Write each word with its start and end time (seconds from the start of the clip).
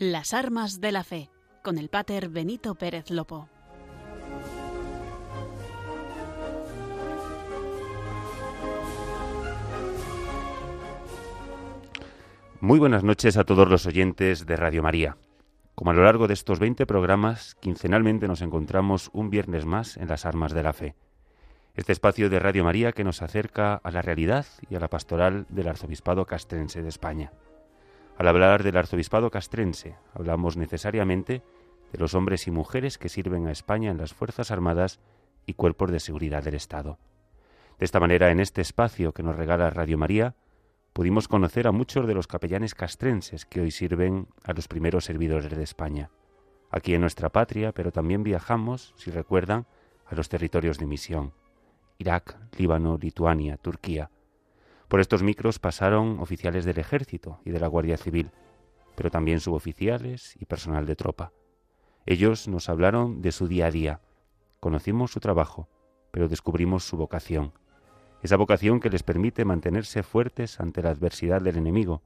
Las 0.00 0.32
armas 0.32 0.80
de 0.80 0.92
la 0.92 1.02
fe, 1.02 1.28
con 1.64 1.76
el 1.76 1.88
pater 1.88 2.28
Benito 2.28 2.76
Pérez 2.76 3.10
Lopo. 3.10 3.48
Muy 12.60 12.78
buenas 12.78 13.02
noches 13.02 13.36
a 13.36 13.42
todos 13.42 13.68
los 13.68 13.86
oyentes 13.86 14.46
de 14.46 14.54
Radio 14.54 14.84
María. 14.84 15.16
Como 15.74 15.90
a 15.90 15.94
lo 15.94 16.04
largo 16.04 16.28
de 16.28 16.34
estos 16.34 16.60
20 16.60 16.86
programas, 16.86 17.56
quincenalmente 17.56 18.28
nos 18.28 18.40
encontramos 18.40 19.10
un 19.12 19.30
viernes 19.30 19.66
más 19.66 19.96
en 19.96 20.06
las 20.06 20.24
armas 20.26 20.52
de 20.52 20.62
la 20.62 20.74
fe. 20.74 20.94
Este 21.74 21.90
espacio 21.90 22.30
de 22.30 22.38
Radio 22.38 22.62
María 22.62 22.92
que 22.92 23.02
nos 23.02 23.20
acerca 23.20 23.74
a 23.74 23.90
la 23.90 24.02
realidad 24.02 24.46
y 24.70 24.76
a 24.76 24.80
la 24.80 24.86
pastoral 24.86 25.46
del 25.48 25.66
Arzobispado 25.66 26.24
Castrense 26.24 26.82
de 26.82 26.88
España. 26.88 27.32
Al 28.18 28.26
hablar 28.26 28.64
del 28.64 28.76
arzobispado 28.76 29.30
castrense, 29.30 29.94
hablamos 30.12 30.56
necesariamente 30.56 31.40
de 31.92 31.98
los 31.98 32.14
hombres 32.14 32.48
y 32.48 32.50
mujeres 32.50 32.98
que 32.98 33.08
sirven 33.08 33.46
a 33.46 33.52
España 33.52 33.92
en 33.92 33.96
las 33.96 34.12
Fuerzas 34.12 34.50
Armadas 34.50 34.98
y 35.46 35.54
cuerpos 35.54 35.92
de 35.92 36.00
seguridad 36.00 36.42
del 36.42 36.56
Estado. 36.56 36.98
De 37.78 37.84
esta 37.84 38.00
manera, 38.00 38.32
en 38.32 38.40
este 38.40 38.60
espacio 38.60 39.12
que 39.12 39.22
nos 39.22 39.36
regala 39.36 39.70
Radio 39.70 39.96
María, 39.98 40.34
pudimos 40.92 41.28
conocer 41.28 41.68
a 41.68 41.72
muchos 41.72 42.08
de 42.08 42.14
los 42.14 42.26
capellanes 42.26 42.74
castrenses 42.74 43.46
que 43.46 43.60
hoy 43.60 43.70
sirven 43.70 44.26
a 44.42 44.52
los 44.52 44.66
primeros 44.66 45.04
servidores 45.04 45.56
de 45.56 45.62
España, 45.62 46.10
aquí 46.72 46.94
en 46.94 47.02
nuestra 47.02 47.28
patria, 47.28 47.70
pero 47.70 47.92
también 47.92 48.24
viajamos, 48.24 48.94
si 48.96 49.12
recuerdan, 49.12 49.64
a 50.06 50.16
los 50.16 50.28
territorios 50.28 50.78
de 50.78 50.86
misión, 50.86 51.34
Irak, 51.98 52.36
Líbano, 52.58 52.98
Lituania, 53.00 53.58
Turquía, 53.58 54.10
por 54.88 55.00
estos 55.00 55.22
micros 55.22 55.58
pasaron 55.58 56.18
oficiales 56.18 56.64
del 56.64 56.78
ejército 56.78 57.40
y 57.44 57.50
de 57.50 57.60
la 57.60 57.68
Guardia 57.68 57.98
Civil, 57.98 58.30
pero 58.96 59.10
también 59.10 59.40
suboficiales 59.40 60.34
y 60.40 60.46
personal 60.46 60.86
de 60.86 60.96
tropa. 60.96 61.32
Ellos 62.06 62.48
nos 62.48 62.68
hablaron 62.68 63.20
de 63.20 63.32
su 63.32 63.48
día 63.48 63.66
a 63.66 63.70
día. 63.70 64.00
Conocimos 64.60 65.12
su 65.12 65.20
trabajo, 65.20 65.68
pero 66.10 66.28
descubrimos 66.28 66.84
su 66.84 66.96
vocación. 66.96 67.52
Esa 68.22 68.36
vocación 68.36 68.80
que 68.80 68.90
les 68.90 69.02
permite 69.02 69.44
mantenerse 69.44 70.02
fuertes 70.02 70.58
ante 70.58 70.82
la 70.82 70.90
adversidad 70.90 71.42
del 71.42 71.58
enemigo, 71.58 72.02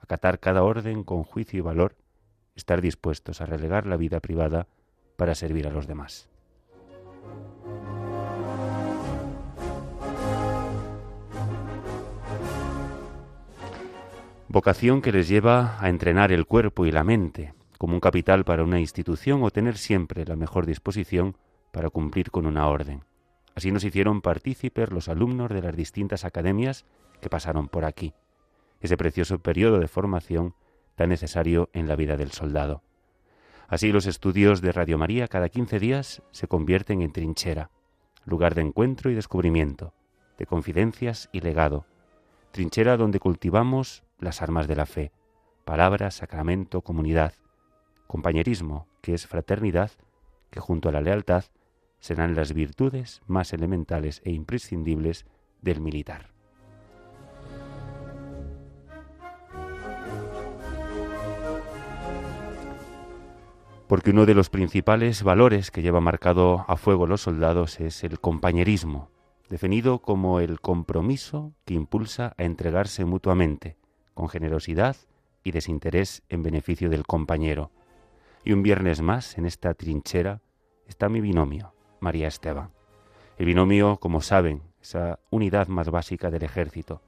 acatar 0.00 0.38
cada 0.38 0.62
orden 0.62 1.04
con 1.04 1.24
juicio 1.24 1.58
y 1.58 1.62
valor, 1.62 1.96
estar 2.54 2.80
dispuestos 2.80 3.40
a 3.40 3.46
relegar 3.46 3.86
la 3.86 3.96
vida 3.96 4.20
privada 4.20 4.68
para 5.16 5.34
servir 5.34 5.66
a 5.66 5.70
los 5.70 5.86
demás. 5.86 6.29
Vocación 14.52 15.00
que 15.00 15.12
les 15.12 15.28
lleva 15.28 15.78
a 15.80 15.88
entrenar 15.88 16.32
el 16.32 16.44
cuerpo 16.44 16.84
y 16.84 16.90
la 16.90 17.04
mente 17.04 17.54
como 17.78 17.94
un 17.94 18.00
capital 18.00 18.44
para 18.44 18.64
una 18.64 18.80
institución 18.80 19.44
o 19.44 19.50
tener 19.52 19.78
siempre 19.78 20.24
la 20.24 20.34
mejor 20.34 20.66
disposición 20.66 21.36
para 21.70 21.88
cumplir 21.88 22.32
con 22.32 22.46
una 22.46 22.66
orden. 22.66 23.04
Así 23.54 23.70
nos 23.70 23.84
hicieron 23.84 24.22
partícipes 24.22 24.90
los 24.90 25.08
alumnos 25.08 25.50
de 25.50 25.62
las 25.62 25.76
distintas 25.76 26.24
academias 26.24 26.84
que 27.20 27.30
pasaron 27.30 27.68
por 27.68 27.84
aquí, 27.84 28.12
ese 28.80 28.96
precioso 28.96 29.38
periodo 29.38 29.78
de 29.78 29.86
formación 29.86 30.56
tan 30.96 31.10
necesario 31.10 31.70
en 31.72 31.86
la 31.86 31.94
vida 31.94 32.16
del 32.16 32.32
soldado. 32.32 32.82
Así 33.68 33.92
los 33.92 34.06
estudios 34.06 34.60
de 34.62 34.72
Radio 34.72 34.98
María 34.98 35.28
cada 35.28 35.48
quince 35.48 35.78
días 35.78 36.24
se 36.32 36.48
convierten 36.48 37.02
en 37.02 37.12
trinchera, 37.12 37.70
lugar 38.24 38.56
de 38.56 38.62
encuentro 38.62 39.12
y 39.12 39.14
descubrimiento, 39.14 39.94
de 40.38 40.46
confidencias 40.46 41.28
y 41.30 41.40
legado, 41.40 41.86
trinchera 42.50 42.96
donde 42.96 43.20
cultivamos 43.20 44.02
las 44.20 44.42
armas 44.42 44.68
de 44.68 44.76
la 44.76 44.86
fe, 44.86 45.12
palabra, 45.64 46.10
sacramento, 46.10 46.82
comunidad, 46.82 47.34
compañerismo, 48.06 48.86
que 49.00 49.14
es 49.14 49.26
fraternidad, 49.26 49.90
que 50.50 50.60
junto 50.60 50.88
a 50.88 50.92
la 50.92 51.00
lealtad 51.00 51.44
serán 52.00 52.34
las 52.34 52.52
virtudes 52.52 53.22
más 53.26 53.52
elementales 53.52 54.20
e 54.24 54.32
imprescindibles 54.32 55.26
del 55.62 55.80
militar. 55.80 56.30
Porque 63.86 64.10
uno 64.10 64.24
de 64.24 64.34
los 64.34 64.50
principales 64.50 65.24
valores 65.24 65.70
que 65.72 65.82
lleva 65.82 66.00
marcado 66.00 66.64
a 66.68 66.76
fuego 66.76 67.08
los 67.08 67.22
soldados 67.22 67.80
es 67.80 68.04
el 68.04 68.20
compañerismo, 68.20 69.10
definido 69.48 70.00
como 70.00 70.38
el 70.38 70.60
compromiso 70.60 71.54
que 71.64 71.74
impulsa 71.74 72.34
a 72.38 72.44
entregarse 72.44 73.04
mutuamente, 73.04 73.79
con 74.20 74.28
generosidad 74.28 74.96
y 75.42 75.52
desinterés 75.52 76.22
en 76.28 76.42
beneficio 76.42 76.90
del 76.90 77.06
compañero. 77.06 77.70
Y 78.44 78.52
un 78.52 78.62
viernes 78.62 79.00
más, 79.00 79.38
en 79.38 79.46
esta 79.46 79.72
trinchera, 79.72 80.42
está 80.86 81.08
mi 81.08 81.22
binomio, 81.22 81.72
María 82.00 82.28
Esteban. 82.28 82.70
El 83.38 83.46
binomio, 83.46 83.96
como 83.96 84.20
saben, 84.20 84.60
esa 84.82 85.20
unidad 85.30 85.68
más 85.68 85.88
básica 85.88 86.30
del 86.30 86.42
ejército, 86.42 87.00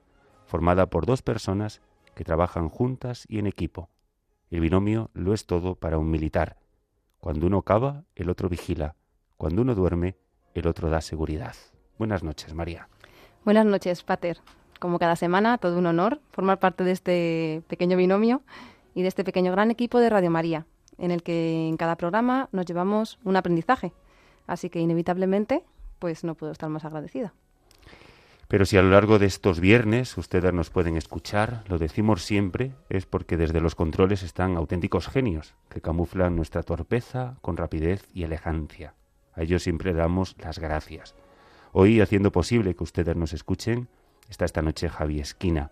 formada 0.47 0.87
por 0.87 1.05
dos 1.05 1.21
personas 1.21 1.83
que 2.15 2.25
trabajan 2.25 2.71
juntas 2.71 3.27
y 3.29 3.39
en 3.39 3.47
equipo. 3.47 3.91
El 4.51 4.61
binomio 4.61 5.11
lo 5.13 5.35
es 5.35 5.45
todo 5.45 5.75
para 5.75 5.99
un 5.99 6.11
militar. 6.11 6.57
Cuando 7.21 7.47
uno 7.47 7.61
cava, 7.61 8.05
el 8.15 8.31
otro 8.31 8.49
vigila. 8.49 8.97
Cuando 9.37 9.61
uno 9.61 9.75
duerme, 9.75 10.17
el 10.55 10.67
otro 10.67 10.89
da 10.89 11.03
seguridad. 11.03 11.57
Buenas 11.99 12.23
noches, 12.23 12.55
María. 12.55 12.89
Buenas 13.45 13.67
noches, 13.67 14.03
Pater 14.03 14.41
como 14.83 14.99
cada 14.99 15.15
semana, 15.15 15.59
todo 15.59 15.79
un 15.79 15.87
honor 15.87 16.19
formar 16.33 16.59
parte 16.59 16.83
de 16.83 16.91
este 16.91 17.63
pequeño 17.69 17.97
binomio 17.97 18.43
y 18.97 19.03
de 19.03 19.09
este 19.09 19.23
pequeño 19.23 19.53
gran 19.53 19.71
equipo 19.71 20.01
de 20.01 20.11
Radio 20.11 20.29
María, 20.29 20.67
en 20.99 21.13
el 21.13 21.23
que 21.23 21.69
en 21.69 21.77
cada 21.77 21.95
programa 21.95 22.49
nos 22.51 22.67
llevamos 22.67 23.21
un 23.23 23.37
aprendizaje. 23.37 23.93
Así 24.49 24.71
que 24.71 24.81
inevitablemente, 24.81 25.63
pues 26.01 26.25
no 26.25 26.35
puedo 26.35 26.51
estar 26.51 26.69
más 26.69 26.85
agradecida. 26.85 27.33
Pero 28.49 28.67
si 28.67 28.77
a 28.77 28.83
lo 28.83 28.91
largo 28.91 29.21
de 29.21 29.27
estos 29.27 29.61
viernes 29.61 30.19
ustedes 30.19 30.53
nos 30.53 30.71
pueden 30.71 30.97
escuchar, 30.97 31.63
lo 31.69 31.79
decimos 31.79 32.25
siempre, 32.25 32.73
es 32.89 33.07
porque 33.07 33.37
desde 33.37 33.61
los 33.61 33.77
controles 33.77 34.25
están 34.25 34.57
auténticos 34.57 35.07
genios 35.07 35.55
que 35.69 35.81
camuflan 35.81 36.35
nuestra 36.35 36.65
torpeza 36.65 37.37
con 37.41 37.57
rapidez 37.57 38.09
y 38.13 38.25
elegancia. 38.25 38.95
A 39.35 39.43
ellos 39.43 39.63
siempre 39.63 39.93
damos 39.93 40.35
las 40.41 40.59
gracias. 40.59 41.15
Hoy, 41.71 42.01
haciendo 42.01 42.33
posible 42.33 42.75
que 42.75 42.83
ustedes 42.83 43.15
nos 43.15 43.33
escuchen, 43.33 43.89
está 44.33 44.47
esta 44.47 44.63
noche 44.63 44.89
Javi 44.89 45.21
Esquina, 45.21 45.71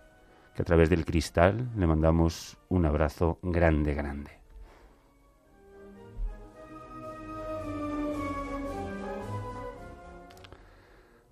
que 0.54 0.60
a 0.60 0.65
través 0.66 0.91
del 0.91 1.06
cristal 1.06 1.71
le 1.76 1.87
mandamos 1.87 2.59
un 2.69 2.84
abrazo 2.84 3.38
grande, 3.43 3.94
grande. 3.94 4.32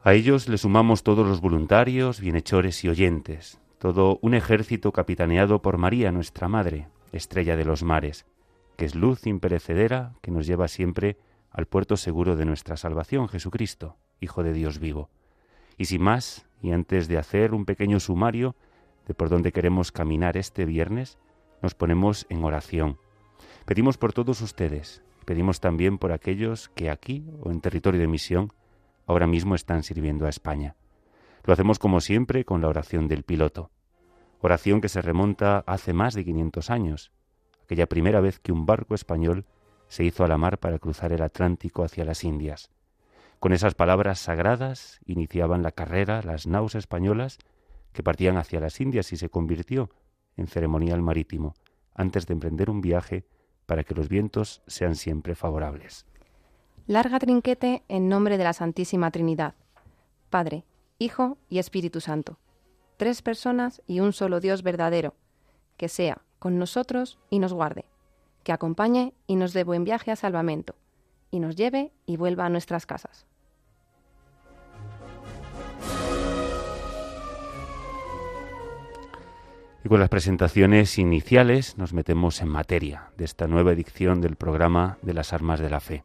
A 0.03 0.15
ellos 0.15 0.49
le 0.49 0.57
sumamos 0.57 1.03
todos 1.03 1.27
los 1.27 1.43
voluntarios, 1.43 2.19
bienhechores 2.19 2.83
y 2.85 2.89
oyentes, 2.89 3.61
todo 3.79 4.19
un 4.23 4.33
ejército 4.33 4.93
capitaneado 4.93 5.61
por 5.61 5.77
María, 5.77 6.11
nuestra 6.11 6.49
Madre, 6.49 6.89
estrella 7.13 7.57
de 7.57 7.67
los 7.67 7.83
mares, 7.83 8.25
que 8.79 8.87
es 8.87 8.95
luz 8.95 9.27
imperecedera 9.27 10.15
que 10.23 10.31
nos 10.31 10.47
lleva 10.47 10.67
siempre 10.67 11.19
al 11.51 11.67
puerto 11.67 11.99
seguro 11.99 12.37
de 12.37 12.47
nuestra 12.47 12.79
salvación, 12.79 13.29
Jesucristo, 13.29 13.97
Hijo 14.19 14.43
de 14.43 14.55
Dios 14.55 14.79
vivo. 14.79 15.11
Y 15.77 15.85
sin 15.85 16.03
más, 16.03 16.48
y 16.63 16.73
antes 16.73 17.09
de 17.09 17.19
hacer 17.19 17.55
un 17.55 17.65
pequeño 17.65 18.01
sumario 18.01 18.55
de 19.07 19.15
por 19.15 19.29
dónde 19.29 19.53
queremos 19.53 19.93
caminar 19.93 20.37
este 20.37 20.65
viernes, 20.65 21.19
nos 21.63 21.75
ponemos 21.75 22.27
en 22.29 22.45
oración. 22.45 22.99
Pedimos 23.65 23.99
por 23.99 24.13
todos 24.13 24.41
ustedes, 24.41 25.03
pedimos 25.25 25.61
también 25.61 25.99
por 25.99 26.13
aquellos 26.13 26.69
que 26.71 26.91
aquí 26.91 27.25
o 27.41 27.51
en 27.51 27.61
territorio 27.61 28.01
de 28.01 28.07
misión 28.07 28.53
ahora 29.07 29.27
mismo 29.27 29.55
están 29.55 29.83
sirviendo 29.83 30.27
a 30.27 30.31
España. 30.31 30.77
Lo 31.45 31.53
hacemos 31.53 31.79
como 31.79 32.01
siempre 32.01 32.45
con 32.45 32.61
la 32.61 32.69
oración 32.69 33.09
del 33.09 33.23
piloto, 33.23 33.71
oración 34.41 34.81
que 34.81 34.89
se 34.89 35.03
remonta 35.03 35.65
hace 35.67 35.93
más 35.93 36.15
de 36.15 36.25
500 36.25 36.71
años, 36.71 37.13
aquella 37.65 37.87
primera 37.87 38.21
vez 38.21 38.39
que 38.39 38.53
un 38.53 38.67
barco 38.67 38.95
español 38.95 39.47
se 39.89 40.05
hizo 40.05 40.25
a 40.25 40.29
la 40.29 40.37
mar 40.37 40.59
para 40.59 40.79
cruzar 40.79 41.13
el 41.13 41.23
Atlántico 41.23 41.83
hacia 41.83 42.05
las 42.05 42.25
Indias. 42.25 42.71
Con 43.41 43.53
esas 43.53 43.75
palabras 43.75 44.19
sagradas 44.19 44.99
iniciaban 45.07 45.63
la 45.63 45.71
carrera 45.71 46.23
las 46.23 46.47
naus 46.47 46.75
españolas 46.75 47.39
que 47.93 48.03
partían 48.03 48.37
hacia 48.37 48.59
las 48.59 48.81
Indias 48.81 49.13
y 49.13 49.17
se 49.17 49.29
convirtió 49.29 49.91
en 50.37 50.49
ceremonial 50.49 51.03
marítimo 51.03 51.55
antes 51.95 52.27
de 52.27 52.35
emprender 52.35 52.69
un 52.69 52.81
viaje 52.81 53.25
para 53.67 53.85
que 53.85 53.95
los 53.95 54.09
vientos 54.09 54.63
sean 54.67 54.97
siempre 54.97 55.35
favorables. 55.35 56.05
Larga 56.87 57.19
trinquete 57.19 57.85
en 57.89 58.09
nombre 58.09 58.39
de 58.39 58.45
la 58.45 58.55
Santísima 58.55 59.11
Trinidad, 59.11 59.55
Padre, 60.31 60.65
Hijo 60.99 61.39
y 61.49 61.59
Espíritu 61.59 62.01
Santo, 62.01 62.39
tres 62.97 63.23
personas 63.23 63.83
y 63.87 64.01
un 64.01 64.13
solo 64.13 64.41
Dios 64.41 64.63
verdadero, 64.63 65.15
que 65.77 65.89
sea 65.89 66.23
con 66.39 66.59
nosotros 66.59 67.19
y 67.31 67.39
nos 67.39 67.53
guarde, 67.53 67.85
que 68.43 68.53
acompañe 68.53 69.13
y 69.27 69.37
nos 69.37 69.53
dé 69.53 69.65
buen 69.65 69.85
viaje 69.85 70.11
a 70.11 70.17
salvamento, 70.17 70.75
y 71.31 71.41
nos 71.41 71.57
lleve 71.57 71.93
y 72.07 72.17
vuelva 72.17 72.47
a 72.47 72.49
nuestras 72.49 72.87
casas. 72.87 73.27
Y 79.85 79.89
con 79.89 80.01
las 80.01 80.09
presentaciones 80.09 80.99
iniciales 80.99 81.79
nos 81.79 81.93
metemos 81.93 82.43
en 82.43 82.49
materia 82.49 83.11
de 83.17 83.25
esta 83.25 83.47
nueva 83.47 83.73
edición 83.73 84.21
del 84.21 84.37
programa 84.37 84.99
de 85.03 85.15
las 85.15 85.33
armas 85.33 85.61
de 85.61 85.71
la 85.71 85.81
fe. 85.81 86.05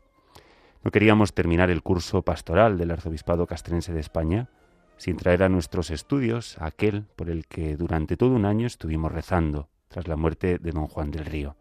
No 0.83 0.91
queríamos 0.91 1.33
terminar 1.33 1.69
el 1.69 1.81
curso 1.81 2.21
pastoral 2.21 2.77
del 2.77 2.91
Arzobispado 2.91 3.47
Castrense 3.47 3.93
de 3.93 4.01
España 4.01 4.49
sin 4.97 5.17
traer 5.17 5.43
a 5.43 5.49
nuestros 5.49 5.89
estudios 5.89 6.55
aquel 6.59 7.05
por 7.15 7.29
el 7.29 7.47
que 7.47 7.75
durante 7.75 8.15
todo 8.15 8.31
un 8.31 8.45
año 8.45 8.67
estuvimos 8.67 9.11
rezando 9.11 9.69
tras 9.87 10.07
la 10.07 10.17
muerte 10.17 10.59
de 10.59 10.71
don 10.71 10.87
Juan 10.87 11.11
del 11.11 11.25
Río. 11.25 11.55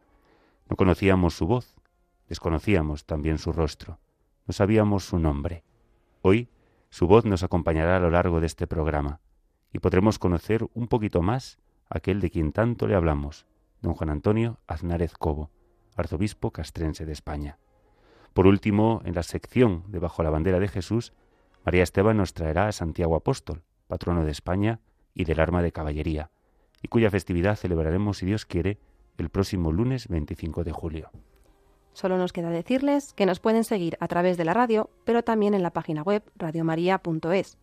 No 0.69 0.77
conocíamos 0.77 1.35
su 1.35 1.47
voz, 1.47 1.75
desconocíamos 2.33 3.05
también 3.05 3.37
su 3.37 3.53
rostro, 3.53 3.99
no 4.47 4.55
sabíamos 4.55 5.05
su 5.05 5.19
nombre. 5.19 5.65
Hoy 6.23 6.49
su 6.89 7.07
voz 7.07 7.27
nos 7.27 7.43
acompañará 7.43 7.97
a 7.97 8.01
lo 8.01 8.11
largo 8.11 8.41
de 8.41 8.47
este 8.47 8.67
programa 8.67 9.21
y 9.71 9.81
podremos 9.81 10.19
conocer 10.19 10.67
un 10.73 10.89
poquito 10.89 11.21
más 11.21 11.59
aquel 11.91 12.23
de 12.23 12.31
quien 12.31 12.53
tanto 12.53 12.87
le 12.87 12.95
hablamos, 12.95 13.45
don 13.83 13.93
Juan 13.93 14.09
Antonio 14.09 14.59
Aznárez 14.67 15.13
Cobo, 15.13 15.51
arzobispo 15.95 16.53
castrense 16.53 17.05
de 17.05 17.13
España. 17.13 17.59
Por 18.33 18.47
último, 18.47 19.03
en 19.05 19.15
la 19.15 19.25
sección 19.25 19.85
de 19.89 19.99
Bajo 19.99 20.23
la 20.23 20.31
bandera 20.31 20.59
de 20.59 20.69
Jesús, 20.69 21.13
María 21.67 21.83
Esteban 21.83 22.17
nos 22.17 22.33
traerá 22.33 22.67
a 22.67 22.73
Santiago 22.73 23.15
Apóstol, 23.15 23.63
patrono 23.89 24.25
de 24.25 24.31
España 24.31 24.81
y 25.13 25.25
del 25.25 25.39
arma 25.39 25.61
de 25.61 25.73
caballería, 25.73 26.31
y 26.81 26.89
cuya 26.89 27.11
festividad 27.11 27.57
celebraremos, 27.57 28.17
si 28.17 28.25
Dios 28.25 28.47
quiere, 28.47 28.81
el 29.19 29.29
próximo 29.29 29.71
lunes 29.71 30.09
25 30.09 30.65
de 30.65 30.73
julio. 30.73 31.11
Solo 31.93 32.17
nos 32.19 32.33
queda 32.33 32.51
decirles 32.51 33.13
que 33.15 33.27
nos 33.27 33.41
pueden 33.41 33.65
seguir 33.65 33.97
a 34.01 34.09
través 34.09 34.37
de 34.37 34.45
la 34.45 34.55
radio, 34.55 34.91
pero 35.05 35.23
también 35.23 35.55
en 35.55 35.63
la 35.63 35.71
página 35.71 36.03
web 36.03 36.23
radiomaria.es 36.37 37.59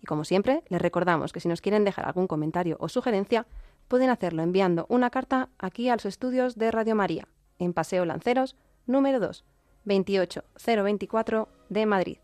y 0.00 0.06
como 0.06 0.24
siempre, 0.24 0.62
les 0.68 0.80
recordamos 0.80 1.32
que 1.32 1.40
si 1.40 1.48
nos 1.48 1.60
quieren 1.60 1.84
dejar 1.84 2.06
algún 2.06 2.26
comentario 2.26 2.76
o 2.80 2.88
sugerencia, 2.88 3.46
pueden 3.88 4.10
hacerlo 4.10 4.42
enviando 4.42 4.86
una 4.88 5.10
carta 5.10 5.48
aquí 5.58 5.88
a 5.88 5.94
los 5.94 6.06
estudios 6.06 6.56
de 6.56 6.70
Radio 6.70 6.94
María, 6.94 7.26
en 7.58 7.72
Paseo 7.72 8.04
Lanceros, 8.04 8.56
número 8.86 9.18
2, 9.18 9.44
28024 9.84 11.48
de 11.68 11.86
Madrid. 11.86 12.18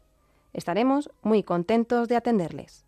Estaremos 0.53 1.11
muy 1.23 1.43
contentos 1.43 2.09
de 2.09 2.17
atenderles. 2.17 2.85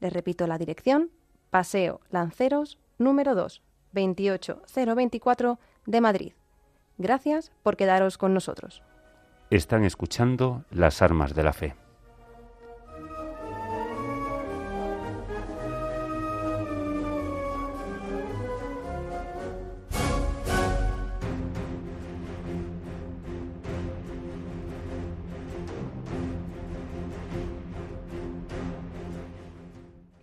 Les 0.00 0.12
repito 0.12 0.46
la 0.46 0.58
dirección, 0.58 1.10
Paseo 1.50 2.00
Lanceros, 2.10 2.78
número 2.98 3.34
2, 3.34 3.62
28024 3.92 5.58
de 5.86 6.00
Madrid. 6.00 6.32
Gracias 6.98 7.52
por 7.62 7.76
quedaros 7.76 8.18
con 8.18 8.34
nosotros. 8.34 8.82
Están 9.50 9.84
escuchando 9.84 10.64
las 10.70 11.00
armas 11.00 11.34
de 11.34 11.42
la 11.42 11.52
fe. 11.52 11.74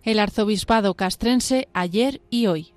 el 0.06 0.20
arzobispado 0.20 0.94
castrense 0.94 1.68
ayer 1.74 2.22
y 2.30 2.46
hoy. 2.46 2.75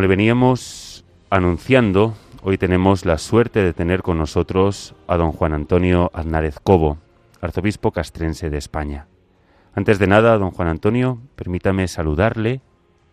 Como 0.00 0.08
le 0.08 0.16
veníamos 0.16 1.04
anunciando, 1.28 2.14
hoy 2.42 2.56
tenemos 2.56 3.04
la 3.04 3.18
suerte 3.18 3.62
de 3.62 3.74
tener 3.74 4.00
con 4.00 4.16
nosotros 4.16 4.94
a 5.06 5.18
don 5.18 5.30
Juan 5.30 5.52
Antonio 5.52 6.10
Aznárez 6.14 6.58
Cobo, 6.58 6.96
arzobispo 7.42 7.92
castrense 7.92 8.48
de 8.48 8.56
España. 8.56 9.08
Antes 9.74 9.98
de 9.98 10.06
nada, 10.06 10.38
don 10.38 10.52
Juan 10.52 10.68
Antonio, 10.68 11.18
permítame 11.36 11.86
saludarle 11.86 12.62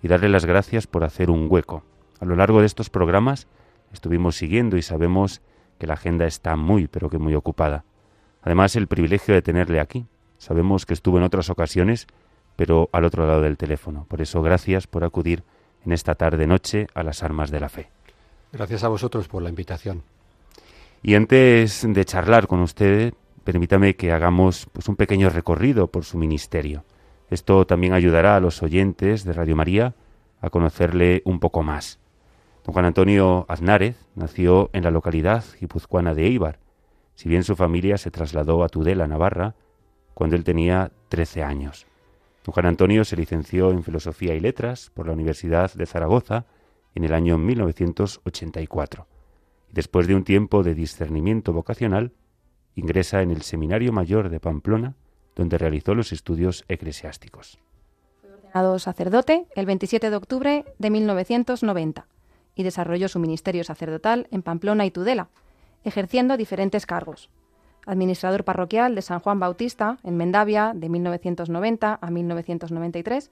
y 0.02 0.08
darle 0.08 0.30
las 0.30 0.46
gracias 0.46 0.88
por 0.88 1.04
hacer 1.04 1.30
un 1.30 1.48
hueco. 1.50 1.84
A 2.22 2.26
lo 2.26 2.38
largo 2.38 2.62
de 2.62 2.68
estos 2.68 2.90
programas 2.90 3.50
estuvimos 3.92 4.38
siguiendo 4.38 4.78
y 4.78 4.82
sabemos 4.82 5.42
que 5.80 5.88
la 5.88 5.96
agenda 5.96 6.26
está 6.26 6.56
muy, 6.56 6.88
pero 6.88 7.10
que 7.10 7.18
muy 7.18 7.36
ocupada. 7.36 7.84
Además, 8.42 8.78
el 8.78 8.88
privilegio 8.88 9.34
de 9.34 9.42
tenerle 9.42 9.82
aquí. 9.82 10.06
Sabemos 10.38 10.86
que 10.86 10.94
estuvo 10.94 11.18
en 11.18 11.24
otras 11.24 11.50
ocasiones, 11.50 12.08
pero 12.56 12.88
al 12.94 13.04
otro 13.04 13.28
lado 13.28 13.42
del 13.42 13.58
teléfono. 13.58 14.06
Por 14.08 14.22
eso, 14.22 14.42
gracias 14.42 14.88
por 14.88 15.04
acudir 15.04 15.44
en 15.86 15.92
esta 15.92 16.16
tarde-noche 16.16 16.88
a 16.94 17.04
las 17.04 17.24
armas 17.24 17.52
de 17.52 17.60
la 17.60 17.70
fe. 17.70 17.90
Gracias 18.52 18.84
a 18.84 18.88
vosotros 18.88 19.28
por 19.28 19.42
la 19.44 19.50
invitación. 19.50 20.04
Y 21.04 21.16
antes 21.16 21.86
de 21.88 22.06
charlar 22.06 22.48
con 22.48 22.62
usted, 22.62 23.14
permítame 23.44 23.96
que 23.96 24.12
hagamos 24.12 24.68
pues, 24.74 24.88
un 24.88 24.96
pequeño 24.96 25.30
recorrido 25.30 25.88
por 25.88 26.04
su 26.04 26.18
ministerio. 26.18 26.84
Esto 27.30 27.66
también 27.66 27.94
ayudará 27.94 28.36
a 28.36 28.40
los 28.40 28.64
oyentes 28.64 29.24
de 29.24 29.34
Radio 29.34 29.56
María 29.56 29.96
a 30.42 30.50
conocerle 30.50 31.22
un 31.26 31.40
poco 31.40 31.64
más. 31.64 32.00
Don 32.66 32.74
Juan 32.74 32.86
Antonio 32.86 33.46
Aznárez 33.48 33.98
nació 34.16 34.70
en 34.74 34.84
la 34.84 34.92
localidad 34.92 35.44
guipuzcoana 35.60 36.14
de 36.14 36.26
Eibar, 36.26 36.60
si 37.16 37.30
bien 37.30 37.44
su 37.44 37.56
familia 37.56 37.98
se 37.98 38.12
trasladó 38.12 38.64
a 38.64 38.70
Tudela, 38.70 39.08
Navarra, 39.08 39.56
cuando 40.14 40.36
él 40.36 40.44
tenía 40.44 40.92
13 41.10 41.44
años. 41.44 41.88
Juan 42.48 42.66
Antonio 42.66 43.04
se 43.04 43.18
licenció 43.18 43.72
en 43.72 43.84
Filosofía 43.84 44.34
y 44.34 44.40
Letras 44.40 44.90
por 44.94 45.08
la 45.08 45.14
Universidad 45.14 45.74
de 45.74 45.86
Zaragoza 45.86 46.46
en 46.96 47.04
el 47.04 47.14
año 47.14 47.38
1984. 47.38 49.06
Y 49.70 49.74
después 49.74 50.08
de 50.08 50.16
un 50.16 50.24
tiempo 50.24 50.64
de 50.64 50.74
discernimiento 50.74 51.52
vocacional, 51.52 52.14
ingresa 52.74 53.22
en 53.22 53.32
el 53.32 53.42
Seminario 53.42 53.92
Mayor 53.92 54.30
de 54.30 54.40
Pamplona, 54.40 54.96
donde 55.36 55.58
realizó 55.58 55.94
los 55.94 56.14
estudios 56.14 56.64
eclesiásticos. 56.70 57.60
Fue 58.22 58.32
ordenado 58.32 58.80
sacerdote 58.80 59.48
el 59.56 59.66
27 59.66 60.10
de 60.10 60.16
octubre 60.16 60.66
de 60.80 60.90
1990 60.90 62.08
y 62.56 62.64
desarrolló 62.64 63.10
su 63.10 63.20
ministerio 63.20 63.66
sacerdotal 63.66 64.28
en 64.32 64.42
Pamplona 64.42 64.86
y 64.86 64.92
Tudela, 64.92 65.30
ejerciendo 65.84 66.38
diferentes 66.38 66.86
cargos. 66.86 67.30
Administrador 67.88 68.44
parroquial 68.44 68.94
de 68.94 69.02
San 69.02 69.20
Juan 69.20 69.40
Bautista 69.40 69.98
en 70.04 70.18
Mendavia 70.18 70.74
de 70.76 70.90
1990 70.90 71.98
a 72.00 72.12
1993 72.12 73.32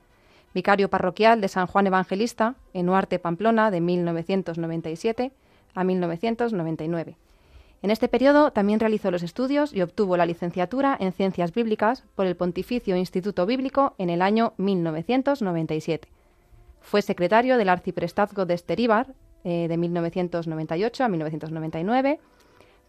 vicario 0.55 0.89
parroquial 0.89 1.41
de 1.41 1.49
San 1.49 1.67
Juan 1.67 1.85
Evangelista 1.85 2.55
en 2.73 2.89
Huarte, 2.89 3.19
Pamplona, 3.19 3.69
de 3.69 3.81
1997 3.81 5.33
a 5.75 5.83
1999. 5.83 7.17
En 7.81 7.91
este 7.91 8.07
periodo 8.07 8.51
también 8.51 8.79
realizó 8.79 9.11
los 9.11 9.21
estudios 9.21 9.73
y 9.73 9.81
obtuvo 9.81 10.15
la 10.15 10.25
licenciatura 10.25 10.97
en 10.99 11.11
Ciencias 11.11 11.53
Bíblicas 11.53 12.03
por 12.15 12.25
el 12.25 12.37
Pontificio 12.37 12.95
Instituto 12.95 13.45
Bíblico 13.45 13.95
en 13.97 14.09
el 14.09 14.21
año 14.21 14.53
1997. 14.57 16.07
Fue 16.79 17.01
secretario 17.01 17.57
del 17.57 17.69
Arciprestazgo 17.69 18.45
de 18.45 18.53
Esteríbar 18.53 19.13
eh, 19.43 19.67
de 19.67 19.77
1998 19.77 21.03
a 21.03 21.09
1999, 21.09 22.19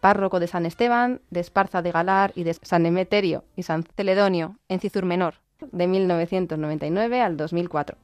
párroco 0.06 0.38
de 0.38 0.46
San 0.46 0.66
Esteban, 0.66 1.20
de 1.30 1.40
Esparza 1.40 1.82
de 1.82 1.90
Galar 1.90 2.30
y 2.36 2.44
de 2.44 2.54
San 2.54 2.86
Emeterio 2.86 3.42
y 3.56 3.64
San 3.64 3.82
Celedonio 3.82 4.54
en 4.68 4.78
Cizur 4.78 5.04
Menor, 5.04 5.34
de 5.72 5.88
1999 5.88 7.20
al 7.20 7.36
2004. 7.36 7.98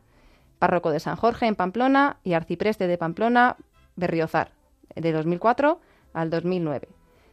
Párroco 0.59 0.91
de 0.91 0.99
San 0.99 1.15
Jorge 1.15 1.47
en 1.47 1.55
Pamplona 1.55 2.17
y 2.25 2.33
arcipreste 2.33 2.89
de 2.89 2.99
Pamplona, 2.99 3.55
Berriozar, 3.95 4.51
de 4.97 5.13
2004 5.13 5.79
al 6.13 6.29
2009, 6.31 6.89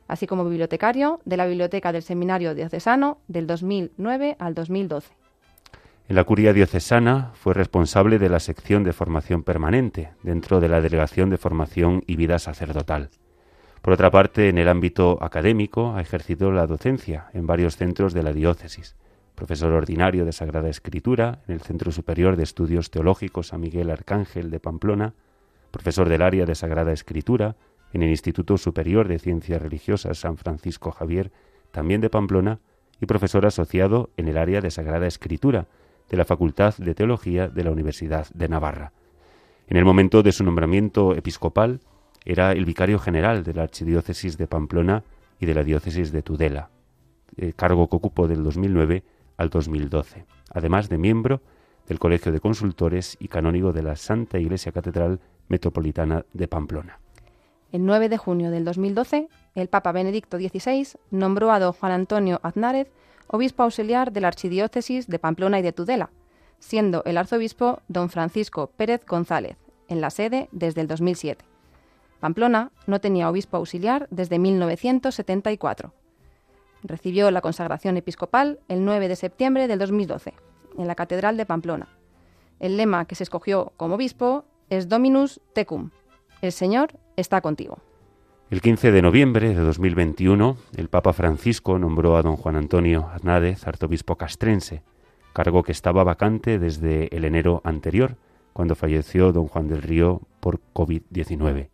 así 0.08 0.28
como 0.28 0.46
bibliotecario 0.46 1.20
de 1.26 1.38
la 1.38 1.48
Biblioteca 1.48 1.92
del 1.92 2.04
Seminario 2.04 2.54
Diocesano 2.54 3.18
del 3.28 3.48
2009 3.48 4.36
al 4.38 4.54
2012. 4.54 5.12
En 6.10 6.16
la 6.16 6.26
curia 6.26 6.54
diocesana 6.54 7.32
fue 7.34 7.56
responsable 7.56 8.20
de 8.20 8.30
la 8.30 8.40
sección 8.40 8.84
de 8.84 8.94
formación 8.94 9.42
permanente 9.42 10.12
dentro 10.22 10.60
de 10.60 10.70
la 10.70 10.80
Delegación 10.80 11.32
de 11.32 11.40
Formación 11.40 12.04
y 12.06 12.18
Vida 12.18 12.38
Sacerdotal. 12.38 13.10
Por 13.82 13.94
otra 13.94 14.12
parte, 14.12 14.50
en 14.50 14.58
el 14.58 14.68
ámbito 14.68 15.18
académico 15.22 15.94
ha 15.96 16.02
ejercido 16.02 16.52
la 16.52 16.68
docencia 16.68 17.30
en 17.34 17.48
varios 17.48 17.78
centros 17.78 18.14
de 18.14 18.24
la 18.24 18.34
diócesis 18.34 18.96
profesor 19.40 19.72
ordinario 19.72 20.26
de 20.26 20.34
Sagrada 20.34 20.68
Escritura 20.68 21.40
en 21.48 21.54
el 21.54 21.62
Centro 21.62 21.94
Superior 21.94 22.36
de 22.36 22.44
Estudios 22.44 22.92
Teológicos 22.92 23.48
San 23.48 23.62
Miguel 23.62 23.90
Arcángel 23.90 24.52
de 24.52 24.60
Pamplona, 24.60 25.14
profesor 25.72 26.10
del 26.10 26.24
área 26.24 26.46
de 26.46 26.56
Sagrada 26.56 26.92
Escritura 26.92 27.56
en 27.94 28.04
el 28.04 28.10
Instituto 28.10 28.58
Superior 28.58 29.08
de 29.08 29.18
Ciencias 29.18 29.62
Religiosas 29.62 30.18
San 30.18 30.36
Francisco 30.36 30.92
Javier, 30.92 31.32
también 31.72 32.02
de 32.02 32.10
Pamplona, 32.10 32.60
y 33.00 33.06
profesor 33.06 33.46
asociado 33.46 34.10
en 34.18 34.28
el 34.28 34.38
área 34.38 34.60
de 34.60 34.72
Sagrada 34.72 35.08
Escritura 35.08 35.68
de 36.10 36.18
la 36.18 36.26
Facultad 36.26 36.76
de 36.76 36.94
Teología 36.94 37.48
de 37.48 37.64
la 37.64 37.72
Universidad 37.72 38.28
de 38.34 38.50
Navarra. 38.50 38.92
En 39.68 39.78
el 39.78 39.86
momento 39.86 40.22
de 40.22 40.34
su 40.34 40.44
nombramiento 40.44 41.16
episcopal, 41.16 41.80
era 42.30 42.52
el 42.52 42.64
vicario 42.64 43.00
general 43.00 43.44
de 43.44 43.56
la 43.56 43.64
Archidiócesis 43.64 44.38
de 44.38 44.46
Pamplona 44.46 45.04
y 45.40 45.48
de 45.48 45.56
la 45.56 45.64
Diócesis 45.64 46.12
de 46.12 46.22
Tudela, 46.22 46.70
eh, 47.38 47.54
cargo 47.56 47.90
que 47.90 47.96
ocupó 47.96 48.28
del 48.28 48.44
2009 48.44 49.04
al 49.38 49.50
2012, 49.50 50.26
además 50.52 50.90
de 50.90 51.00
miembro 51.00 51.42
del 51.88 51.98
Colegio 51.98 52.32
de 52.32 52.40
Consultores 52.40 53.18
y 53.20 53.30
canónigo 53.30 53.74
de 53.74 53.82
la 53.82 53.96
Santa 53.96 54.38
Iglesia 54.38 54.72
Catedral 54.72 55.20
Metropolitana 55.48 56.24
de 56.32 56.48
Pamplona. 56.48 57.00
El 57.72 57.84
9 57.88 58.10
de 58.10 58.18
junio 58.18 58.52
del 58.52 58.64
2012, 58.64 59.28
el 59.56 59.68
Papa 59.68 59.92
Benedicto 59.92 60.38
XVI 60.38 61.00
nombró 61.10 61.52
a 61.52 61.60
don 61.60 61.74
Juan 61.74 61.94
Antonio 61.94 62.40
Aznárez 62.44 62.92
obispo 63.26 63.64
auxiliar 63.64 64.12
de 64.12 64.22
la 64.22 64.28
Archidiócesis 64.28 65.08
de 65.08 65.18
Pamplona 65.18 65.58
y 65.58 65.64
de 65.64 65.74
Tudela, 65.74 66.12
siendo 66.60 67.04
el 67.06 67.18
arzobispo 67.18 67.82
don 67.88 68.12
Francisco 68.12 68.70
Pérez 68.78 69.04
González, 69.08 69.58
en 69.88 70.00
la 70.00 70.12
sede 70.12 70.48
desde 70.52 70.82
el 70.82 70.88
2007. 70.88 71.49
Pamplona 72.20 72.72
no 72.88 73.00
tenía 73.00 73.30
obispo 73.30 73.58
auxiliar 73.58 74.08
desde 74.12 74.40
1974. 74.40 75.94
Recibió 76.84 77.32
la 77.32 77.42
consagración 77.42 77.98
episcopal 77.98 78.60
el 78.68 78.86
9 78.86 79.08
de 79.08 79.16
septiembre 79.16 79.68
del 79.68 79.80
2012, 79.80 80.34
en 80.78 80.88
la 80.88 80.96
Catedral 80.96 81.38
de 81.38 81.46
Pamplona. 81.46 81.88
El 82.60 82.78
lema 82.78 83.06
que 83.06 83.16
se 83.16 83.24
escogió 83.24 83.74
como 83.78 83.96
obispo 83.96 84.46
es 84.70 84.90
Dominus 84.90 85.42
Tecum, 85.54 85.92
el 86.42 86.54
Señor 86.54 86.94
está 87.18 87.42
contigo. 87.42 87.80
El 88.50 88.62
15 88.62 88.92
de 88.92 89.02
noviembre 89.02 89.50
de 89.50 89.62
2021, 89.62 90.58
el 90.78 90.88
Papa 90.88 91.12
Francisco 91.12 91.78
nombró 91.78 92.16
a 92.16 92.22
don 92.22 92.38
Juan 92.38 92.56
Antonio 92.56 93.10
Hernández 93.14 93.68
arzobispo 93.68 94.16
castrense, 94.16 94.82
cargo 95.34 95.64
que 95.64 95.74
estaba 95.74 96.04
vacante 96.04 96.58
desde 96.58 97.16
el 97.16 97.26
enero 97.26 97.62
anterior, 97.66 98.16
cuando 98.54 98.76
falleció 98.76 99.34
don 99.34 99.48
Juan 99.48 99.68
del 99.68 99.82
Río 99.82 100.22
por 100.40 100.62
COVID-19. 100.74 101.70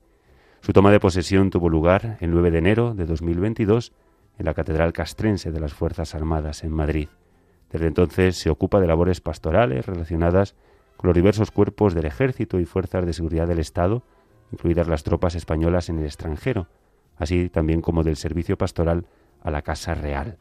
Su 0.65 0.73
toma 0.73 0.89
de 0.89 0.99
posesión 0.99 1.51
tuvo 1.51 1.69
lugar 1.69 2.17
el 2.21 2.31
9 2.31 2.49
de 2.49 2.57
enero 2.57 2.95
de 2.95 3.05
2022 3.05 3.93
en 4.39 4.45
la 4.45 4.55
Catedral 4.55 4.93
Castrense 4.93 5.51
de 5.51 5.59
las 5.59 5.75
Fuerzas 5.75 6.15
Armadas 6.15 6.63
en 6.63 6.71
Madrid. 6.71 7.07
Desde 7.71 7.85
entonces 7.85 8.35
se 8.37 8.49
ocupa 8.49 8.79
de 8.79 8.87
labores 8.87 9.21
pastorales 9.21 9.85
relacionadas 9.85 10.55
con 10.97 11.09
los 11.09 11.15
diversos 11.15 11.51
cuerpos 11.51 11.93
del 11.93 12.07
Ejército 12.07 12.59
y 12.59 12.65
Fuerzas 12.65 13.05
de 13.05 13.13
Seguridad 13.13 13.47
del 13.47 13.59
Estado, 13.59 14.01
incluidas 14.51 14.87
las 14.87 15.03
tropas 15.03 15.35
españolas 15.35 15.89
en 15.89 15.99
el 15.99 16.05
extranjero, 16.05 16.65
así 17.17 17.47
también 17.49 17.81
como 17.81 18.01
del 18.01 18.15
servicio 18.15 18.57
pastoral 18.57 19.05
a 19.43 19.51
la 19.51 19.61
Casa 19.61 19.93
Real. 19.93 20.35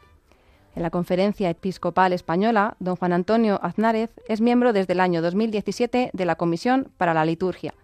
En 0.75 0.83
la 0.83 0.89
Conferencia 0.89 1.51
Episcopal 1.51 2.15
Española, 2.15 2.77
don 2.81 2.97
Juan 2.97 3.13
Antonio 3.13 3.61
Aznárez 3.63 4.09
es 4.27 4.41
miembro 4.41 4.73
desde 4.73 4.95
el 4.95 5.01
año 5.01 5.21
2017 5.21 6.13
de 6.15 6.25
la 6.25 6.37
Comisión 6.37 6.89
para 6.97 7.13
la 7.13 7.27
Liturgia. 7.27 7.75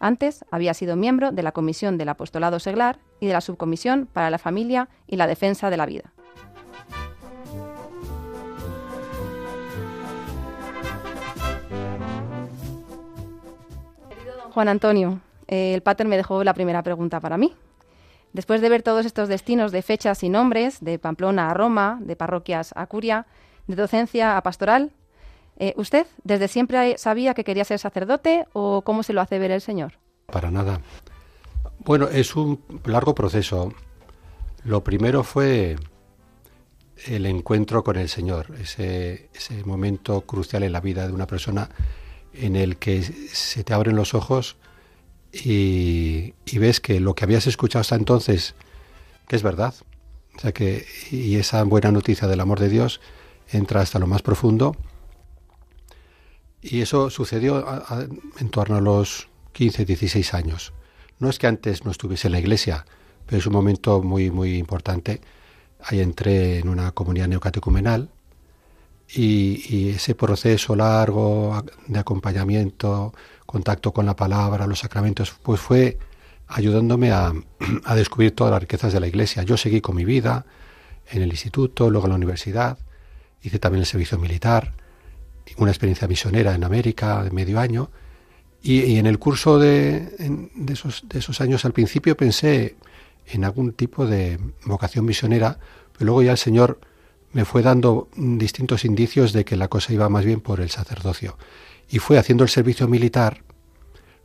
Antes 0.00 0.44
había 0.50 0.74
sido 0.74 0.96
miembro 0.96 1.32
de 1.32 1.42
la 1.42 1.52
Comisión 1.52 1.98
del 1.98 2.08
Apostolado 2.08 2.60
Seglar 2.60 2.98
y 3.20 3.26
de 3.26 3.32
la 3.32 3.40
Subcomisión 3.40 4.06
para 4.12 4.30
la 4.30 4.38
Familia 4.38 4.88
y 5.06 5.16
la 5.16 5.26
Defensa 5.26 5.70
de 5.70 5.76
la 5.76 5.86
Vida. 5.86 6.12
Juan 14.50 14.68
Antonio, 14.68 15.20
eh, 15.46 15.74
el 15.74 15.82
Pater 15.82 16.06
me 16.08 16.16
dejó 16.16 16.42
la 16.42 16.54
primera 16.54 16.82
pregunta 16.82 17.20
para 17.20 17.36
mí. 17.36 17.54
Después 18.32 18.60
de 18.60 18.68
ver 18.68 18.82
todos 18.82 19.06
estos 19.06 19.28
destinos 19.28 19.72
de 19.72 19.82
fechas 19.82 20.22
y 20.22 20.28
nombres, 20.28 20.80
de 20.80 20.98
Pamplona 20.98 21.50
a 21.50 21.54
Roma, 21.54 21.98
de 22.00 22.16
parroquias 22.16 22.72
a 22.76 22.86
Curia, 22.86 23.26
de 23.66 23.76
docencia 23.76 24.36
a 24.36 24.42
pastoral, 24.42 24.92
eh, 25.58 25.74
¿usted 25.76 26.06
desde 26.24 26.48
siempre 26.48 26.96
sabía 26.98 27.34
que 27.34 27.44
quería 27.44 27.64
ser 27.64 27.78
sacerdote 27.78 28.46
o 28.52 28.82
cómo 28.82 29.02
se 29.02 29.12
lo 29.12 29.20
hace 29.20 29.38
ver 29.38 29.50
el 29.50 29.60
Señor? 29.60 29.98
Para 30.26 30.50
nada. 30.50 30.80
Bueno, 31.80 32.08
es 32.08 32.36
un 32.36 32.62
largo 32.84 33.14
proceso. 33.14 33.72
Lo 34.64 34.84
primero 34.84 35.24
fue 35.24 35.76
el 37.06 37.26
encuentro 37.26 37.84
con 37.84 37.96
el 37.96 38.08
Señor, 38.08 38.54
ese, 38.60 39.28
momento 39.64 40.22
crucial 40.22 40.62
en 40.62 40.72
la 40.72 40.80
vida 40.80 41.06
de 41.06 41.12
una 41.12 41.26
persona 41.26 41.68
en 42.32 42.56
el 42.56 42.76
que 42.76 43.02
se 43.02 43.64
te 43.64 43.72
abren 43.72 43.96
los 43.96 44.14
ojos 44.14 44.56
y, 45.32 46.34
ves 46.54 46.80
que 46.80 47.00
lo 47.00 47.14
que 47.14 47.24
habías 47.24 47.46
escuchado 47.46 47.80
hasta 47.80 47.96
entonces, 47.96 48.54
que 49.28 49.36
es 49.36 49.42
verdad, 49.42 49.74
o 50.36 50.40
sea 50.40 50.52
que, 50.52 50.86
y 51.10 51.36
esa 51.36 51.62
buena 51.64 51.92
noticia 51.92 52.28
del 52.28 52.40
amor 52.40 52.60
de 52.60 52.68
Dios 52.68 53.00
entra 53.50 53.80
hasta 53.80 53.98
lo 53.98 54.06
más 54.06 54.22
profundo. 54.22 54.76
Y 56.60 56.80
eso 56.80 57.10
sucedió 57.10 57.64
en 58.38 58.50
torno 58.50 58.76
a 58.76 58.80
los 58.80 59.28
15, 59.52 59.84
16 59.84 60.34
años. 60.34 60.72
No 61.18 61.28
es 61.28 61.38
que 61.38 61.46
antes 61.46 61.84
no 61.84 61.90
estuviese 61.90 62.28
en 62.28 62.32
la 62.32 62.40
iglesia, 62.40 62.84
pero 63.26 63.38
es 63.38 63.46
un 63.46 63.52
momento 63.52 64.02
muy, 64.02 64.30
muy 64.30 64.56
importante. 64.56 65.20
Ahí 65.80 66.00
entré 66.00 66.58
en 66.58 66.68
una 66.68 66.92
comunidad 66.92 67.28
neocatecumenal 67.28 68.10
y, 69.08 69.90
ese 69.90 70.14
proceso 70.14 70.76
largo 70.76 71.64
de 71.86 71.98
acompañamiento, 71.98 73.14
contacto 73.46 73.92
con 73.92 74.06
la 74.06 74.16
palabra, 74.16 74.66
los 74.66 74.80
sacramentos, 74.80 75.34
pues 75.42 75.60
fue 75.60 75.98
ayudándome 76.46 77.10
a, 77.12 77.32
descubrir 77.94 78.34
todas 78.34 78.52
las 78.52 78.60
riquezas 78.60 78.92
de 78.92 79.00
la 79.00 79.06
iglesia. 79.06 79.42
Yo 79.42 79.56
seguí 79.56 79.80
con 79.80 79.96
mi 79.96 80.04
vida 80.04 80.44
en 81.10 81.22
el 81.22 81.30
instituto, 81.30 81.90
luego 81.90 82.06
en 82.06 82.10
la 82.10 82.16
universidad, 82.16 82.78
hice 83.42 83.58
también 83.58 83.80
el 83.80 83.86
servicio 83.86 84.18
militar, 84.18 84.74
una 85.56 85.70
experiencia 85.70 86.06
misionera 86.08 86.54
en 86.54 86.64
América 86.64 87.22
de 87.24 87.30
medio 87.30 87.58
año, 87.58 87.90
y, 88.60 88.96
en 88.96 89.06
el 89.06 89.18
curso 89.18 89.58
de, 89.58 90.48
esos, 90.68 91.04
de 91.08 91.20
esos 91.20 91.40
años 91.40 91.64
al 91.64 91.72
principio 91.72 92.16
pensé 92.16 92.76
en 93.26 93.44
algún 93.44 93.72
tipo 93.72 94.06
de 94.06 94.38
vocación 94.64 95.04
misionera, 95.04 95.58
pero 95.92 96.06
luego 96.06 96.22
ya 96.22 96.32
el 96.32 96.38
Señor 96.38 96.80
me 97.32 97.44
fue 97.44 97.62
dando 97.62 98.08
distintos 98.16 98.84
indicios 98.84 99.32
de 99.32 99.44
que 99.44 99.56
la 99.56 99.68
cosa 99.68 99.92
iba 99.92 100.08
más 100.08 100.24
bien 100.24 100.40
por 100.40 100.60
el 100.60 100.70
sacerdocio 100.70 101.36
y 101.88 101.98
fue 101.98 102.18
haciendo 102.18 102.44
el 102.44 102.50
servicio 102.50 102.88
militar 102.88 103.42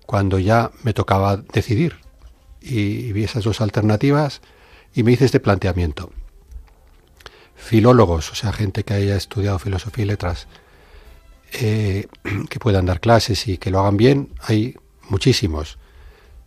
cuando 0.05 0.39
ya 0.39 0.71
me 0.83 0.93
tocaba 0.93 1.37
decidir. 1.37 1.97
Y, 2.61 3.11
vi 3.11 3.23
esas 3.23 3.43
dos 3.43 3.61
alternativas 3.61 4.41
y 4.93 5.03
me 5.03 5.11
hice 5.11 5.25
este 5.25 5.39
planteamiento. 5.39 6.11
Filólogos, 7.55 8.31
o 8.31 8.35
sea, 8.35 8.51
gente 8.51 8.83
que 8.83 8.93
haya 8.93 9.15
estudiado 9.15 9.59
filosofía 9.59 10.03
y 10.03 10.07
letras, 10.07 10.47
eh, 11.53 12.07
que 12.49 12.59
puedan 12.59 12.85
dar 12.85 12.99
clases 12.99 13.47
y 13.47 13.57
que 13.57 13.71
lo 13.71 13.79
hagan 13.79 13.97
bien, 13.97 14.29
hay 14.41 14.75
muchísimos. 15.09 15.77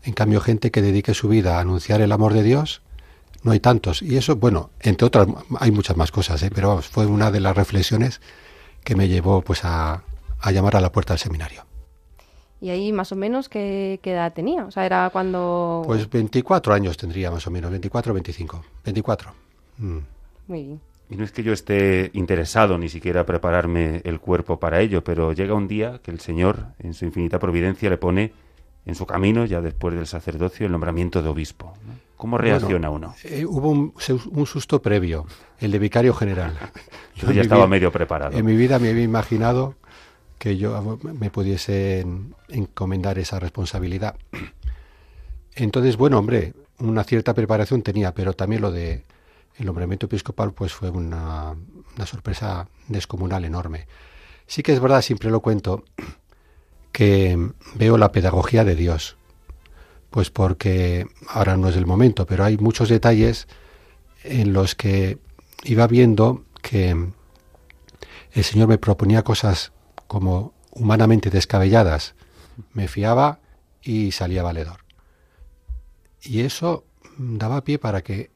En 0.02 0.12
cambio, 0.12 0.40
gente 0.40 0.70
que 0.70 0.82
dedique 0.82 1.14
su 1.14 1.28
vida 1.28 1.56
a 1.56 1.60
anunciar 1.60 2.00
el 2.00 2.12
amor 2.12 2.32
de 2.32 2.42
Dios, 2.42 2.82
no 3.42 3.52
hay 3.52 3.60
tantos. 3.60 4.02
Y 4.02 4.16
eso, 4.16 4.36
bueno, 4.36 4.70
entre 4.80 5.06
otras, 5.06 5.26
hay 5.58 5.70
muchas 5.70 5.96
más 5.96 6.10
cosas, 6.10 6.42
¿eh? 6.42 6.50
pero 6.54 6.80
fue 6.82 7.06
una 7.06 7.30
de 7.30 7.40
las 7.40 7.56
reflexiones 7.56 8.20
que 8.84 8.94
me 8.94 9.08
llevó 9.08 9.42
pues 9.42 9.64
a, 9.64 10.04
a 10.40 10.50
llamar 10.52 10.76
a 10.76 10.80
la 10.80 10.92
puerta 10.92 11.14
del 11.14 11.20
seminario. 11.20 11.64
¿Y 12.60 12.70
ahí 12.70 12.92
más 12.92 13.12
o 13.12 13.16
menos 13.16 13.48
qué, 13.48 14.00
edad 14.02 14.32
tenía? 14.32 14.64
O 14.64 14.70
sea, 14.70 14.86
era 14.86 15.10
cuando... 15.12 15.82
Pues 15.86 16.08
24 16.08 16.72
años 16.72 16.96
tendría 16.96 17.30
más 17.30 17.46
o 17.46 17.50
menos, 17.50 17.70
24 17.70 18.12
o 18.12 18.14
25. 18.14 18.64
24. 18.84 19.32
Muy 19.78 20.04
bien. 20.48 20.80
Y 21.08 21.16
no 21.16 21.24
es 21.24 21.30
que 21.30 21.42
yo 21.42 21.52
esté 21.52 22.10
interesado 22.14 22.78
ni 22.78 22.88
siquiera 22.88 23.24
prepararme 23.24 24.00
el 24.04 24.18
cuerpo 24.18 24.58
para 24.58 24.80
ello, 24.80 25.04
pero 25.04 25.32
llega 25.32 25.54
un 25.54 25.68
día 25.68 26.00
que 26.02 26.10
el 26.10 26.20
Señor, 26.20 26.66
en 26.80 26.94
su 26.94 27.04
infinita 27.04 27.38
providencia, 27.38 27.88
le 27.88 27.96
pone 27.96 28.32
en 28.86 28.94
su 28.94 29.06
camino, 29.06 29.44
ya 29.44 29.60
después 29.60 29.94
del 29.94 30.06
sacerdocio, 30.06 30.66
el 30.66 30.72
nombramiento 30.72 31.22
de 31.22 31.28
obispo. 31.28 31.74
¿Cómo 32.16 32.38
reacciona 32.38 32.90
uno? 32.90 33.14
Eh, 33.24 33.44
hubo 33.44 33.70
un, 33.70 34.46
susto 34.46 34.80
previo, 34.80 35.26
el 35.60 35.70
de 35.70 35.78
vicario 35.78 36.14
general. 36.14 36.56
yo 37.16 37.30
ya 37.30 37.42
estaba 37.42 37.66
medio 37.66 37.92
preparado. 37.92 38.36
En 38.36 38.44
mi 38.44 38.56
vida 38.56 38.78
me 38.78 38.90
había 38.90 39.02
imaginado 39.02 39.74
que 40.38 40.56
yo 40.56 40.98
me 41.02 41.30
pudiese 41.30 42.06
encomendar 42.48 43.18
esa 43.18 43.38
responsabilidad. 43.38 44.16
Entonces, 45.54 45.96
bueno, 45.96 46.18
hombre, 46.18 46.52
una 46.78 47.04
cierta 47.04 47.34
preparación 47.34 47.82
tenía, 47.82 48.12
pero 48.12 48.34
también 48.34 48.62
lo 48.62 48.70
de 48.70 49.04
el 49.58 49.66
nombramiento 49.66 50.06
episcopal 50.06 50.52
pues 50.52 50.72
fue 50.72 50.90
una, 50.90 51.54
una 51.96 52.06
sorpresa 52.06 52.68
descomunal 52.88 53.44
enorme. 53.44 53.86
Sí 54.46 54.62
que 54.62 54.72
es 54.72 54.80
verdad, 54.80 55.02
siempre 55.02 55.30
lo 55.30 55.40
cuento, 55.40 55.84
que 56.92 57.50
veo 57.74 57.98
la 57.98 58.12
pedagogía 58.12 58.64
de 58.64 58.74
Dios, 58.74 59.16
pues 60.10 60.30
porque 60.30 61.06
ahora 61.28 61.56
no 61.56 61.68
es 61.68 61.76
el 61.76 61.86
momento, 61.86 62.26
pero 62.26 62.44
hay 62.44 62.56
muchos 62.58 62.88
detalles 62.88 63.48
en 64.24 64.52
los 64.52 64.74
que 64.74 65.18
iba 65.64 65.86
viendo 65.86 66.44
que 66.62 66.90
el 68.32 68.44
Señor 68.44 68.68
me 68.68 68.78
proponía 68.78 69.22
cosas 69.22 69.72
como 70.06 70.54
humanamente 70.70 71.30
descabelladas, 71.30 72.14
me 72.72 72.88
fiaba 72.88 73.40
y 73.82 74.12
salía 74.12 74.42
valedor. 74.42 74.84
Y 76.22 76.40
eso 76.40 76.84
daba 77.18 77.64
pie 77.64 77.78
para 77.78 78.02
que 78.02 78.30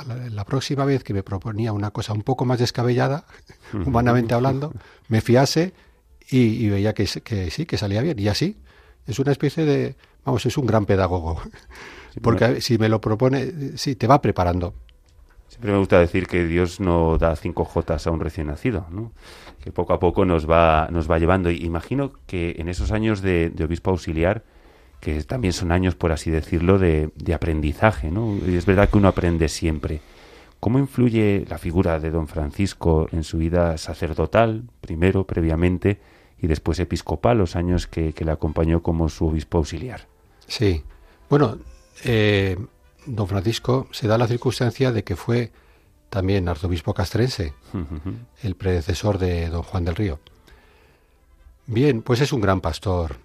en 0.00 0.08
la, 0.08 0.28
la, 0.30 0.44
próxima 0.44 0.84
vez 0.84 1.04
que 1.04 1.14
me 1.14 1.22
proponía 1.22 1.72
una 1.72 1.90
cosa 1.90 2.12
un 2.12 2.22
poco 2.22 2.44
más 2.44 2.58
descabellada, 2.58 3.24
humanamente 3.72 4.34
hablando, 4.34 4.72
me 5.08 5.20
fiase 5.20 5.72
y, 6.30 6.68
veía 6.68 6.94
que, 6.94 7.06
que, 7.22 7.50
sí, 7.50 7.66
que 7.66 7.76
salía 7.76 8.00
bien. 8.02 8.18
Y 8.18 8.28
así, 8.28 8.56
Es 9.06 9.18
una 9.18 9.32
especie 9.32 9.64
de, 9.64 9.96
vamos, 10.24 10.46
es 10.46 10.56
un 10.56 10.66
gran 10.66 10.86
pedagogo. 10.86 11.40
Porque 12.22 12.60
si 12.60 12.78
me 12.78 12.88
lo 12.88 13.00
propone, 13.00 13.76
sí, 13.76 13.96
te 13.96 14.06
va 14.06 14.20
preparando. 14.20 14.74
Siempre 15.48 15.72
me 15.72 15.78
gusta 15.78 15.98
decir 15.98 16.26
que 16.26 16.44
Dios 16.46 16.80
no 16.80 17.18
da 17.18 17.36
cinco 17.36 17.64
jotas 17.64 18.06
a 18.06 18.10
un 18.10 18.20
recién 18.20 18.46
nacido, 18.46 18.86
¿no? 18.90 19.12
que 19.62 19.70
poco 19.70 19.92
a 19.92 20.00
poco 20.00 20.24
nos 20.24 20.50
va, 20.50 20.88
nos 20.90 21.10
va 21.10 21.18
llevando. 21.18 21.50
Y 21.50 21.64
imagino 21.64 22.12
que 22.26 22.56
en 22.58 22.68
esos 22.68 22.90
años 22.90 23.22
de, 23.22 23.52
obispo 23.62 23.90
auxiliar, 23.90 24.44
que 25.02 25.20
también 25.24 25.52
son 25.52 25.72
años, 25.72 25.96
por 25.96 26.12
así 26.12 26.30
decirlo, 26.30 26.78
de, 26.78 27.10
de, 27.16 27.34
aprendizaje, 27.34 28.12
¿no? 28.12 28.38
Y 28.46 28.54
es 28.54 28.66
verdad 28.66 28.88
que 28.88 28.98
uno 28.98 29.08
aprende 29.08 29.48
siempre. 29.48 30.00
¿Cómo 30.60 30.78
influye 30.78 31.44
la 31.50 31.58
figura 31.58 31.98
de 31.98 32.12
don 32.12 32.28
Francisco 32.28 33.08
en 33.10 33.24
su 33.24 33.38
vida 33.38 33.76
sacerdotal, 33.78 34.62
primero, 34.80 35.26
previamente, 35.26 36.00
y 36.38 36.46
después 36.46 36.78
episcopal, 36.78 37.38
los 37.38 37.56
años 37.56 37.88
que, 37.88 38.14
le 38.16 38.30
acompañó 38.30 38.80
como 38.80 39.08
su 39.08 39.26
obispo 39.26 39.58
auxiliar? 39.58 40.06
Sí. 40.46 40.84
Bueno, 41.28 41.58
eh, 42.04 42.56
don 43.04 43.26
Francisco 43.26 43.88
se 43.90 44.06
da 44.06 44.16
la 44.16 44.28
circunstancia 44.28 44.92
de 44.92 45.02
que 45.02 45.16
fue 45.16 45.50
también 46.10 46.48
arzobispo 46.48 46.94
castrense, 46.94 47.54
el 48.40 48.54
predecesor 48.54 49.18
de 49.18 49.48
don 49.48 49.64
Juan 49.64 49.84
del 49.84 49.96
Río. 49.96 50.20
Bien, 51.66 52.02
pues 52.02 52.20
es 52.20 52.32
un 52.32 52.40
gran 52.40 52.60
pastor. 52.60 53.16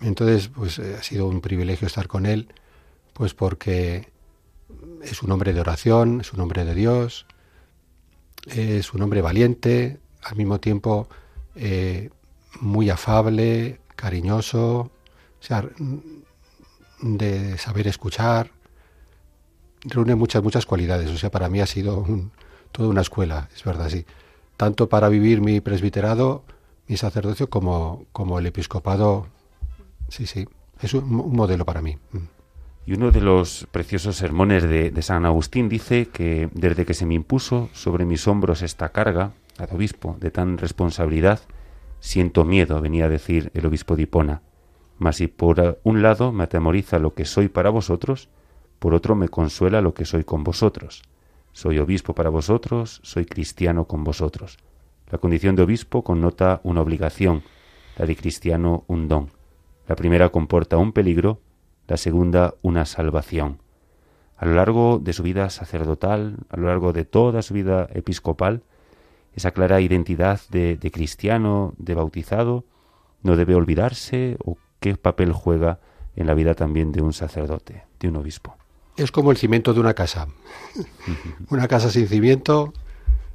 Entonces, 0.00 0.48
pues 0.48 0.78
eh, 0.78 0.96
ha 0.98 1.02
sido 1.02 1.26
un 1.26 1.40
privilegio 1.40 1.86
estar 1.86 2.06
con 2.06 2.26
él, 2.26 2.48
pues 3.12 3.34
porque 3.34 4.10
es 5.02 5.22
un 5.22 5.32
hombre 5.32 5.52
de 5.52 5.60
oración, 5.60 6.20
es 6.20 6.32
un 6.32 6.40
hombre 6.40 6.64
de 6.64 6.74
Dios, 6.74 7.26
es 8.46 8.92
un 8.92 9.02
hombre 9.02 9.22
valiente, 9.22 9.98
al 10.22 10.36
mismo 10.36 10.60
tiempo 10.60 11.08
eh, 11.54 12.10
muy 12.60 12.90
afable, 12.90 13.80
cariñoso, 13.94 14.90
de 17.00 17.58
saber 17.58 17.86
escuchar, 17.86 18.50
reúne 19.84 20.14
muchas, 20.14 20.42
muchas 20.42 20.66
cualidades. 20.66 21.10
O 21.10 21.16
sea, 21.16 21.30
para 21.30 21.48
mí 21.48 21.60
ha 21.60 21.66
sido 21.66 22.04
toda 22.72 22.88
una 22.88 23.00
escuela, 23.00 23.48
es 23.54 23.64
verdad, 23.64 23.88
sí. 23.88 24.04
Tanto 24.56 24.88
para 24.88 25.08
vivir 25.08 25.40
mi 25.40 25.60
presbiterado, 25.60 26.44
mi 26.88 26.96
sacerdocio, 26.96 27.50
como, 27.50 28.06
como 28.12 28.38
el 28.38 28.46
episcopado. 28.46 29.28
Sí, 30.08 30.26
sí, 30.26 30.46
es 30.80 30.94
un, 30.94 31.08
modelo 31.08 31.64
para 31.64 31.82
mí. 31.82 31.98
Mm. 32.12 32.18
Y 32.86 32.92
uno 32.92 33.10
de 33.10 33.20
los 33.20 33.66
preciosos 33.72 34.16
sermones 34.16 34.62
de, 34.62 35.02
San 35.02 35.26
Agustín 35.26 35.68
dice 35.68 36.06
que 36.06 36.48
desde 36.52 36.86
que 36.86 36.94
se 36.94 37.04
me 37.04 37.14
impuso 37.14 37.68
sobre 37.72 38.04
mis 38.04 38.28
hombros 38.28 38.62
esta 38.62 38.90
carga, 38.90 39.32
al 39.58 39.68
obispo, 39.72 40.16
de 40.20 40.30
tan 40.30 40.56
responsabilidad, 40.56 41.40
siento 41.98 42.44
miedo, 42.44 42.80
venía 42.80 43.06
a 43.06 43.08
decir 43.08 43.50
el 43.54 43.66
obispo 43.66 43.96
de 43.96 44.02
Hipona. 44.02 44.42
Mas 44.98 45.16
si 45.16 45.26
por 45.26 45.80
un 45.82 46.02
lado 46.02 46.30
me 46.30 46.44
atemoriza 46.44 47.00
lo 47.00 47.14
que 47.14 47.24
soy 47.24 47.48
para 47.48 47.70
vosotros, 47.70 48.28
por 48.78 48.94
otro 48.94 49.16
me 49.16 49.28
consuela 49.28 49.80
lo 49.80 49.92
que 49.92 50.04
soy 50.04 50.22
con 50.22 50.44
vosotros. 50.44 51.02
Soy 51.52 51.78
obispo 51.78 52.14
para 52.14 52.30
vosotros, 52.30 53.00
soy 53.02 53.26
cristiano 53.26 53.86
con 53.86 54.04
vosotros. 54.04 54.58
La 55.10 55.18
condición 55.18 55.56
de 55.56 55.62
obispo 55.62 56.04
connota 56.04 56.60
una 56.62 56.82
obligación, 56.82 57.42
la 57.96 58.06
de 58.06 58.14
cristiano 58.14 58.84
un 58.86 59.08
don. 59.08 59.35
La 59.86 59.96
primera 59.96 60.30
comporta 60.30 60.76
un 60.76 60.92
peligro, 60.92 61.40
la 61.86 61.96
segunda 61.96 62.54
una 62.62 62.84
salvación. 62.86 63.60
A 64.36 64.46
lo 64.46 64.54
largo 64.54 64.98
de 64.98 65.12
su 65.12 65.22
vida 65.22 65.48
sacerdotal, 65.50 66.36
a 66.50 66.56
lo 66.56 66.66
largo 66.66 66.92
de 66.92 67.04
toda 67.04 67.42
su 67.42 67.54
vida 67.54 67.88
episcopal, 67.94 68.62
esa 69.34 69.50
clara 69.50 69.80
identidad 69.80 70.40
de, 70.50 70.76
de 70.76 70.90
cristiano, 70.90 71.74
de 71.78 71.94
bautizado, 71.94 72.64
no 73.22 73.36
debe 73.36 73.54
olvidarse 73.54 74.36
o 74.44 74.56
qué 74.80 74.96
papel 74.96 75.32
juega 75.32 75.78
en 76.16 76.26
la 76.26 76.34
vida 76.34 76.54
también 76.54 76.92
de 76.92 77.02
un 77.02 77.12
sacerdote, 77.12 77.84
de 78.00 78.08
un 78.08 78.16
obispo 78.16 78.56
es 78.96 79.12
como 79.12 79.30
el 79.30 79.36
cimiento 79.36 79.74
de 79.74 79.80
una 79.80 79.94
casa. 79.94 80.28
una 81.50 81.68
casa 81.68 81.90
sin 81.90 82.08
cimiento, 82.08 82.72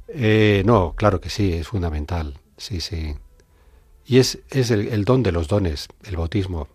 eh, 0.08 0.62
no, 0.66 0.94
claro 0.96 1.20
que 1.20 1.30
sí, 1.30 1.52
es 1.52 1.68
fundamental, 1.68 2.38
sí, 2.56 2.80
sí. 2.80 3.14
Y 4.12 4.18
es, 4.18 4.40
es 4.50 4.70
el, 4.70 5.06
don 5.06 5.22
de 5.22 5.32
los 5.32 5.48
dones, 5.48 5.88
el 6.04 6.18
bautismo, 6.18 6.68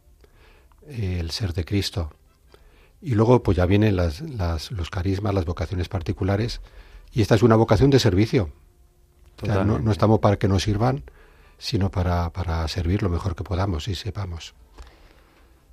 el 0.88 1.30
ser 1.30 1.54
de 1.54 1.65
Cristo. 1.65 2.10
Y 3.00 3.13
luego 3.13 3.43
pues 3.43 3.56
ya 3.56 3.67
vienen 3.67 3.95
las, 3.95 4.21
las, 4.21 4.71
los 4.71 4.89
carismas, 4.89 5.36
las 5.36 5.45
vocaciones 5.45 5.88
particulares, 5.88 6.62
y 7.12 7.21
esta 7.21 7.36
es 7.36 7.43
una 7.43 7.56
vocación 7.56 7.91
de 7.91 8.00
servicio. 8.00 8.50
no, 9.43 9.78
no, 9.78 9.91
estamos 9.91 10.17
para 10.17 10.38
que 10.38 10.47
nos 10.47 10.63
sirvan, 10.63 11.04
sino 11.60 11.91
para, 11.91 12.32
para 12.32 12.67
servir 12.67 13.04
lo 13.04 13.10
mejor 13.10 13.36
que 13.36 13.43
podamos 13.43 13.88
y 13.88 13.93
sepamos. 13.93 14.56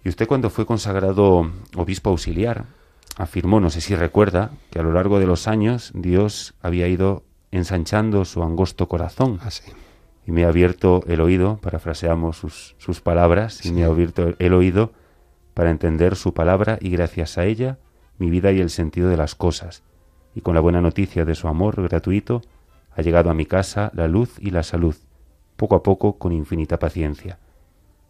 Y 0.04 0.10
usted 0.10 0.28
cuando 0.28 0.50
fue 0.50 0.66
consagrado 0.66 1.50
obispo 1.76 2.10
auxiliar, 2.10 2.66
afirmó, 3.16 3.58
no 3.58 3.70
sé 3.70 3.80
si 3.80 3.94
recuerda, 3.94 4.50
que 4.70 4.80
a 4.80 4.82
lo 4.82 4.92
largo 4.92 5.18
de 5.18 5.26
los 5.26 5.48
años 5.48 5.92
Dios 5.94 6.52
había 6.60 6.88
ido 6.88 7.22
ensanchando 7.52 8.26
su 8.26 8.42
angosto 8.42 8.86
corazón. 8.86 9.38
Ah, 9.40 9.50
y 10.26 10.32
me 10.32 10.44
ha 10.44 10.48
abierto 10.48 11.02
el 11.06 11.20
oído, 11.20 11.58
parafraseamos 11.58 12.36
sus, 12.38 12.74
sus 12.78 13.00
palabras, 13.00 13.64
y 13.64 13.72
me 13.72 13.84
ha 13.84 13.86
abierto 13.86 14.34
el 14.38 14.54
oído 14.54 14.92
para 15.54 15.70
entender 15.70 16.16
su 16.16 16.34
palabra 16.34 16.78
y 16.80 16.90
gracias 16.90 17.38
a 17.38 17.44
ella 17.44 17.78
mi 18.18 18.30
vida 18.30 18.52
y 18.52 18.60
el 18.60 18.70
sentido 18.70 19.08
de 19.08 19.16
las 19.16 19.34
cosas. 19.34 19.82
Y 20.34 20.40
con 20.40 20.54
la 20.54 20.60
buena 20.60 20.80
noticia 20.80 21.24
de 21.24 21.34
su 21.34 21.48
amor 21.48 21.80
gratuito 21.82 22.42
ha 22.94 23.02
llegado 23.02 23.30
a 23.30 23.34
mi 23.34 23.46
casa 23.46 23.90
la 23.94 24.08
luz 24.08 24.36
y 24.38 24.50
la 24.50 24.62
salud, 24.62 24.96
poco 25.56 25.74
a 25.76 25.82
poco 25.82 26.18
con 26.18 26.32
infinita 26.32 26.78
paciencia. 26.78 27.38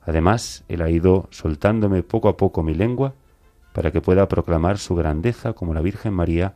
Además, 0.03 0.65
él 0.69 0.83
ha 0.83 0.91
ido 0.91 1.29
soltándome 1.31 2.03
poco 2.03 2.29
a 2.29 2.37
poco 2.37 2.63
mi 2.63 2.75
lengua 2.75 3.15
para 3.73 3.91
que 3.91 4.01
pueda 4.01 4.29
proclamar 4.29 4.79
su 4.79 4.95
grandeza 4.95 5.55
como 5.55 5.75
la 5.75 5.81
Virgen 5.81 6.13
María, 6.13 6.55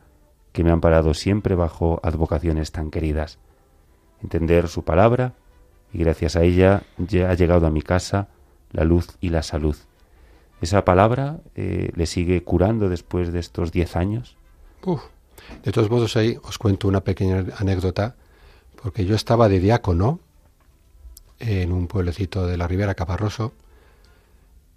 que 0.51 0.63
me 0.63 0.69
ha 0.69 0.73
amparado 0.73 1.13
siempre 1.13 1.55
bajo 1.55 1.99
advocaciones 2.03 2.71
tan 2.71 2.91
queridas. 2.91 3.39
Entender 4.21 4.67
su 4.67 4.83
palabra, 4.83 5.33
y 5.93 5.99
gracias 5.99 6.35
a 6.35 6.43
ella 6.43 6.83
ya 6.97 7.29
ha 7.29 7.33
llegado 7.33 7.65
a 7.67 7.71
mi 7.71 7.81
casa 7.81 8.27
la 8.71 8.83
luz 8.83 9.07
y 9.21 9.29
la 9.29 9.43
salud. 9.43 9.75
¿Esa 10.61 10.83
palabra 10.83 11.39
eh, 11.55 11.91
le 11.95 12.05
sigue 12.05 12.43
curando 12.43 12.89
después 12.89 13.31
de 13.31 13.39
estos 13.39 13.71
diez 13.71 13.95
años? 13.95 14.35
De 15.63 15.71
todos 15.71 15.89
modos, 15.89 16.15
ahí 16.17 16.37
os 16.43 16.57
cuento 16.57 16.87
una 16.87 17.01
pequeña 17.01 17.45
anécdota, 17.57 18.15
porque 18.81 19.05
yo 19.05 19.15
estaba 19.15 19.49
de 19.49 19.59
diácono 19.59 20.19
en 21.39 21.71
un 21.71 21.87
pueblecito 21.87 22.45
de 22.45 22.57
la 22.57 22.67
Ribera 22.67 22.95
Caparroso 22.95 23.53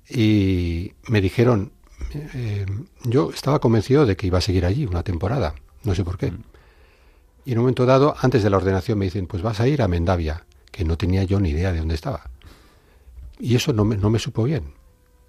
y 0.09 0.93
me 1.09 1.21
dijeron, 1.21 1.73
eh, 2.15 2.67
yo 3.05 3.31
estaba 3.31 3.59
convencido 3.59 4.07
de 4.07 4.17
que 4.17 4.27
iba 4.27 4.39
a 4.39 4.43
seguir 4.43 4.65
allí 4.65 4.87
una 4.87 5.03
temporada, 5.03 5.55
no 5.85 5.95
sé 5.95 6.05
por 6.05 6.17
qué. 6.19 6.31
Mm. 6.31 6.43
Y 7.45 7.53
en 7.53 7.59
un 7.59 7.65
momento 7.65 7.87
dado, 7.87 8.15
antes 8.21 8.43
de 8.45 8.51
la 8.51 8.57
ordenación, 8.57 8.99
me 8.99 9.07
dicen, 9.07 9.27
pues 9.27 9.43
vas 9.43 9.59
a 9.61 9.67
ir 9.67 9.83
a 9.83 9.89
Mendavia, 9.89 10.45
que 10.73 10.85
no 10.85 10.99
tenía 10.99 11.23
yo 11.23 11.39
ni 11.39 11.51
idea 11.51 11.73
de 11.73 11.79
dónde 11.79 11.95
estaba. 11.95 12.31
Y 13.39 13.55
eso 13.55 13.73
no 13.73 13.85
me, 13.85 13.97
no 13.97 14.11
me 14.11 14.19
supo 14.19 14.43
bien. 14.43 14.75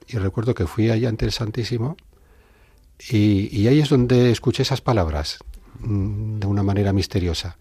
Y 0.07 0.17
recuerdo 0.17 0.55
que 0.55 0.65
fui 0.65 0.89
allá 0.89 1.09
ante 1.09 1.25
el 1.25 1.31
Santísimo 1.31 1.95
y, 3.09 3.67
ahí 3.67 3.79
es 3.79 3.89
donde 3.89 4.31
escuché 4.31 4.63
esas 4.63 4.81
palabras 4.81 5.39
mm, 5.79 6.39
de 6.39 6.47
una 6.47 6.63
manera 6.63 6.93
misteriosa, 6.93 7.57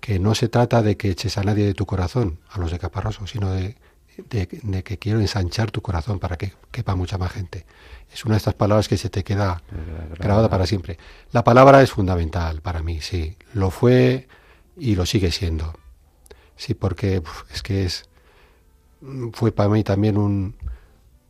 que 0.00 0.20
no 0.20 0.34
se 0.36 0.48
trata 0.48 0.82
de 0.82 0.96
que 0.96 1.10
eches 1.10 1.36
a 1.38 1.42
nadie 1.42 1.66
de 1.66 1.74
tu 1.74 1.86
corazón, 1.86 2.38
a 2.48 2.60
los 2.60 2.70
de 2.70 2.78
Caparroso, 2.78 3.26
sino 3.26 3.50
de, 3.50 3.76
de, 4.28 4.48
de 4.62 4.82
que 4.84 4.98
quiero 4.98 5.20
ensanchar 5.20 5.70
tu 5.70 5.82
corazón 5.82 6.18
para 6.18 6.36
que 6.36 6.52
quepa 6.70 6.94
mucha 6.94 7.18
más 7.18 7.32
gente 7.32 7.66
es 8.12 8.24
una 8.24 8.34
de 8.34 8.38
estas 8.38 8.54
palabras 8.54 8.88
que 8.88 8.96
se 8.96 9.08
te 9.08 9.22
queda 9.22 9.62
grabada 10.18 10.48
para 10.48 10.66
siempre. 10.66 10.98
La 11.32 11.44
palabra 11.44 11.82
es 11.82 11.92
fundamental 11.92 12.60
para 12.60 12.82
mí, 12.82 13.00
sí. 13.00 13.36
Lo 13.54 13.70
fue 13.70 14.28
y 14.76 14.94
lo 14.96 15.06
sigue 15.06 15.30
siendo. 15.30 15.74
Sí, 16.60 16.74
porque 16.74 17.22
es 17.54 17.62
que 17.62 17.86
es 17.86 18.04
fue 19.32 19.50
para 19.50 19.70
mí 19.70 19.82
también 19.82 20.18
un, 20.18 20.54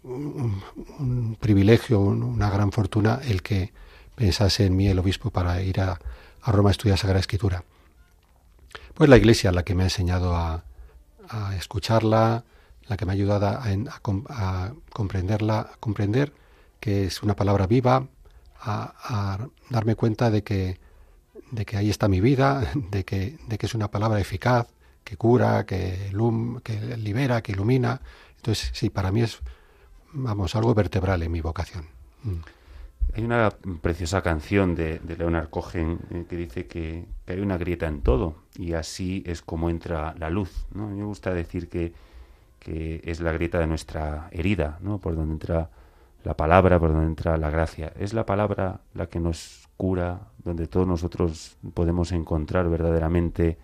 un, 0.03 1.37
privilegio, 1.39 2.01
una 2.01 2.51
gran 2.51 2.73
fortuna 2.73 3.21
el 3.23 3.41
que 3.41 3.73
pensase 4.17 4.67
en 4.67 4.75
mí 4.75 4.89
el 4.89 4.99
obispo 4.99 5.31
para 5.31 5.63
ir 5.63 5.81
a, 5.81 6.01
Roma 6.45 6.71
a 6.71 6.73
estudiar 6.73 6.99
Sagrada 6.99 7.21
Escritura. 7.21 7.63
Pues 8.95 9.09
la 9.09 9.19
Iglesia 9.19 9.53
la 9.53 9.63
que 9.63 9.77
me 9.77 9.85
ha 9.85 9.87
enseñado 9.87 10.35
a, 10.35 10.65
escucharla, 11.57 12.43
la 12.89 12.97
que 12.97 13.07
me 13.07 13.13
ha 13.13 13.15
ayudado 13.15 13.47
a, 13.47 13.63
a 14.31 14.73
comprenderla, 14.93 15.61
a 15.61 15.77
comprender 15.79 16.33
que 16.81 17.05
es 17.05 17.23
una 17.23 17.37
palabra 17.37 17.69
viva, 17.69 18.09
a, 18.61 19.47
darme 19.69 19.95
cuenta 19.95 20.29
de 20.29 20.43
que, 20.43 20.81
de 21.53 21.65
que 21.65 21.77
ahí 21.77 21.89
está 21.89 22.09
mi 22.09 22.21
vida, 22.21 22.69
de 22.91 23.05
que, 23.05 23.39
de 23.47 23.59
que 23.59 23.67
es 23.67 23.75
una 23.77 23.93
palabra 23.93 24.19
eficaz, 24.19 24.67
que 25.11 25.17
cura, 25.17 25.67
que, 25.67 26.13
que 26.63 26.97
libera, 26.97 27.43
que 27.43 27.51
ilumina. 27.51 28.01
Entonces, 28.37 28.71
sí, 28.73 28.91
para 28.91 29.11
mí 29.11 29.23
es, 29.23 29.41
vamos, 30.13 30.55
algo 30.55 30.73
vertebral 30.73 31.25
en 31.25 31.33
mi 31.33 31.41
vocación. 31.41 31.87
Mm. 32.23 32.37
Hay 33.17 33.25
una 33.25 33.51
preciosa 33.83 34.23
canción 34.23 34.77
de, 34.77 35.01
Leonard 35.19 35.51
Cohen 35.51 35.99
eh, 36.11 36.27
que 36.29 36.37
dice 36.37 36.67
que, 36.69 37.07
hay 37.27 37.41
una 37.41 37.59
grieta 37.59 37.89
en 37.89 38.03
todo 38.03 38.37
y 38.55 38.75
así 38.75 39.25
es 39.27 39.43
como 39.43 39.69
entra 39.69 40.15
la 40.17 40.31
luz. 40.31 40.69
¿no? 40.75 40.87
Me 40.87 41.03
gusta 41.03 41.35
decir 41.35 41.69
que, 41.69 41.93
que 42.61 43.01
es 43.05 43.19
la 43.19 43.33
grieta 43.33 43.59
de 43.59 43.67
nuestra 43.67 44.29
herida, 44.31 44.79
¿no? 44.81 44.99
Por 44.99 45.17
donde 45.17 45.33
entra 45.33 45.71
la 46.23 46.37
palabra, 46.37 46.79
por 46.79 46.93
donde 46.93 47.07
entra 47.07 47.37
la 47.37 47.51
gracia. 47.51 47.93
Es 47.99 48.15
la 48.15 48.27
palabra 48.27 48.83
la 48.95 49.07
que 49.09 49.19
nos 49.19 49.69
cura, 49.77 50.29
donde 50.45 50.69
todos 50.69 50.87
nosotros 50.87 51.57
podemos 51.75 52.13
encontrar 52.13 52.69
verdaderamente 52.69 53.59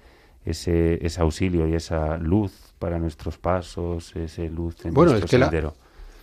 ese, 0.46 1.04
ese 1.04 1.20
auxilio 1.20 1.68
y 1.68 1.74
esa 1.74 2.16
luz 2.16 2.52
para 2.78 2.98
nuestros 2.98 3.36
pasos, 3.36 4.14
ese 4.16 4.48
luz 4.48 4.76
en 4.84 4.94
bueno, 4.94 5.12
nuestro 5.12 5.26
es 5.26 5.30
que 5.30 5.38
sendero. 5.38 5.74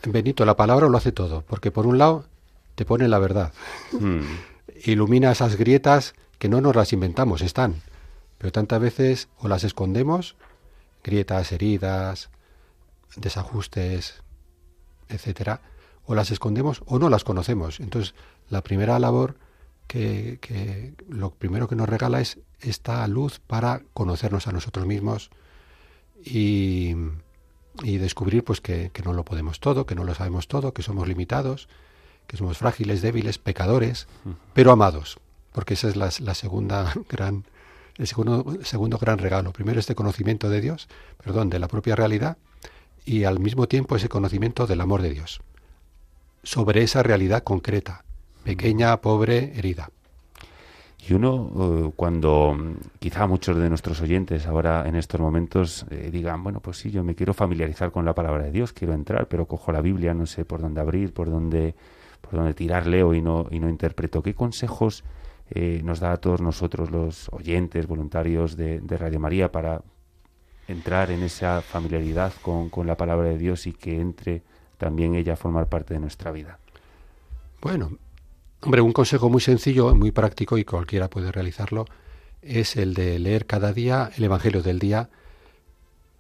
La, 0.06 0.12
Benito, 0.12 0.46
la 0.46 0.56
palabra 0.56 0.88
lo 0.88 0.98
hace 0.98 1.12
todo, 1.12 1.44
porque 1.48 1.72
por 1.72 1.86
un 1.86 1.98
lado 1.98 2.26
te 2.76 2.86
pone 2.86 3.08
la 3.08 3.20
verdad, 3.20 3.52
Mm, 3.92 4.22
ilumina 4.86 5.32
esas 5.32 5.56
grietas 5.56 6.16
que 6.40 6.50
no 6.50 6.62
nos 6.62 6.76
las 6.76 6.94
inventamos, 6.94 7.42
están, 7.42 7.76
pero 8.38 8.52
tantas 8.52 8.82
veces 8.82 9.30
o 9.38 9.48
las 9.48 9.64
escondemos, 9.64 10.36
grietas, 11.04 11.52
heridas, 11.52 12.30
desajustes, 13.16 14.24
etcétera, 15.10 15.62
o 16.06 16.16
las 16.16 16.32
escondemos 16.32 16.82
o 16.86 17.00
no 17.00 17.10
las 17.10 17.24
conocemos. 17.24 17.80
Entonces, 17.80 18.16
la 18.50 18.62
primera 18.64 19.00
labor 19.00 19.36
que, 19.88 20.40
que 20.42 20.94
lo 21.08 21.32
primero 21.32 21.68
que 21.68 21.76
nos 21.76 21.90
regala 21.90 22.22
es 22.22 22.40
esta 22.62 23.08
luz 23.08 23.40
para 23.40 23.82
conocernos 23.94 24.48
a 24.48 24.52
nosotros 24.52 24.86
mismos 24.86 25.30
y, 26.24 26.96
y 27.84 27.98
descubrir 27.98 28.44
pues 28.44 28.62
que, 28.62 28.92
que 28.94 29.04
no 29.04 29.14
lo 29.14 29.26
podemos 29.26 29.60
todo, 29.60 29.86
que 29.86 29.96
no 29.96 30.04
lo 30.04 30.14
sabemos 30.16 30.48
todo, 30.48 30.74
que 30.74 30.84
somos 30.84 31.08
limitados, 31.08 31.68
que 32.28 32.38
somos 32.38 32.58
frágiles, 32.58 33.02
débiles, 33.02 33.38
pecadores, 33.38 34.08
pero 34.54 34.72
amados, 34.72 35.20
porque 35.52 35.74
esa 35.74 35.90
es 35.90 35.96
la, 35.96 36.10
la 36.20 36.34
segunda 36.34 36.94
gran, 37.10 37.46
el 37.98 38.08
segundo, 38.08 38.58
segundo 38.64 38.98
gran 38.98 39.18
regalo. 39.18 39.52
Primero 39.52 39.80
este 39.80 39.96
conocimiento 39.96 40.50
de 40.50 40.62
Dios, 40.62 40.88
perdón, 41.24 41.50
de 41.50 41.60
la 41.60 41.68
propia 41.68 41.96
realidad, 41.96 42.38
y 43.06 43.26
al 43.26 43.40
mismo 43.40 43.68
tiempo 43.68 43.96
ese 43.96 44.10
conocimiento 44.10 44.68
del 44.68 44.82
amor 44.82 45.02
de 45.02 45.10
Dios, 45.10 45.42
sobre 46.44 46.84
esa 46.84 47.04
realidad 47.04 47.44
concreta, 47.44 48.06
pequeña, 48.44 48.98
pobre, 49.02 49.54
herida. 49.56 49.90
Y 51.06 51.14
uno, 51.14 51.52
eh, 51.60 51.92
cuando 51.96 52.58
quizá 53.00 53.28
muchos 53.28 53.58
de 53.58 53.68
nuestros 53.68 54.00
oyentes 54.00 54.48
ahora 54.48 54.88
en 54.88 54.96
estos 54.96 55.20
momentos 55.20 55.86
eh, 55.90 56.10
digan, 56.12 56.44
bueno, 56.44 56.62
pues 56.62 56.78
sí, 56.78 56.92
yo 56.92 57.04
me 57.04 57.14
quiero 57.14 57.34
familiarizar 57.34 57.92
con 57.92 58.06
la 58.06 58.16
palabra 58.16 58.44
de 58.44 58.52
Dios, 58.52 58.72
quiero 58.72 58.94
entrar, 58.94 59.28
pero 59.28 59.46
cojo 59.46 59.74
la 59.74 59.82
Biblia, 59.82 60.14
no 60.14 60.26
sé 60.26 60.46
por 60.46 60.62
dónde 60.62 60.80
abrir, 60.80 61.14
por 61.14 61.30
dónde, 61.30 61.76
por 62.22 62.34
dónde 62.34 62.54
tirar, 62.54 62.88
leo 62.88 63.14
y 63.14 63.22
no, 63.22 63.48
y 63.52 63.60
no 63.60 63.68
interpreto. 63.68 64.24
¿Qué 64.24 64.34
consejos 64.34 65.04
eh, 65.50 65.82
nos 65.84 66.00
da 66.00 66.14
a 66.14 66.18
todos 66.18 66.40
nosotros, 66.40 66.90
los 66.90 67.28
oyentes, 67.34 67.86
voluntarios 67.86 68.56
de, 68.56 68.80
de 68.80 68.98
Radio 68.98 69.20
María, 69.20 69.52
para 69.52 69.82
entrar 70.70 71.12
en 71.12 71.22
esa 71.24 71.62
familiaridad 71.62 72.32
con, 72.42 72.70
con 72.70 72.88
la 72.88 72.96
palabra 72.96 73.28
de 73.28 73.38
Dios 73.38 73.68
y 73.68 73.74
que 73.74 74.00
entre 74.00 74.42
también 74.78 75.16
ella 75.16 75.34
a 75.34 75.36
formar 75.36 75.68
parte 75.68 75.94
de 75.96 76.00
nuestra 76.00 76.32
vida? 76.32 76.60
Bueno, 77.62 77.92
hombre, 78.64 78.82
un 78.82 78.94
consejo 78.94 79.30
muy 79.30 79.42
sencillo, 79.42 79.94
muy 79.96 80.12
práctico 80.12 80.58
y 80.58 80.66
cualquiera 80.66 81.10
puede 81.10 81.32
realizarlo, 81.32 81.86
es 82.42 82.76
el 82.76 82.94
de 82.94 83.20
leer 83.20 83.46
cada 83.46 83.74
día 83.74 84.12
el 84.18 84.24
Evangelio 84.24 84.62
del 84.62 84.80
día, 84.80 85.10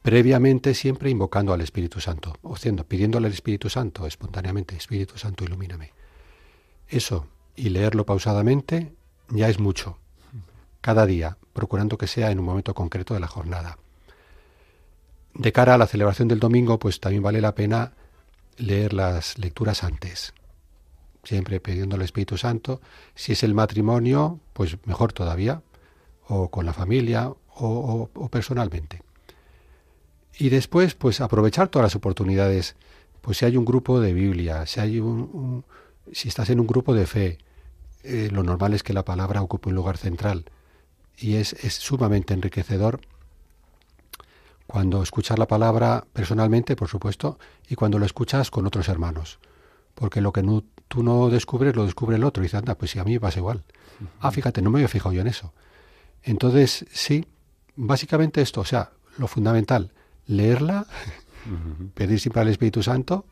previamente 0.01 0.73
siempre 0.73 1.09
invocando 1.09 1.53
al 1.53 1.61
Espíritu 1.61 2.01
Santo, 2.01 2.35
o 2.41 2.55
pidiéndole 2.87 3.27
al 3.27 3.33
Espíritu 3.33 3.69
Santo 3.69 4.05
espontáneamente, 4.05 4.75
Espíritu 4.75 5.17
Santo, 5.17 5.43
ilumíname. 5.43 5.91
Eso, 6.89 7.27
y 7.55 7.69
leerlo 7.69 8.05
pausadamente, 8.05 8.93
ya 9.29 9.47
es 9.47 9.59
mucho. 9.59 9.97
Cada 10.81 11.05
día, 11.05 11.37
procurando 11.53 11.97
que 11.97 12.07
sea 12.07 12.31
en 12.31 12.39
un 12.39 12.45
momento 12.45 12.73
concreto 12.73 13.13
de 13.13 13.21
la 13.21 13.27
jornada. 13.27 13.77
De 15.33 15.51
cara 15.51 15.75
a 15.75 15.77
la 15.77 15.87
celebración 15.87 16.27
del 16.27 16.39
domingo, 16.39 16.77
pues 16.77 16.99
también 16.99 17.23
vale 17.23 17.41
la 17.41 17.55
pena 17.55 17.93
leer 18.57 18.93
las 18.93 19.37
lecturas 19.37 19.83
antes, 19.83 20.33
siempre 21.23 21.59
pidiendo 21.59 21.95
al 21.95 22.01
Espíritu 22.01 22.37
Santo. 22.37 22.81
Si 23.15 23.31
es 23.31 23.43
el 23.43 23.53
matrimonio, 23.53 24.39
pues 24.53 24.77
mejor 24.85 25.13
todavía, 25.13 25.61
o 26.27 26.49
con 26.49 26.65
la 26.65 26.73
familia, 26.73 27.31
o, 27.55 28.09
personalmente. 28.31 29.01
Y 30.37 30.49
después, 30.49 30.95
pues 30.95 31.21
aprovechar 31.21 31.67
todas 31.67 31.85
las 31.85 31.95
oportunidades. 31.95 32.75
Pues 33.21 33.37
si 33.37 33.45
hay 33.45 33.57
un 33.57 33.65
grupo 33.65 33.99
de 33.99 34.13
Biblia, 34.13 34.65
si 34.65 34.79
hay 34.79 34.99
un, 34.99 35.29
un 35.33 35.65
si 36.11 36.27
estás 36.27 36.49
en 36.49 36.59
un 36.59 36.67
grupo 36.67 36.93
de 36.93 37.05
fe, 37.05 37.37
eh, 38.03 38.29
lo 38.31 38.43
normal 38.43 38.73
es 38.73 38.83
que 38.83 38.93
la 38.93 39.05
palabra 39.05 39.41
ocupe 39.41 39.69
un 39.69 39.75
lugar 39.75 39.97
central. 39.97 40.45
Y 41.17 41.35
es, 41.35 41.53
es 41.53 41.75
sumamente 41.75 42.33
enriquecedor 42.33 43.01
cuando 44.67 45.03
escuchas 45.03 45.37
la 45.37 45.47
palabra 45.47 46.05
personalmente, 46.13 46.75
por 46.75 46.87
supuesto, 46.87 47.37
y 47.69 47.75
cuando 47.75 47.99
lo 47.99 48.05
escuchas 48.05 48.49
con 48.49 48.65
otros 48.65 48.89
hermanos. 48.89 49.39
Porque 49.93 50.19
lo 50.19 50.33
que 50.33 50.41
no, 50.41 50.63
tú 50.93 51.01
no 51.01 51.31
descubres, 51.31 51.75
lo 51.75 51.85
descubre 51.85 52.17
el 52.17 52.23
otro. 52.23 52.43
Y 52.43 52.45
dice, 52.45 52.57
anda, 52.57 52.75
pues 52.75 52.91
si 52.91 52.99
a 52.99 53.03
mí 53.03 53.13
me 53.13 53.19
pasa 53.19 53.39
igual. 53.39 53.63
Uh 53.99 54.03
-huh. 54.03 54.07
Ah, 54.19 54.29
fíjate, 54.29 54.61
no 54.61 54.69
me 54.69 54.77
había 54.77 54.87
fijado 54.87 55.11
yo 55.11 55.21
en 55.21 55.27
eso. 55.27 55.51
Entonces, 56.21 56.85
sí, 56.91 57.25
básicamente 57.75 58.43
esto, 58.43 58.61
o 58.61 58.65
sea, 58.65 58.91
lo 59.17 59.25
fundamental, 59.25 59.89
leerla, 60.27 60.85
uh 60.85 61.49
-huh. 61.49 61.89
pedir 61.95 62.19
siempre 62.19 62.43
al 62.43 62.47
Espíritu 62.49 62.83
Santo 62.83 63.25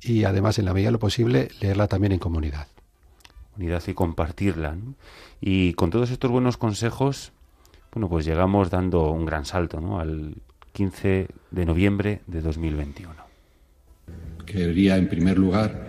y 0.00 0.24
además, 0.24 0.58
en 0.58 0.64
la 0.64 0.72
medida 0.72 0.88
de 0.88 0.92
lo 0.92 0.98
posible, 0.98 1.50
leerla 1.60 1.88
también 1.88 2.12
en 2.12 2.20
comunidad. 2.20 2.68
Unidad 3.58 3.82
y 3.86 3.92
compartirla. 3.92 4.74
¿no? 4.74 4.94
Y 5.42 5.74
con 5.74 5.90
todos 5.90 6.10
estos 6.10 6.30
buenos 6.30 6.56
consejos, 6.56 7.32
bueno, 7.92 8.08
pues 8.08 8.24
llegamos 8.24 8.70
dando 8.70 9.10
un 9.10 9.26
gran 9.26 9.44
salto 9.44 9.78
¿no? 9.78 10.00
al 10.00 10.36
15 10.72 11.28
de 11.50 11.66
noviembre 11.66 12.22
de 12.26 12.40
2021. 12.40 13.12
Quería, 14.46 14.96
en 14.96 15.08
primer 15.10 15.36
lugar, 15.38 15.87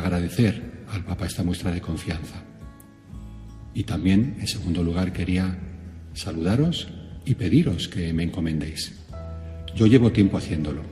agradecer 0.00 0.84
al 0.92 1.04
Papa 1.04 1.26
esta 1.26 1.42
muestra 1.42 1.72
de 1.72 1.80
confianza. 1.80 2.42
Y 3.74 3.84
también, 3.84 4.36
en 4.40 4.46
segundo 4.46 4.82
lugar, 4.82 5.12
quería 5.12 5.58
saludaros 6.14 6.88
y 7.24 7.34
pediros 7.34 7.88
que 7.88 8.12
me 8.12 8.22
encomendéis. 8.22 8.94
Yo 9.74 9.86
llevo 9.86 10.12
tiempo 10.12 10.38
haciéndolo, 10.38 10.82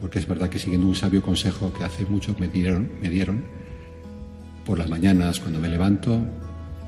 porque 0.00 0.18
es 0.18 0.26
verdad 0.26 0.48
que 0.48 0.58
siguiendo 0.58 0.88
un 0.88 0.96
sabio 0.96 1.22
consejo 1.22 1.72
que 1.72 1.84
hace 1.84 2.04
mucho 2.06 2.34
me 2.38 2.48
dieron, 2.48 2.90
me 3.00 3.08
dieron 3.08 3.44
por 4.64 4.78
las 4.78 4.88
mañanas 4.88 5.40
cuando 5.40 5.60
me 5.60 5.68
levanto, 5.68 6.20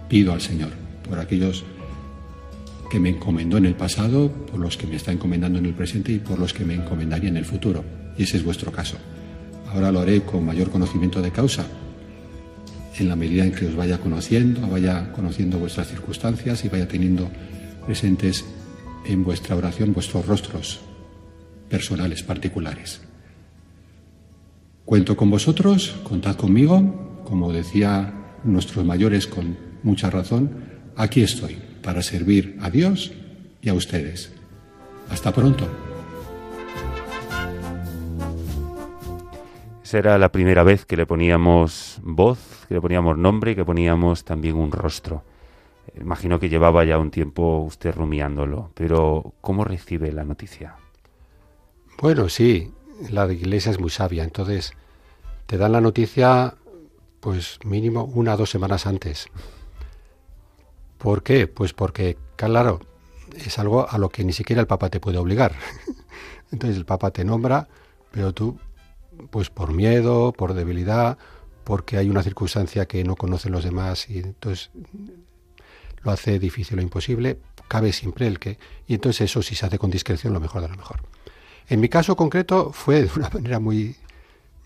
pido 0.09 0.33
al 0.33 0.41
Señor 0.41 0.71
por 1.09 1.19
aquellos 1.19 1.65
que 2.91 2.99
me 2.99 3.11
encomendó 3.11 3.59
en 3.59 3.67
el 3.67 3.75
pasado, 3.75 4.31
por 4.31 4.59
los 4.61 4.77
que 4.77 4.87
me 4.87 4.97
está 4.97 5.13
encomendando 5.13 5.59
en 5.59 5.67
el 5.67 5.75
presente 5.75 6.13
y 6.13 6.19
por 6.19 6.39
los 6.39 6.53
que 6.53 6.65
me 6.65 6.75
encomendaría 6.75 7.29
en 7.29 7.37
el 7.37 7.45
futuro. 7.45 7.85
Y 8.17 8.23
ese 8.23 8.39
es 8.39 8.45
vuestro 8.45 8.73
caso. 8.73 8.97
Ahora 9.73 9.93
lo 9.93 10.01
haré 10.01 10.23
con 10.23 10.45
mayor 10.45 10.71
conocimiento 10.71 11.21
de 11.21 11.31
causa, 11.31 11.67
en 12.99 13.09
la 13.09 13.17
medida 13.17 13.45
en 13.45 13.53
que 13.53 13.67
os 13.67 13.77
vaya 13.77 13.99
conociendo, 13.99 14.67
vaya 14.69 15.13
conociendo 15.13 15.59
vuestras 15.59 15.89
circunstancias 15.89 16.65
y 16.65 16.69
vaya 16.69 16.89
teniendo 16.89 17.29
presentes 17.85 18.45
en 19.05 19.23
vuestra 19.25 19.57
oración 19.57 19.93
vuestros 19.93 20.27
rostros 20.27 20.81
personales, 21.69 22.23
particulares. 22.23 23.01
Cuento 24.85 25.17
con 25.17 25.31
vosotros, 25.31 25.97
contad 26.05 26.37
conmigo, 26.37 27.23
como 27.25 27.53
decía 27.53 28.15
nuestros 28.45 28.85
mayores 28.85 29.27
con 29.27 29.57
mucha 29.83 30.11
razón, 30.11 30.51
aquí 30.97 31.23
estoy 31.23 31.57
para 31.83 32.03
servir 32.03 32.57
a 32.61 32.71
Dios 32.71 33.13
y 33.63 33.69
a 33.69 33.75
ustedes. 33.75 34.31
Hasta 35.11 35.33
pronto. 35.33 35.96
Será 39.87 40.19
la 40.19 40.33
primera 40.33 40.65
vez 40.65 40.85
que 40.85 40.97
le 40.97 41.07
poníamos 41.07 42.01
voz, 42.03 42.67
que 42.67 42.75
le 42.75 42.81
poníamos 42.81 43.17
nombre 43.17 43.53
y 43.53 43.55
que 43.55 43.65
poníamos 43.65 44.25
también 44.25 44.57
un 44.57 44.73
rostro. 44.73 45.23
Imagino 46.01 46.41
que 46.41 46.49
llevaba 46.49 46.85
ya 46.85 46.99
un 46.99 47.13
tiempo 47.13 47.59
usted 47.59 47.95
rumiándolo, 47.95 48.73
pero 48.75 49.35
¿cómo 49.41 49.63
recibe 49.63 50.11
la 50.11 50.25
noticia? 50.25 50.75
Bueno, 52.03 52.29
sí, 52.29 52.73
la 53.11 53.33
iglesia 53.33 53.71
es 53.71 53.79
muy 53.79 53.91
sabia, 53.91 54.25
entonces 54.25 54.73
te 55.47 55.57
dan 55.57 55.71
la 55.71 55.81
noticia 55.81 56.55
pues 57.21 57.61
mínimo 57.65 58.11
una 58.13 58.35
o 58.35 58.39
dos 58.39 58.51
semanas 58.51 58.89
antes. 58.89 59.29
¿Por 60.99 61.23
qué? 61.23 61.47
Pues 61.47 61.73
porque, 61.73 62.19
claro, 62.35 62.81
es 63.37 63.57
algo 63.61 63.89
a 63.89 63.99
lo 63.99 64.09
que 64.09 64.25
ni 64.25 64.33
siquiera 64.33 64.61
el 64.61 64.67
Papa 64.67 64.91
te 64.91 64.99
puede 64.99 65.19
obligar. 65.19 65.55
Entonces 66.51 66.77
el 66.77 66.87
Papa 66.87 67.13
te 67.13 67.25
nombra, 67.25 67.69
pero 68.11 68.33
tú, 68.33 68.59
pues 69.31 69.51
por 69.51 69.73
miedo, 69.73 70.33
por 70.33 70.55
debilidad, 70.55 71.19
porque 71.65 71.97
hay 71.97 72.09
una 72.09 72.23
circunstancia 72.23 72.87
que 72.87 73.03
no 73.05 73.17
conocen 73.17 73.53
los 73.53 73.65
demás 73.65 74.09
y 74.09 74.19
entonces 74.19 74.71
lo 76.03 76.13
hace 76.13 76.39
difícil 76.39 76.79
o 76.79 76.83
imposible, 76.83 77.39
cabe 77.69 77.93
siempre 77.93 78.29
el 78.29 78.39
que... 78.39 78.59
Y 78.87 78.95
entonces 78.95 79.23
eso 79.23 79.43
si 79.43 79.55
se 79.57 79.67
hace 79.67 79.79
con 79.79 79.91
discreción 79.91 80.33
lo 80.33 80.41
mejor 80.41 80.63
de 80.63 80.69
lo 80.69 80.77
mejor. 80.77 81.01
En 81.69 81.81
mi 81.81 81.89
caso 81.89 82.17
concreto 82.17 82.73
fue 82.73 83.03
de 83.03 83.11
una 83.17 83.29
manera 83.35 83.59
muy 83.59 83.97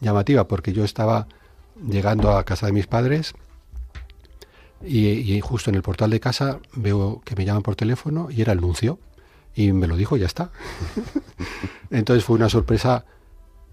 llamativa 0.01 0.47
porque 0.47 0.73
yo 0.73 0.85
estaba 0.85 1.27
llegando 1.89 2.33
a 2.37 2.45
casa 2.45 2.67
de 2.67 2.73
mis 2.73 2.87
padres 2.87 3.33
y, 4.83 5.09
y, 5.09 5.41
justo 5.41 5.71
en 5.71 5.77
el 5.77 5.83
portal 5.83 6.11
de 6.11 6.21
casa 6.21 6.59
veo 6.75 7.21
que 7.25 7.37
me 7.37 7.45
llaman 7.45 7.63
por 7.63 7.77
teléfono 7.77 8.29
y 8.31 8.41
era 8.41 8.53
el 8.53 8.61
nuncio. 8.61 8.99
y 9.55 9.73
me 9.73 9.87
lo 9.87 9.97
dijo, 9.97 10.17
ya 10.17 10.27
está. 10.27 10.51
Entonces 11.91 12.25
fue 12.25 12.37
una 12.37 12.49
sorpresa 12.49 13.05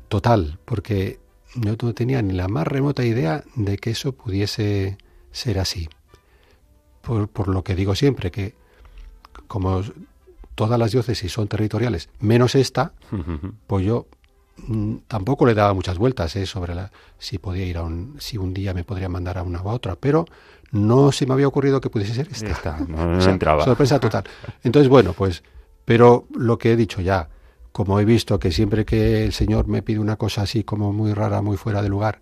total, 0.08 0.60
porque 0.65 1.20
yo 1.56 1.76
no 1.82 1.93
tenía 1.93 2.22
ni 2.22 2.34
la 2.34 2.48
más 2.48 2.67
remota 2.67 3.06
idea 3.06 3.43
de 3.56 3.78
que 3.78 3.91
eso 3.91 4.12
pudiese 4.12 4.98
ser 5.32 5.60
así. 5.60 5.89
Por, 7.02 7.30
por 7.30 7.48
lo 7.48 7.63
que 7.63 7.76
digo 7.76 7.96
siempre, 7.96 8.32
que 8.32 8.54
como 9.48 9.82
todas 10.56 10.80
las 10.80 10.91
diócesis 10.91 11.32
son 11.32 11.48
territoriales, 11.48 12.10
menos 12.20 12.56
esta, 12.56 12.91
pues 13.67 13.86
yo 13.86 14.08
mm, 14.58 14.96
tampoco 15.08 15.46
le 15.46 15.54
daba 15.54 15.74
muchas 15.74 15.98
vueltas 15.98 16.36
¿eh? 16.36 16.46
sobre 16.46 16.76
la, 16.76 16.91
si 17.17 17.38
podía 17.38 17.65
ir 17.65 17.78
a 17.78 17.84
un, 17.84 18.15
si 18.20 18.38
un 18.38 18.54
día 18.54 18.74
me 18.74 18.84
podría 18.84 19.08
mandar 19.08 19.38
a 19.38 19.43
una 19.43 19.62
u 19.62 19.70
otra, 19.70 19.96
pero 19.96 20.26
no 20.72 21.12
se 21.12 21.26
me 21.26 21.34
había 21.34 21.48
ocurrido 21.48 21.80
que 21.80 21.89
pudiese 21.89 22.13
ser 22.13 22.28
esta. 22.30 22.80
no, 22.80 23.22
entraba. 23.30 23.63
Sorpresa 23.63 24.00
total. 24.00 24.24
Entonces, 24.63 24.89
bueno, 24.89 25.13
pues, 25.13 25.43
pero 25.86 26.28
lo 26.36 26.58
que 26.58 26.74
he 26.74 26.76
dicho 26.76 27.02
ya, 27.02 27.30
como 27.78 28.00
he 28.00 28.06
visto 28.06 28.40
que 28.40 28.52
siempre 28.52 28.86
que 28.86 29.24
el 29.24 29.34
Señor 29.34 29.68
me 29.68 29.84
pide 29.84 30.00
una 30.00 30.16
cosa 30.16 30.42
así 30.42 30.63
como 30.63 30.92
muy 30.94 31.13
rara, 31.13 31.44
muy 31.44 31.58
fuera 31.58 31.84
de 31.84 31.90
lugar, 31.90 32.20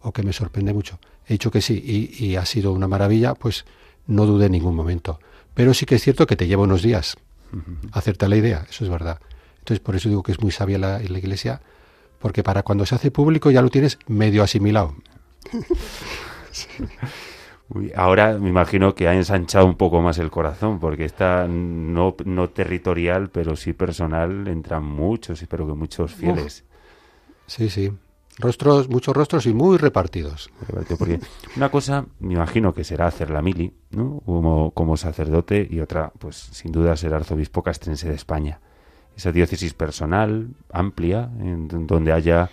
o 0.00 0.10
que 0.10 0.24
me 0.24 0.32
sorprende 0.32 0.74
mucho, 0.74 0.98
he 1.28 1.34
dicho 1.34 1.52
que 1.52 1.60
sí 1.60 1.80
y, 2.18 2.26
y 2.26 2.34
ha 2.34 2.44
sido 2.44 2.72
una 2.72 2.88
maravilla, 2.88 3.34
pues 3.34 3.66
no 4.08 4.26
dudé 4.26 4.46
en 4.46 4.52
ningún 4.52 4.74
momento. 4.74 5.20
Pero 5.54 5.74
sí 5.74 5.86
que 5.86 5.94
es 5.94 6.02
cierto 6.02 6.26
que 6.26 6.34
te 6.34 6.48
lleva 6.48 6.64
unos 6.64 6.82
días 6.82 7.16
hacerte 7.92 8.28
la 8.28 8.34
idea, 8.34 8.66
eso 8.68 8.82
es 8.82 8.90
verdad. 8.90 9.20
Entonces, 9.60 9.78
por 9.78 9.94
eso 9.94 10.08
digo 10.08 10.24
que 10.24 10.32
es 10.32 10.40
muy 10.40 10.50
sabia 10.50 10.76
la, 10.76 10.98
la 10.98 11.18
Iglesia, 11.18 11.60
porque 12.18 12.42
para 12.42 12.64
cuando 12.64 12.84
se 12.84 12.96
hace 12.96 13.12
público 13.12 13.52
ya 13.52 13.62
lo 13.62 13.70
tienes 13.70 14.00
medio 14.08 14.42
asimilado. 14.42 14.96
ahora 17.94 18.38
me 18.38 18.48
imagino 18.48 18.94
que 18.94 19.08
ha 19.08 19.14
ensanchado 19.14 19.66
un 19.66 19.74
poco 19.74 20.00
más 20.00 20.18
el 20.18 20.30
corazón, 20.30 20.78
porque 20.78 21.04
está 21.04 21.46
no, 21.48 22.16
no 22.24 22.50
territorial, 22.50 23.30
pero 23.30 23.56
sí 23.56 23.72
personal, 23.72 24.46
entran 24.48 24.84
muchos, 24.84 25.42
espero 25.42 25.66
que 25.66 25.74
muchos 25.74 26.14
fieles. 26.14 26.64
Sí, 27.46 27.68
sí. 27.68 27.92
Rostros, 28.38 28.90
muchos 28.90 29.16
rostros 29.16 29.46
y 29.46 29.54
muy 29.54 29.78
repartidos. 29.78 30.50
Porque 30.98 31.20
una 31.56 31.70
cosa, 31.70 32.04
me 32.20 32.34
imagino 32.34 32.74
que 32.74 32.84
será 32.84 33.06
hacer 33.06 33.30
la 33.30 33.40
mili, 33.40 33.72
¿no? 33.90 34.20
Como, 34.26 34.72
como 34.72 34.96
sacerdote, 34.96 35.66
y 35.68 35.80
otra, 35.80 36.12
pues 36.18 36.36
sin 36.36 36.70
duda, 36.70 36.96
ser 36.96 37.14
arzobispo 37.14 37.62
castrense 37.62 38.08
de 38.08 38.14
España. 38.14 38.60
Esa 39.16 39.32
diócesis 39.32 39.72
personal, 39.72 40.48
amplia, 40.70 41.30
en 41.40 41.86
donde 41.86 42.12
haya 42.12 42.50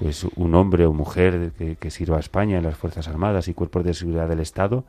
pues 0.00 0.24
un 0.24 0.54
hombre 0.54 0.86
o 0.86 0.94
mujer 0.94 1.52
que, 1.58 1.76
que 1.76 1.90
sirva 1.90 2.16
a 2.16 2.20
España 2.20 2.56
en 2.56 2.64
las 2.64 2.78
Fuerzas 2.78 3.06
Armadas 3.06 3.48
y 3.48 3.54
cuerpos 3.54 3.84
de 3.84 3.92
seguridad 3.92 4.28
del 4.28 4.40
Estado, 4.40 4.84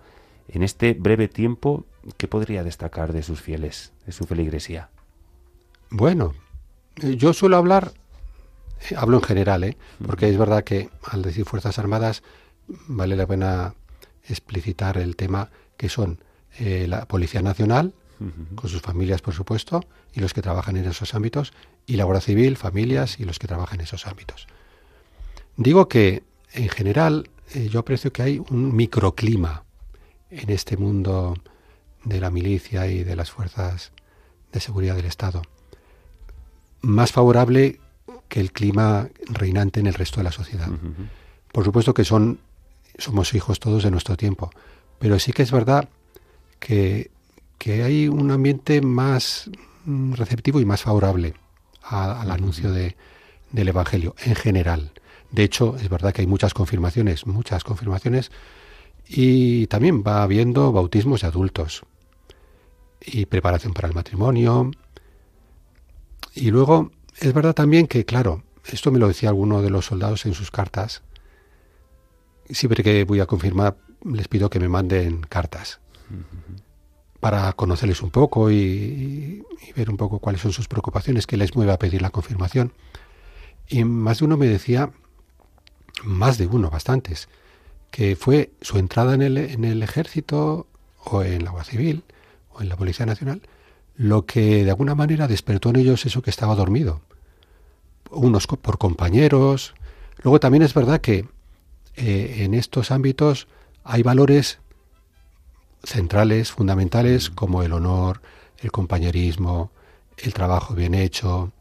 en 0.48 0.64
este 0.64 0.94
breve 0.94 1.28
tiempo, 1.28 1.84
¿qué 2.16 2.30
podría 2.30 2.64
destacar 2.64 3.12
de 3.12 3.22
sus 3.22 3.42
fieles, 3.42 3.92
de 4.06 4.14
su 4.14 4.26
feligresía? 4.26 4.90
Bueno, 5.90 6.34
eh, 7.02 7.18
yo 7.18 7.34
suelo 7.34 7.58
hablar 7.58 7.92
hablo 8.96 9.18
en 9.18 9.24
general, 9.24 9.66
¿eh? 9.66 9.78
porque 10.06 10.30
es 10.30 10.38
verdad 10.38 10.64
que 10.64 10.90
al 11.04 11.22
decir 11.22 11.46
Fuerzas 11.46 11.78
Armadas 11.78 12.24
vale 12.88 13.18
la 13.18 13.28
pena 13.28 13.76
explicitar 14.28 14.98
el 14.98 15.18
tema 15.18 15.50
que 15.76 15.90
son 15.90 16.20
eh, 16.58 16.86
la 16.88 17.06
Policía 17.06 17.42
Nacional, 17.42 17.94
con 18.54 18.70
sus 18.70 18.82
familias, 18.84 19.22
por 19.22 19.34
supuesto, 19.34 19.84
y 20.14 20.20
los 20.20 20.34
que 20.34 20.44
trabajan 20.44 20.78
en 20.78 20.86
esos 20.86 21.16
ámbitos, 21.16 21.54
y 21.88 21.96
la 21.96 22.04
Guardia 22.04 22.22
Civil, 22.22 22.56
familias 22.56 23.20
y 23.20 23.26
los 23.26 23.40
que 23.40 23.48
trabajan 23.48 23.80
en 23.80 23.86
esos 23.86 24.06
ámbitos. 24.06 24.48
Digo 25.62 25.88
que, 25.88 26.24
en 26.54 26.70
general, 26.70 27.30
eh, 27.54 27.70
yo 27.70 27.82
aprecio 27.82 28.12
que 28.12 28.24
hay 28.24 28.40
un 28.50 28.76
microclima 28.76 29.64
en 30.32 30.50
este 30.50 30.76
mundo 30.76 31.36
de 32.04 32.20
la 32.20 32.32
milicia 32.32 32.88
y 32.88 33.04
de 33.04 33.16
las 33.16 33.30
fuerzas 33.30 33.92
de 34.52 34.60
seguridad 34.60 34.96
del 34.96 35.06
Estado, 35.06 35.44
más 36.82 37.12
favorable 37.12 37.80
que 38.28 38.40
el 38.40 38.52
clima 38.52 39.10
reinante 39.28 39.80
en 39.80 39.86
el 39.86 39.94
resto 39.94 40.20
de 40.20 40.24
la 40.24 40.32
sociedad. 40.32 40.68
Por 41.52 41.64
supuesto 41.64 41.94
que 41.94 42.06
son 42.06 42.40
somos 42.98 43.36
hijos 43.36 43.60
todos 43.60 43.84
de 43.84 43.92
nuestro 43.92 44.18
tiempo, 44.18 44.50
pero 44.98 45.20
sí 45.20 45.32
que 45.32 45.44
es 45.44 45.52
verdad 45.52 45.90
que, 46.60 47.12
que 47.60 47.84
hay 47.84 48.08
un 48.08 48.32
ambiente 48.32 48.82
más 48.82 49.52
mm, 49.86 50.14
receptivo 50.14 50.60
y 50.60 50.66
más 50.66 50.82
favorable 50.82 51.36
al 51.84 52.32
anuncio 52.32 52.72
de, 52.72 52.96
del 53.52 53.68
Evangelio 53.68 54.16
en 54.24 54.34
general. 54.34 54.92
De 55.32 55.44
hecho, 55.44 55.76
es 55.78 55.90
verdad 55.90 56.14
que 56.14 56.22
hay 56.22 56.28
muchas 56.28 56.54
confirmaciones, 56.54 57.26
muchas 57.26 57.64
confirmaciones, 57.64 58.32
y 59.08 59.68
también 59.68 60.04
va 60.06 60.24
habiendo 60.24 60.72
bautismos 60.72 61.22
de 61.22 61.28
adultos 61.28 61.84
y 63.02 63.26
preparación 63.26 63.74
para 63.74 63.88
el 63.88 63.94
matrimonio. 63.94 64.72
Y 66.34 66.52
luego 66.52 66.92
es 67.20 67.34
verdad 67.34 67.54
también 67.54 67.88
que, 67.88 68.06
claro, 68.06 68.44
esto 68.66 68.92
me 68.92 69.00
lo 69.00 69.08
decía 69.08 69.30
alguno 69.30 69.62
de 69.62 69.70
los 69.70 69.86
soldados 69.86 70.26
en 70.26 70.34
sus 70.34 70.52
cartas. 70.52 71.02
Siempre 72.50 72.84
que 72.84 73.04
voy 73.06 73.20
a 73.20 73.26
confirmar, 73.26 73.78
les 74.04 74.28
pido 74.28 74.50
que 74.50 74.60
me 74.60 74.68
manden 74.68 75.22
cartas 75.22 75.80
para 77.20 77.54
conocerles 77.54 78.02
un 78.02 78.10
poco 78.10 78.52
y, 78.52 79.44
ver 79.76 79.90
un 79.90 79.98
poco 79.98 80.20
cuáles 80.20 80.42
son 80.42 80.52
sus 80.52 80.68
preocupaciones, 80.68 81.28
que 81.28 81.38
les 81.38 81.56
mueve 81.56 81.72
a 81.72 81.80
pedir 81.80 82.02
la 82.02 82.10
confirmación. 82.10 82.74
Y 83.68 83.86
más 83.86 84.20
de 84.20 84.26
uno 84.26 84.38
me 84.38 84.48
decía, 84.48 84.92
más 86.04 86.38
de 86.38 86.48
uno, 86.48 86.70
bastantes, 86.70 87.30
que 87.92 88.16
fue 88.16 88.52
su 88.62 88.78
entrada 88.78 89.14
en 89.14 89.22
el, 89.22 89.38
en 89.38 89.66
el 89.66 89.84
ejército 89.84 90.68
o 91.04 91.24
en 91.24 91.44
la 91.44 91.52
Guardia 91.52 91.72
Civil 91.72 92.04
o 92.54 92.62
en 92.62 92.70
la 92.70 92.78
Policía 92.78 93.06
Nacional 93.06 93.42
lo 93.96 94.26
que 94.26 94.64
de 94.64 94.70
alguna 94.72 94.96
manera 94.96 95.28
despertó 95.28 95.70
en 95.70 95.76
ellos 95.76 96.06
eso 96.06 96.22
que 96.22 96.30
estaba 96.30 96.56
dormido 96.56 97.02
unos 98.12 98.48
por 98.48 98.78
compañeros. 98.78 99.74
Luego 100.22 100.40
también 100.40 100.64
es 100.64 100.74
verdad 100.74 101.02
que 101.02 101.28
eh, 101.96 102.38
en 102.40 102.54
estos 102.54 102.92
ámbitos 102.92 103.48
hay 103.84 104.04
valores 104.04 104.60
centrales, 105.84 106.52
fundamentales, 106.52 107.32
mm. 107.32 107.36
como 107.36 107.64
el 107.64 107.74
honor, 107.74 108.22
el 108.60 108.72
compañerismo, 108.72 109.72
el 110.18 110.34
trabajo 110.34 110.76
bien 110.76 110.94
hecho, 110.94 111.52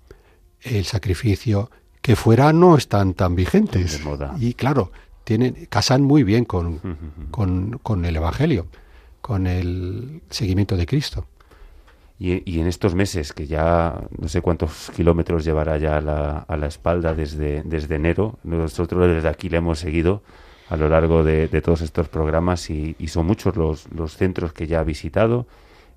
el 0.60 0.84
sacrificio, 0.84 1.70
que 2.02 2.16
fuera 2.16 2.52
no 2.52 2.76
están 2.76 3.14
tan 3.14 3.34
vigentes. 3.34 4.00
Y 4.38 4.54
claro, 4.54 4.92
tienen, 5.24 5.66
casan 5.68 6.02
muy 6.02 6.22
bien 6.22 6.44
con, 6.44 6.80
con 7.30 8.04
el 8.04 8.16
Evangelio, 8.16 8.66
con 9.20 9.46
el 9.46 10.22
seguimiento 10.30 10.76
de 10.76 10.86
Cristo. 10.86 11.26
Y, 12.22 12.60
en 12.60 12.66
estos 12.66 12.94
meses, 12.94 13.32
que 13.32 13.46
ya 13.46 13.98
no 14.18 14.28
sé 14.28 14.42
cuántos 14.42 14.90
kilómetros 14.94 15.42
llevará 15.42 15.78
ya 15.78 15.96
a 15.96 16.00
la, 16.02 16.38
a 16.40 16.56
la 16.58 16.66
espalda 16.66 17.14
desde, 17.14 17.62
desde 17.62 17.94
enero, 17.94 18.38
nosotros 18.44 19.08
desde 19.08 19.26
aquí 19.26 19.48
le 19.48 19.56
hemos 19.56 19.78
seguido 19.78 20.22
a 20.68 20.76
lo 20.76 20.90
largo 20.90 21.24
de, 21.24 21.48
todos 21.62 21.80
estos 21.80 22.10
programas 22.10 22.68
y, 22.68 22.94
son 23.08 23.24
muchos 23.24 23.56
los, 23.56 23.90
los, 23.92 24.18
centros 24.18 24.52
que 24.52 24.66
ya 24.66 24.80
ha 24.80 24.84
visitado, 24.84 25.46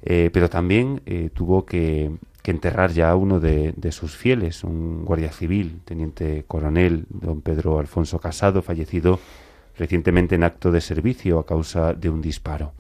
eh, 0.02 0.30
pero 0.32 0.50
también 0.50 1.02
eh, 1.06 1.30
tuvo 1.34 1.66
que, 1.66 2.12
que, 2.44 2.52
enterrar 2.52 2.92
ya 2.92 3.10
a 3.10 3.16
uno 3.16 3.40
de, 3.40 3.74
de, 3.78 3.92
sus 3.92 4.16
fieles, 4.16 4.64
un 4.64 5.06
guardia 5.06 5.32
civil, 5.32 5.82
teniente 5.86 6.44
coronel, 6.48 7.06
don 7.10 7.42
Pedro 7.42 7.80
Alfonso 7.80 8.20
Casado, 8.20 8.62
fallecido 8.62 9.20
recientemente 9.78 10.36
en 10.36 10.44
acto 10.44 10.72
de 10.72 10.82
servicio 10.82 11.40
a 11.40 11.46
causa 11.46 11.94
de 11.94 12.10
un 12.10 12.22
disparo. 12.22 12.74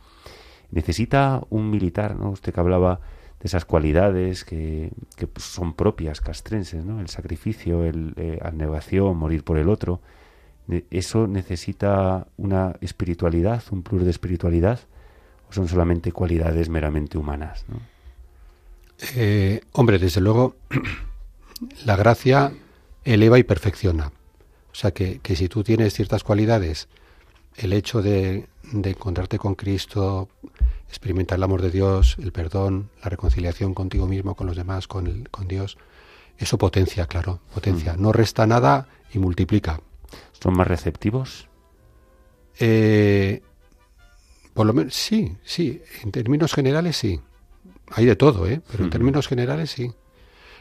Necesita 0.71 1.41
un 1.49 1.69
militar, 1.69 2.15
¿no? 2.15 2.31
Usted 2.31 2.53
que 2.53 2.59
hablaba 2.59 2.99
esas 3.43 3.65
cualidades 3.65 4.45
que, 4.45 4.91
que 5.17 5.27
pues, 5.27 5.45
son 5.45 5.73
propias 5.73 6.21
castrenses, 6.21 6.85
¿no? 6.85 6.99
El 7.01 7.09
sacrificio, 7.09 7.83
el 7.83 8.13
eh, 8.15 8.39
morir 9.13 9.43
por 9.43 9.57
el 9.57 9.69
otro. 9.69 10.01
¿Eso 10.89 11.27
necesita 11.27 12.27
una 12.37 12.77
espiritualidad, 12.79 13.61
un 13.71 13.83
plus 13.83 14.05
de 14.05 14.11
espiritualidad? 14.11 14.79
¿O 15.49 15.53
son 15.53 15.67
solamente 15.67 16.13
cualidades 16.13 16.69
meramente 16.69 17.17
humanas? 17.17 17.65
¿no? 17.67 17.92
Eh, 19.15 19.61
hombre, 19.73 19.99
desde 19.99 20.21
luego, 20.21 20.55
la 21.85 21.95
gracia 21.95 22.53
eleva 23.03 23.39
y 23.39 23.43
perfecciona. 23.43 24.11
O 24.71 24.75
sea 24.75 24.91
que, 24.91 25.19
que 25.19 25.35
si 25.35 25.49
tú 25.49 25.63
tienes 25.63 25.93
ciertas 25.93 26.23
cualidades, 26.23 26.87
el 27.55 27.73
hecho 27.73 28.01
de, 28.01 28.47
de 28.71 28.89
encontrarte 28.89 29.37
con 29.37 29.55
Cristo, 29.55 30.29
experimentar 30.87 31.37
el 31.37 31.43
amor 31.43 31.61
de 31.61 31.71
Dios, 31.71 32.17
el 32.21 32.31
perdón, 32.31 32.89
la 33.03 33.09
reconciliación 33.09 33.73
contigo 33.73 34.07
mismo, 34.07 34.35
con 34.35 34.47
los 34.47 34.55
demás, 34.55 34.87
con, 34.87 35.07
el, 35.07 35.29
con 35.29 35.47
Dios, 35.47 35.77
eso 36.37 36.57
potencia, 36.57 37.05
claro, 37.07 37.39
potencia. 37.53 37.93
Mm. 37.93 38.01
No 38.01 38.11
resta 38.11 38.47
nada 38.47 38.87
y 39.13 39.19
multiplica. 39.19 39.81
¿Son 40.33 40.55
más 40.55 40.67
receptivos? 40.67 41.47
Eh, 42.59 43.41
por 44.53 44.65
lo 44.65 44.73
menos, 44.73 44.93
sí, 44.93 45.35
sí. 45.43 45.81
En 46.03 46.11
términos 46.11 46.53
generales, 46.53 46.97
sí. 46.97 47.19
Hay 47.93 48.05
de 48.05 48.15
todo, 48.15 48.47
¿eh? 48.47 48.61
Pero 48.71 48.83
en 48.83 48.89
términos 48.89 49.27
generales, 49.27 49.71
sí. 49.71 49.91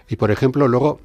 Y 0.09 0.17
por 0.17 0.31
ejemplo, 0.31 0.69
luego, 0.69 1.01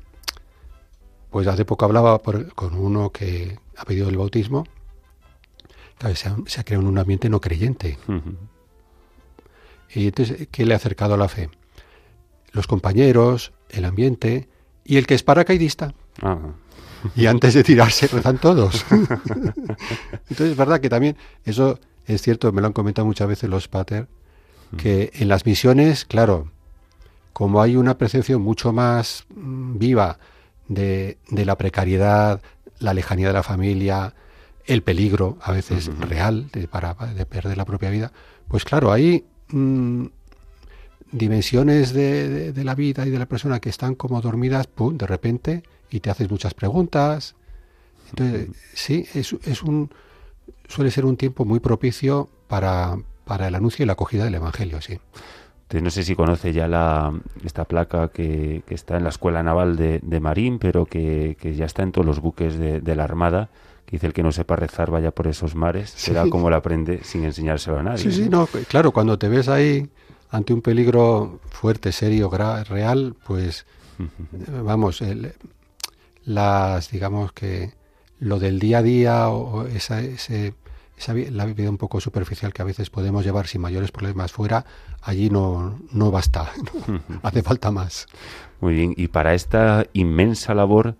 pues 1.30 1.48
hace 1.48 1.66
poco 1.66 1.86
hablaba 1.86 2.20
con 2.20 2.76
uno 2.76 3.12
que 3.12 3.60
ha 3.78 3.86
pedido 3.86 4.10
el 4.10 4.18
bautismo. 4.18 4.66
se, 6.13 6.30
ha, 6.60 6.63
creado 6.63 6.84
en 6.84 6.90
un 6.90 6.98
ambiente 6.98 7.30
no 7.30 7.40
creyente. 7.40 7.98
Y 9.94 10.08
entonces, 10.08 10.48
¿qué 10.52 10.66
le 10.66 10.74
ha 10.74 10.78
acercado 10.78 11.13
a 11.13 11.18
la 11.18 11.30
fe? 11.30 11.50
los 12.58 12.68
compañeros, 12.68 13.54
el 13.70 13.86
ambiente 13.86 14.50
y 14.84 14.98
el 14.98 15.08
que 15.08 15.13
es 15.13 15.24
paracaidista. 15.24 15.94
Ah. 16.22 16.40
Y 17.16 17.28
antes 17.28 17.54
de 17.54 17.63
tirarse 17.63 18.08
rezan 18.12 18.40
todos. 18.40 18.86
Entonces 18.92 20.52
es 20.52 20.58
verdad 20.58 20.82
que 20.82 20.90
también 20.90 21.16
eso 21.46 21.80
es 22.06 22.22
cierto, 22.22 22.52
me 22.52 22.62
lo 22.62 22.68
han 22.68 22.74
comentado 22.74 23.06
muchas 23.06 23.28
veces 23.28 23.50
los 23.50 23.68
pater, 23.68 24.08
que 24.75 25.12
en 25.13 25.30
las 25.30 25.45
misiones, 25.45 26.03
claro, 26.06 26.51
como 27.34 27.62
hay 27.62 27.75
una 27.75 27.97
percepción 27.97 28.41
mucho 28.41 28.73
más 28.73 29.25
mm, 29.34 29.77
viva 29.77 30.19
de, 30.67 31.17
de, 31.30 31.45
la 31.45 31.58
precariedad, 31.58 32.41
la 32.80 32.93
lejanía 32.93 33.27
de 33.27 33.34
la 33.34 33.43
familia, 33.43 34.13
el 34.65 34.84
peligro 34.84 35.38
a 35.41 35.51
veces 35.51 35.88
real 35.99 36.49
de, 36.51 36.67
para, 36.67 36.93
de 36.93 37.25
perder 37.25 37.58
la 37.58 37.65
propia 37.65 37.89
vida, 37.89 38.12
pues 38.47 38.65
claro, 38.65 38.91
hay 38.91 39.25
mm, 39.49 40.06
dimensiones 41.12 41.93
de, 41.93 42.51
de, 42.51 42.63
la 42.63 42.75
vida 42.75 43.06
y 43.06 43.10
de 43.10 43.19
la 43.19 43.27
persona 43.27 43.60
que 43.60 43.69
están 43.69 43.95
como 43.95 44.19
dormidas, 44.21 44.67
pum, 44.67 44.97
de 44.97 45.08
repente, 45.08 45.63
y 45.89 46.01
te 46.01 46.10
haces 46.10 46.30
muchas 46.30 46.53
preguntas. 46.53 47.36
Entonces, 48.10 48.49
sí, 48.73 49.06
es, 49.13 49.36
es 49.45 49.63
un, 49.63 49.89
suele 50.67 50.91
ser 50.91 51.06
un 51.06 51.17
tiempo 51.17 51.45
muy 51.45 51.60
propicio 51.60 52.30
para, 52.47 52.97
para 53.28 53.48
el 53.48 53.56
anuncio 53.56 53.84
y 53.84 53.86
la 53.86 53.94
acogida 53.94 54.26
del 54.26 54.36
Evangelio, 54.36 54.82
sí. 54.82 55.00
Entonces, 55.63 55.84
no 55.84 55.90
sé 55.90 56.04
si 56.04 56.16
conoce 56.16 56.54
ya 56.54 56.68
la, 56.68 57.13
esta 57.44 57.66
placa 57.66 58.08
que, 58.08 58.63
que 58.66 58.74
está 58.74 58.96
en 58.96 59.04
la 59.04 59.10
Escuela 59.10 59.44
Naval 59.44 59.76
de, 59.76 60.00
de 60.02 60.20
Marín, 60.22 60.60
pero 60.60 60.86
que, 60.86 61.36
que, 61.40 61.56
ya 61.56 61.66
está 61.66 61.84
en 61.84 61.92
todos 61.92 62.08
los 62.08 62.22
buques 62.22 62.58
de, 62.58 62.80
de, 62.80 62.96
la 62.96 63.04
Armada, 63.04 63.50
que 63.86 63.98
dice 63.98 64.08
el 64.08 64.13
que 64.13 64.24
no 64.24 64.32
sepa 64.32 64.56
rezar 64.56 64.90
vaya 64.92 65.12
por 65.12 65.28
esos 65.28 65.56
mares, 65.56 65.90
sí. 65.90 66.06
será 66.12 66.30
como 66.30 66.50
lo 66.50 66.56
aprende 66.56 67.04
sin 67.04 67.26
enseñárselo 67.26 67.80
a 67.80 67.84
nadie. 67.84 67.98
Sí, 67.98 68.12
sí, 68.13 68.30
no, 68.30 68.48
claro, 68.70 68.92
cuando 68.94 69.20
te 69.20 69.28
ves 69.28 69.50
ahí 69.50 69.90
ante 70.30 70.54
un 70.54 70.62
peligro 70.62 71.42
fuerte, 71.50 71.92
serio, 71.92 72.30
real, 72.30 73.16
pues 73.26 73.66
vamos, 74.63 75.02
el, 75.02 75.34
las, 76.24 76.92
digamos 76.92 77.34
que 77.34 77.74
lo 78.20 78.40
del 78.40 78.60
día 78.60 78.80
a 78.80 78.84
día 78.84 79.30
o 79.30 79.68
esa, 79.68 80.02
ese, 80.02 80.54
esa, 80.98 81.14
la 81.14 81.46
vida 81.46 81.70
un 81.70 81.78
poco 81.78 82.02
superficial 82.02 82.54
que 82.54 82.62
a 82.62 82.66
veces 82.66 82.90
podemos 82.90 83.24
llevar 83.24 83.48
sin 83.48 83.62
mayores 83.62 83.92
problemas 83.92 84.32
fuera, 84.32 84.66
allí 85.02 85.30
no, 85.30 85.80
no 85.92 86.12
basta, 86.12 86.52
¿no? 86.88 87.00
hace 87.24 87.44
falta 87.44 87.72
más. 87.72 88.08
Muy 88.60 88.74
bien, 88.74 88.94
y 88.98 89.08
para 89.08 89.34
esta 89.34 89.86
inmensa 89.94 90.56
labor 90.56 90.96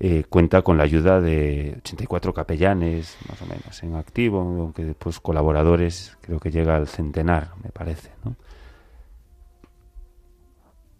eh, 0.00 0.24
cuenta 0.28 0.62
con 0.62 0.76
la 0.76 0.84
ayuda 0.84 1.20
de 1.20 1.74
84 1.78 2.34
capellanes, 2.34 3.16
más 3.28 3.42
o 3.42 3.46
menos, 3.46 3.82
en 3.82 3.96
activo, 3.96 4.40
aunque 4.40 4.84
después 4.84 5.18
colaboradores, 5.18 6.16
creo 6.20 6.38
que 6.38 6.50
llega 6.50 6.76
al 6.76 6.86
centenar, 6.86 7.52
me 7.64 7.70
parece, 7.70 8.10
¿no? 8.24 8.36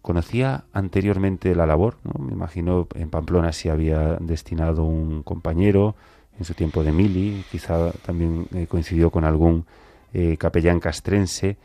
conocía 0.01 0.63
anteriormente 0.73 1.53
la 1.53 1.65
labor, 1.65 1.97
¿no? 2.03 2.23
me 2.23 2.33
imagino 2.33 2.87
en 2.95 3.09
Pamplona 3.09 3.51
si 3.51 3.69
había 3.69 4.17
destinado 4.19 4.83
un 4.83 5.23
compañero 5.23 5.95
en 6.39 6.45
su 6.45 6.53
tiempo 6.53 6.83
de 6.83 6.91
mili, 6.91 7.43
quizá 7.51 7.91
también 7.91 8.47
eh, 8.53 8.65
coincidió 8.67 9.11
con 9.11 9.25
algún 9.25 9.65
eh, 10.13 10.37
capellán 10.37 10.79
castrense. 10.79 11.57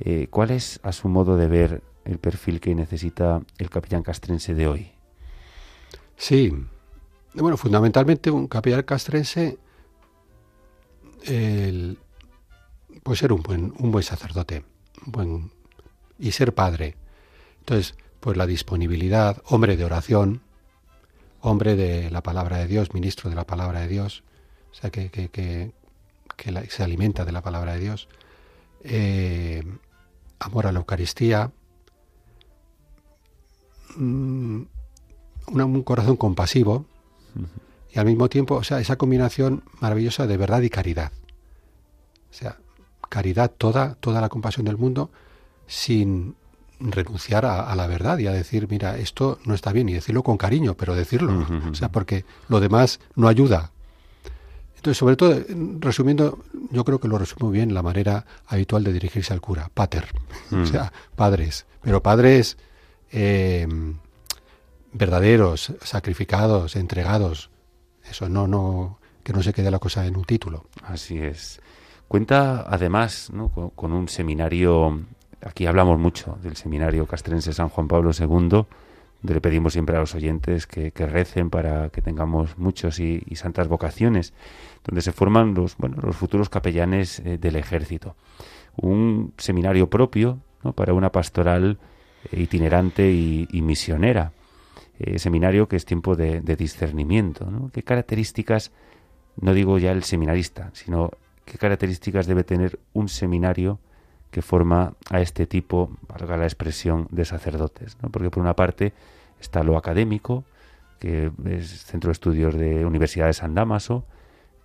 Eh, 0.00 0.26
¿Cuál 0.30 0.50
es, 0.50 0.80
a 0.82 0.92
su 0.92 1.08
modo 1.08 1.36
de 1.36 1.46
ver, 1.46 1.82
el 2.04 2.18
perfil 2.18 2.58
que 2.58 2.74
necesita 2.74 3.42
el 3.58 3.70
capellán 3.70 4.02
castrense 4.02 4.54
de 4.54 4.66
hoy? 4.66 4.90
Sí, 6.16 6.52
bueno, 7.34 7.56
fundamentalmente 7.56 8.30
un 8.30 8.48
capellán 8.48 8.82
castrense 8.82 9.58
el, 11.24 11.98
puede 13.02 13.18
ser 13.18 13.32
un 13.32 13.42
buen, 13.42 13.72
un 13.78 13.92
buen 13.92 14.02
sacerdote 14.02 14.64
buen, 15.06 15.52
y 16.18 16.32
ser 16.32 16.52
padre 16.54 16.96
entonces, 17.62 17.94
pues 18.18 18.36
la 18.36 18.46
disponibilidad, 18.46 19.40
hombre 19.46 19.76
de 19.76 19.84
oración, 19.84 20.40
hombre 21.42 21.76
de 21.76 22.10
la 22.10 22.22
palabra 22.22 22.58
de 22.58 22.66
Dios, 22.66 22.94
ministro 22.94 23.28
de 23.28 23.36
la 23.36 23.44
palabra 23.44 23.80
de 23.80 23.88
Dios, 23.88 24.22
o 24.70 24.74
sea, 24.74 24.90
que, 24.90 25.10
que, 25.10 25.28
que, 25.28 25.72
se 26.70 26.82
alimenta 26.82 27.24
de 27.24 27.32
la 27.32 27.42
palabra 27.42 27.74
de 27.74 27.80
Dios, 27.80 28.08
eh, 28.84 29.62
amor 30.38 30.66
a 30.66 30.72
la 30.72 30.78
Eucaristía, 30.78 31.50
mm, 33.96 34.62
un 35.48 35.82
corazón 35.82 36.16
compasivo 36.16 36.86
y 37.92 37.98
al 37.98 38.06
mismo 38.06 38.28
tiempo, 38.28 38.54
o 38.54 38.64
sea, 38.64 38.80
esa 38.80 38.96
combinación 38.96 39.64
maravillosa 39.80 40.26
de 40.26 40.36
verdad 40.36 40.62
y 40.62 40.70
caridad. 40.70 41.12
O 42.30 42.34
sea, 42.34 42.58
caridad 43.10 43.50
toda, 43.50 43.96
toda 43.96 44.20
la 44.20 44.28
compasión 44.28 44.64
del 44.64 44.78
mundo 44.78 45.10
sin 45.66 46.36
renunciar 46.90 47.44
a, 47.44 47.70
a, 47.70 47.76
la 47.76 47.86
verdad 47.86 48.18
y 48.18 48.26
a 48.26 48.32
decir, 48.32 48.66
mira, 48.68 48.96
esto 48.98 49.38
no 49.44 49.54
está 49.54 49.72
bien, 49.72 49.88
y 49.88 49.94
decirlo 49.94 50.22
con 50.22 50.36
cariño, 50.36 50.74
pero 50.74 50.94
decirlo, 50.94 51.32
uh 51.32 51.44
-huh. 51.44 51.70
o 51.70 51.74
sea, 51.74 51.90
porque 51.90 52.24
lo 52.48 52.60
demás 52.60 53.00
no 53.14 53.28
ayuda. 53.28 53.70
Entonces, 54.76 54.98
sobre 54.98 55.14
todo, 55.14 55.38
resumiendo, 55.78 56.40
yo 56.70 56.84
creo 56.84 56.98
que 56.98 57.06
lo 57.06 57.16
resumo 57.16 57.50
bien 57.50 57.72
la 57.72 57.82
manera 57.82 58.26
habitual 58.46 58.82
de 58.82 58.92
dirigirse 58.92 59.32
al 59.32 59.40
cura, 59.40 59.70
pater, 59.72 60.08
uh 60.50 60.54
-huh. 60.56 60.62
o 60.62 60.66
sea, 60.66 60.92
padres, 61.14 61.66
pero 61.82 62.02
padres 62.02 62.56
eh, 63.12 63.66
verdaderos, 64.92 65.72
sacrificados, 65.82 66.76
entregados, 66.76 67.50
eso 68.10 68.28
no, 68.28 68.46
no, 68.48 68.98
que 69.22 69.32
no 69.32 69.42
se 69.42 69.52
quede 69.52 69.70
la 69.70 69.78
cosa 69.78 70.04
en 70.06 70.16
un 70.16 70.24
título. 70.24 70.66
Así 70.82 71.18
es. 71.18 71.60
Cuenta 72.08 72.64
además 72.68 73.30
¿no? 73.32 73.48
con, 73.48 73.70
con 73.70 73.92
un 73.92 74.08
seminario 74.08 75.00
Aquí 75.44 75.66
hablamos 75.66 75.98
mucho 75.98 76.38
del 76.42 76.56
seminario 76.56 77.06
castrense 77.06 77.52
San 77.52 77.68
Juan 77.68 77.88
Pablo 77.88 78.12
II, 78.16 78.64
donde 79.22 79.34
le 79.34 79.40
pedimos 79.40 79.72
siempre 79.72 79.96
a 79.96 80.00
los 80.00 80.14
oyentes 80.14 80.66
que, 80.66 80.90
recen 80.94 81.50
para 81.50 81.90
que 81.90 82.00
tengamos 82.00 82.58
muchos 82.58 83.00
y, 83.00 83.22
santas 83.34 83.68
vocaciones, 83.68 84.34
donde 84.84 85.02
se 85.02 85.12
forman 85.12 85.54
los, 85.54 85.76
bueno, 85.76 85.96
los 86.00 86.16
futuros 86.16 86.48
capellanes 86.48 87.20
eh, 87.20 87.38
del 87.38 87.56
ejército. 87.56 88.16
Un 88.76 89.32
seminario 89.36 89.90
propio 89.90 90.38
para 90.74 90.94
una 90.94 91.10
pastoral 91.10 91.78
eh, 92.30 92.40
itinerante 92.40 93.10
y, 93.10 93.48
misionera. 93.62 94.32
Eh, 94.98 95.18
seminario 95.18 95.66
que 95.68 95.76
es 95.76 95.84
tiempo 95.84 96.14
de, 96.14 96.40
discernimiento. 96.40 97.70
¿Qué 97.72 97.82
características, 97.82 98.70
no 99.40 99.54
digo 99.54 99.78
ya 99.78 99.90
el 99.90 100.04
seminarista, 100.04 100.70
sino 100.72 101.10
qué 101.44 101.58
características 101.58 102.26
debe 102.26 102.44
tener 102.44 102.78
un 102.92 103.08
seminario 103.08 103.80
que 104.32 104.42
forma 104.42 104.94
a 105.10 105.20
este 105.20 105.46
tipo, 105.46 105.92
valga 106.08 106.38
la 106.38 106.44
expresión, 106.44 107.06
de 107.10 107.26
sacerdotes. 107.26 107.98
¿no? 108.02 108.08
Porque 108.08 108.30
por 108.30 108.42
una 108.42 108.56
parte 108.56 108.94
está 109.38 109.62
lo 109.62 109.76
académico, 109.76 110.44
que 110.98 111.30
es 111.44 111.84
Centro 111.84 112.08
de 112.08 112.12
Estudios 112.12 112.54
de 112.54 112.86
Universidad 112.86 113.26
de 113.26 113.34
San 113.34 113.54
Damaso, 113.54 114.06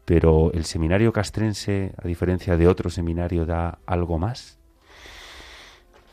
pero 0.05 0.53
el 0.53 0.63
seminario 0.63 1.11
castrense, 1.11 1.91
a 2.01 2.07
diferencia 2.07 2.55
de 2.55 2.65
otro 2.65 2.89
seminario, 2.89 3.45
da 3.45 3.79
algo 3.85 4.17
más. 4.17 4.57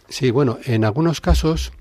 Sí, 0.08 0.32
bueno, 0.32 0.58
en 0.64 0.84
algunos 0.84 1.20
casos 1.20 1.72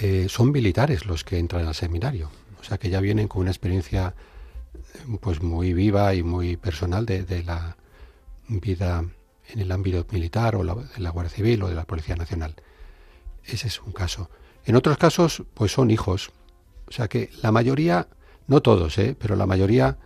eh, 0.00 0.26
son 0.30 0.50
militares 0.50 1.04
los 1.04 1.24
que 1.24 1.38
entran 1.38 1.66
al 1.66 1.74
seminario, 1.74 2.30
o 2.58 2.64
sea 2.64 2.78
que 2.78 2.88
ya 2.88 3.00
vienen 3.00 3.28
con 3.28 3.42
una 3.42 3.50
experiencia 3.50 4.14
pues 5.20 5.42
muy 5.42 5.74
viva 5.74 6.14
y 6.14 6.22
muy 6.22 6.56
personal 6.56 7.04
de, 7.04 7.24
de 7.24 7.44
la 7.44 7.76
vida 8.48 9.04
en 9.48 9.60
el 9.60 9.72
ámbito 9.72 10.06
militar 10.10 10.56
o 10.56 10.64
de 10.64 11.00
la 11.00 11.10
Guardia 11.10 11.34
Civil 11.34 11.62
o 11.62 11.68
de 11.68 11.74
la 11.74 11.84
Policía 11.84 12.16
Nacional. 12.16 12.54
Ese 13.44 13.68
es 13.68 13.80
un 13.80 13.92
caso. 13.92 14.30
En 14.64 14.76
otros 14.76 14.98
casos, 14.98 15.44
pues 15.54 15.72
son 15.72 15.90
hijos. 15.90 16.30
O 16.88 16.92
sea 16.92 17.08
que 17.08 17.30
la 17.42 17.52
mayoría, 17.52 18.08
no 18.46 18.60
todos, 18.60 18.98
¿eh? 18.98 19.16
pero 19.18 19.36
la 19.36 19.46
mayoría 19.46 19.98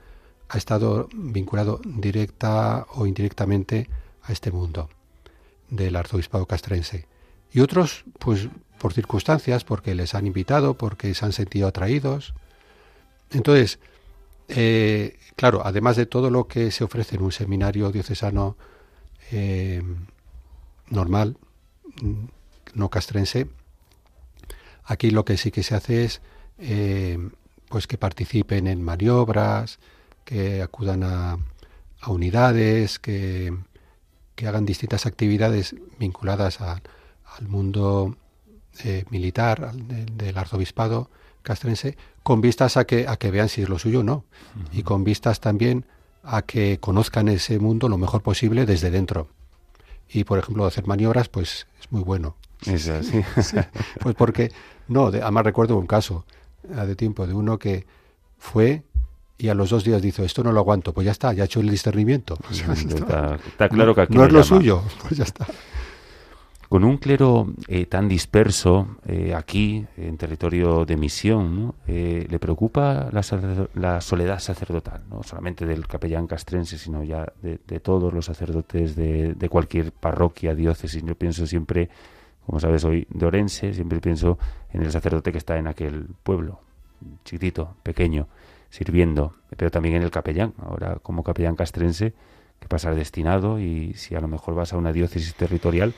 ha 0.49 0.59
estado 0.59 1.09
vinculado 1.15 1.81
directa 1.85 2.87
o 2.95 3.07
indirectamente 3.07 3.89
a 4.23 4.33
este 4.33 4.51
mundo 4.51 4.91
del 5.69 5.97
arzobispado 5.97 6.47
castrense. 6.47 7.07
Y 7.53 7.61
otros, 7.61 8.05
pues 8.19 8.49
por 8.79 8.93
circunstancias, 8.93 9.65
porque 9.65 9.95
les 9.95 10.15
han 10.15 10.27
invitado, 10.27 10.75
porque 10.75 11.15
se 11.15 11.25
han 11.25 11.33
sentido 11.33 11.69
atraídos. 11.69 12.35
Entonces, 13.31 13.79
eh, 14.49 15.19
claro, 15.37 15.63
además 15.65 15.97
de 15.97 16.07
todo 16.07 16.31
lo 16.31 16.49
que 16.49 16.71
se 16.71 16.85
ofrece 16.85 17.17
en 17.17 17.23
un 17.23 17.33
seminario 17.33 17.93
diocesano 17.93 18.57
eh, 19.31 19.83
normal, 20.89 21.37
no 22.75 22.89
castrense, 22.91 23.49
aquí 24.85 25.11
lo 25.11 25.25
que 25.25 25.37
sí 25.37 25.51
que 25.51 25.63
se 25.63 25.75
hace 25.75 26.05
es 26.05 26.21
eh, 26.59 27.19
pues 27.69 27.87
que 27.87 27.99
participen 27.99 28.67
en 28.67 28.83
maniobras, 28.83 29.79
que 30.25 30.63
acudan 30.63 31.03
a, 31.05 31.39
a 32.01 32.11
unidades, 32.11 32.99
que, 32.99 33.57
que, 34.35 34.49
hagan 34.49 34.67
distintas 34.67 35.07
actividades 35.07 35.77
vinculadas 35.99 36.61
a, 36.61 36.83
al 37.39 37.49
mundo 37.49 38.17
eh, 38.85 39.05
militar 39.11 39.65
al, 39.65 39.87
de, 39.87 40.05
del 40.07 40.37
arzobispado 40.37 41.11
castrense, 41.43 41.97
con 42.23 42.41
vistas 42.41 42.77
a 42.77 42.85
que, 42.85 43.07
a 43.09 43.17
que 43.17 43.31
vean 43.31 43.49
si 43.49 43.63
es 43.63 43.69
lo 43.69 43.79
suyo 43.79 44.01
o 44.01 44.03
no, 44.03 44.15
uh 44.15 44.61
-huh. 44.61 44.79
y 44.79 44.83
con 44.83 45.05
vistas 45.05 45.41
también 45.41 45.87
a 46.23 46.43
que 46.43 46.79
conozcan 46.79 47.29
ese 47.29 47.59
mundo 47.59 47.89
lo 47.89 47.99
mejor 47.99 48.23
posible 48.23 48.67
desde 48.67 48.91
dentro. 48.91 49.29
Y, 50.09 50.25
por 50.25 50.39
ejemplo, 50.39 50.67
hacer 50.67 50.87
maniobras, 50.87 51.29
pues 51.29 51.67
es 51.81 51.91
muy 51.93 52.03
bueno. 52.03 52.37
Es 52.67 52.89
así. 52.89 53.23
Pues 54.01 54.15
porque, 54.17 54.53
no, 54.89 55.07
además 55.07 55.45
recuerdo 55.45 55.77
un 55.77 55.87
caso 55.87 56.25
de 56.63 56.97
tiempo 56.97 57.27
de 57.27 57.35
uno 57.35 57.59
que 57.59 57.87
fue 58.39 58.83
y 59.41 59.49
a 59.49 59.55
los 59.55 59.71
dos 59.71 59.85
días 59.85 60.03
dice, 60.03 60.25
esto 60.25 60.45
no 60.45 60.53
lo 60.53 60.61
aguanto, 60.61 60.93
pues 60.93 61.07
ya 61.07 61.13
está, 61.13 61.33
ya 61.33 61.45
ha 61.45 61.47
hecho 61.47 61.61
el 61.61 61.71
discernimiento. 61.71 62.37
está, 62.51 63.69
claro 63.71 63.95
que 63.95 64.03
aquí 64.03 64.15
no, 64.15 64.25
es 64.25 64.33
lo 64.33 64.43
suyo, 64.43 64.83
pues 65.03 65.17
ya 65.17 65.25
está. 65.25 65.47
Con 66.71 66.85
un 66.85 66.99
clero 66.99 67.49
eh, 67.67 67.87
tan 67.87 68.07
disperso 68.07 68.87
eh, 69.05 69.35
aquí, 69.35 69.85
en 69.97 70.17
territorio 70.17 70.85
de 70.85 70.97
misión, 70.97 71.75
eh, 71.89 72.29
¿le 72.31 72.39
preocupa 72.39 73.11
la, 73.11 74.01
soledad 74.01 74.39
sacerdotal? 74.39 75.03
No 75.11 75.25
solamente 75.25 75.67
del 75.67 75.89
capellán 75.89 76.29
castrense, 76.29 76.79
sino 76.79 77.03
ya 77.03 77.27
de, 77.43 77.59
todos 77.81 78.15
los 78.15 78.27
sacerdotes 78.27 78.95
de, 78.95 79.35
de, 79.35 79.49
cualquier 79.49 79.91
parroquia, 79.91 80.55
diócesis. 80.55 81.03
Yo 81.03 81.17
pienso 81.17 81.45
siempre, 81.45 81.89
como 82.47 82.61
sabes, 82.61 82.85
hoy 82.85 83.05
de 83.11 83.27
Orense, 83.27 83.75
siempre 83.75 83.99
pienso 83.99 84.39
en 84.73 84.83
el 84.83 84.93
sacerdote 84.93 85.33
que 85.33 85.39
está 85.39 85.59
en 85.59 85.67
aquel 85.67 86.07
pueblo, 86.23 86.61
chiquitito, 87.25 87.75
pequeño 87.83 88.29
sirviendo, 88.69 89.35
pero 89.57 89.73
también 89.73 89.97
en 89.97 90.03
el 90.05 90.13
capellán. 90.13 90.55
Ahora, 90.63 91.01
como 91.03 91.25
capellán 91.25 91.57
castrense, 91.57 92.15
que 92.61 92.69
pasa 92.69 92.93
destinado 92.93 93.59
y 93.59 93.95
si 93.95 94.15
a 94.15 94.21
lo 94.21 94.29
mejor 94.29 94.55
vas 94.55 94.73
a 94.73 94.77
una 94.77 94.93
diócesis 94.93 95.35
territorial, 95.35 95.95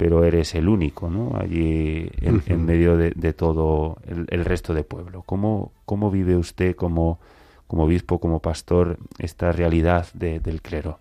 pero 0.00 0.24
eres 0.24 0.54
el 0.54 0.66
único, 0.66 1.10
¿no? 1.10 1.36
Allí 1.38 2.10
en, 2.22 2.64
medio 2.64 2.96
de, 2.96 3.32
todo 3.34 3.98
el, 4.06 4.46
resto 4.46 4.72
de 4.72 4.82
pueblo. 4.82 5.24
¿Cómo, 5.26 5.74
cómo 5.84 6.10
vive 6.10 6.36
usted 6.36 6.74
como, 6.74 7.20
como 7.66 7.84
obispo, 7.84 8.18
como 8.18 8.40
pastor, 8.40 8.96
esta 9.18 9.52
realidad 9.52 10.10
del 10.14 10.62
clero? 10.62 11.00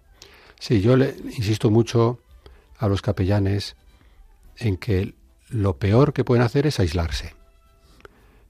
Sí, 0.59 0.81
yo 0.81 0.97
le 0.97 1.15
insisto 1.37 1.69
mucho 1.69 2.19
a 2.77 2.89
los 2.89 3.01
capellanes 3.01 3.77
en 4.57 4.75
que 4.75 5.13
lo 5.47 5.77
peor 5.77 6.11
que 6.11 6.25
pueden 6.25 6.43
hacer 6.43 6.67
es 6.67 6.81
aislarse. 6.81 7.35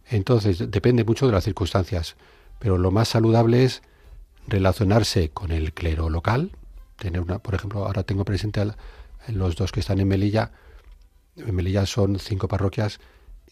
Entonces, 0.09 0.71
depende 0.71 1.03
mucho 1.03 1.27
de 1.27 1.33
las 1.33 1.43
circunstancias 1.43 2.15
pero 2.57 2.79
lo 2.79 2.89
más 2.89 3.07
saludable 3.07 3.65
es 3.65 3.83
relacionarse 4.47 5.29
con 5.29 5.51
el 5.51 5.73
clero 5.73 6.09
local, 6.09 6.51
tener 6.97 7.21
una, 7.21 7.37
por 7.37 7.53
ejemplo, 7.53 7.85
ahora 7.85 8.01
tengo 8.01 8.25
presente 8.25 8.59
a 8.59 8.75
los 9.27 9.55
dos 9.55 9.71
que 9.71 9.79
están 9.79 9.99
en 9.99 10.07
Melilla, 10.07 10.51
en 11.35 11.53
Melilla 11.55 11.85
son 11.85 12.19
cinco 12.19 12.47
parroquias, 12.47 12.99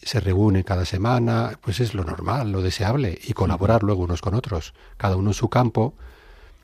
se 0.01 0.20
reúnen 0.20 0.63
cada 0.63 0.86
semana, 0.86 1.59
pues 1.61 1.80
es 1.80 1.93
lo 1.93 2.03
normal, 2.03 2.51
lo 2.51 2.61
deseable, 2.61 3.18
y 3.24 3.34
colaborar 3.34 3.84
luego 3.84 4.03
unos 4.03 4.22
con 4.22 4.36
otros, 4.36 4.74
cada 4.97 5.15
uno 5.15 5.32
en 5.32 5.34
su 5.34 5.49
campo, 5.49 5.95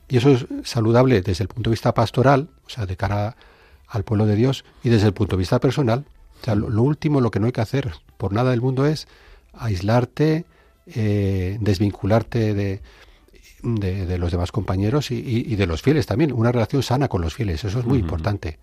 y 0.08 0.18
eso 0.18 0.30
es 0.30 0.46
saludable 0.64 1.22
desde 1.22 1.42
el 1.44 1.48
punto 1.48 1.70
de 1.70 1.74
vista 1.74 1.94
pastoral, 1.94 2.48
o 2.66 2.70
sea, 2.70 2.86
de 2.86 2.96
cara 2.96 3.36
al 3.88 4.04
pueblo 4.04 4.26
de 4.26 4.36
Dios, 4.36 4.64
y 4.82 4.88
desde 4.88 5.06
el 5.06 5.14
punto 5.14 5.36
de 5.36 5.40
vista 5.40 5.60
personal. 5.60 6.04
O 6.40 6.44
sea, 6.44 6.54
lo 6.54 6.82
último, 6.82 7.20
lo 7.20 7.30
que 7.30 7.40
no 7.40 7.46
hay 7.46 7.52
que 7.52 7.62
hacer 7.62 7.92
por 8.18 8.32
nada 8.32 8.50
del 8.50 8.60
mundo 8.60 8.84
es 8.86 9.08
aislarte, 9.54 10.44
eh, 10.86 11.56
desvincularte 11.60 12.52
de, 12.52 12.82
de, 13.62 14.18
los 14.18 14.30
demás 14.30 14.52
compañeros 14.52 15.10
y, 15.10 15.56
de 15.56 15.66
los 15.66 15.82
fieles 15.82 16.06
también. 16.06 16.32
Una 16.32 16.52
relación 16.52 16.82
sana 16.82 17.08
con 17.08 17.22
los 17.22 17.34
fieles, 17.34 17.64
eso 17.64 17.78
es 17.78 17.86
muy 17.86 17.98
importante, 17.98 18.58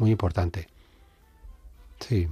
muy 0.00 0.10
importante. 0.10 0.66
Sí. 2.00 2.26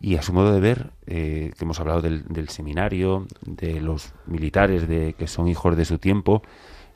Y 0.00 0.16
a 0.16 0.22
su 0.22 0.32
modo 0.32 0.52
de 0.52 0.60
ver, 0.60 0.90
eh, 1.06 1.52
que 1.56 1.64
hemos 1.64 1.78
hablado 1.78 2.00
del, 2.00 2.48
seminario, 2.48 3.26
de 3.42 3.80
los 3.80 4.14
militares 4.26 4.88
de 4.88 5.12
que 5.12 5.26
son 5.26 5.46
hijos 5.48 5.76
de 5.76 5.84
su 5.84 5.98
tiempo, 5.98 6.42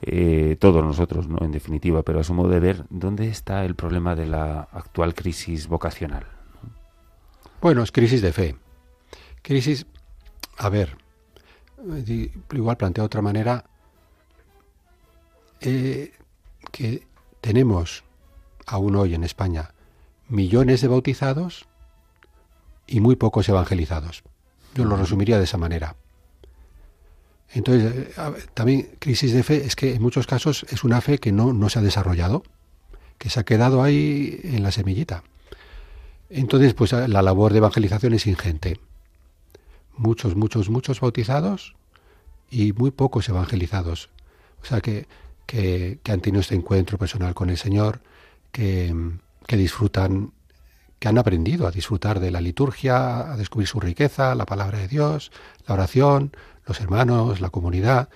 eh, 0.00 0.56
todos 0.58 0.82
nosotros, 0.82 1.28
¿no? 1.28 1.44
en 1.44 1.52
definitiva, 1.52 2.02
pero 2.02 2.20
a 2.20 2.24
su 2.24 2.32
modo 2.32 2.48
de 2.48 2.60
ver, 2.60 2.86
¿dónde 2.88 3.28
está 3.28 3.66
el 3.66 3.74
problema 3.74 4.14
de 4.14 4.26
la 4.26 4.62
actual 4.72 5.14
crisis 5.14 5.68
vocacional? 5.68 6.24
Bueno, 7.60 7.82
es 7.82 7.92
crisis 7.92 8.22
de 8.22 8.32
fe. 8.32 8.56
Crisis 9.42 9.86
a 10.56 10.70
ver, 10.70 10.96
igual 12.52 12.76
plantea 12.78 13.02
de 13.02 13.06
otra 13.06 13.20
manera, 13.20 13.64
eh, 15.60 16.12
que 16.70 17.06
tenemos 17.40 18.03
aún 18.66 18.96
hoy 18.96 19.14
en 19.14 19.24
España 19.24 19.72
millones 20.28 20.80
de 20.80 20.88
bautizados 20.88 21.66
y 22.86 23.00
muy 23.00 23.16
pocos 23.16 23.48
evangelizados. 23.48 24.22
Yo 24.74 24.84
lo 24.84 24.96
resumiría 24.96 25.38
de 25.38 25.44
esa 25.44 25.58
manera. 25.58 25.96
Entonces, 27.50 28.08
eh, 28.16 28.46
también 28.54 28.88
crisis 28.98 29.32
de 29.32 29.42
fe 29.42 29.64
es 29.64 29.76
que 29.76 29.94
en 29.94 30.02
muchos 30.02 30.26
casos 30.26 30.66
es 30.70 30.82
una 30.82 31.00
fe 31.00 31.18
que 31.18 31.30
no, 31.30 31.52
no 31.52 31.68
se 31.68 31.78
ha 31.78 31.82
desarrollado, 31.82 32.42
que 33.18 33.30
se 33.30 33.38
ha 33.38 33.44
quedado 33.44 33.82
ahí 33.82 34.40
en 34.44 34.62
la 34.62 34.72
semillita. 34.72 35.22
Entonces, 36.30 36.74
pues 36.74 36.92
la 36.92 37.22
labor 37.22 37.52
de 37.52 37.58
evangelización 37.58 38.14
es 38.14 38.26
ingente 38.26 38.80
muchos, 39.96 40.36
muchos, 40.36 40.68
muchos 40.70 41.00
bautizados 41.00 41.74
y 42.50 42.72
muy 42.72 42.90
pocos 42.90 43.28
evangelizados. 43.28 44.10
O 44.62 44.66
sea, 44.66 44.80
que, 44.80 45.06
que, 45.46 45.98
han 46.08 46.20
tenido 46.20 46.40
este 46.40 46.54
encuentro 46.54 46.98
personal 46.98 47.34
con 47.34 47.50
el 47.50 47.58
Señor, 47.58 48.00
que, 48.54 48.94
que 49.48 49.56
disfrutan, 49.56 50.32
que 51.00 51.08
han 51.08 51.18
aprendido 51.18 51.66
a 51.66 51.72
disfrutar 51.72 52.20
de 52.20 52.30
la 52.30 52.40
liturgia, 52.40 53.32
a 53.32 53.36
descubrir 53.36 53.66
su 53.66 53.80
riqueza, 53.80 54.36
la 54.36 54.46
palabra 54.46 54.78
de 54.78 54.86
Dios, 54.86 55.32
la 55.66 55.74
oración, 55.74 56.30
los 56.64 56.80
hermanos, 56.80 57.40
la 57.40 57.50
comunidad. 57.50 58.08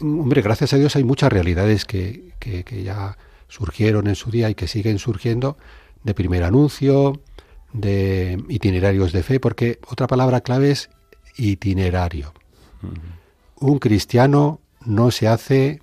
Hombre, 0.00 0.42
gracias 0.42 0.74
a 0.74 0.76
Dios 0.76 0.94
hay 0.96 1.02
muchas 1.02 1.32
realidades 1.32 1.86
que, 1.86 2.34
que, 2.38 2.62
que 2.62 2.82
ya 2.82 3.16
surgieron 3.48 4.06
en 4.06 4.16
su 4.16 4.30
día 4.30 4.50
y 4.50 4.54
que 4.54 4.68
siguen 4.68 4.98
surgiendo 4.98 5.56
de 6.04 6.12
primer 6.12 6.44
anuncio, 6.44 7.22
de 7.72 8.44
itinerarios 8.50 9.12
de 9.12 9.22
fe, 9.22 9.40
porque 9.40 9.78
otra 9.88 10.06
palabra 10.06 10.42
clave 10.42 10.72
es 10.72 10.90
itinerario. 11.38 12.34
Un 13.56 13.78
cristiano 13.78 14.60
no 14.84 15.10
se 15.10 15.26
hace 15.26 15.80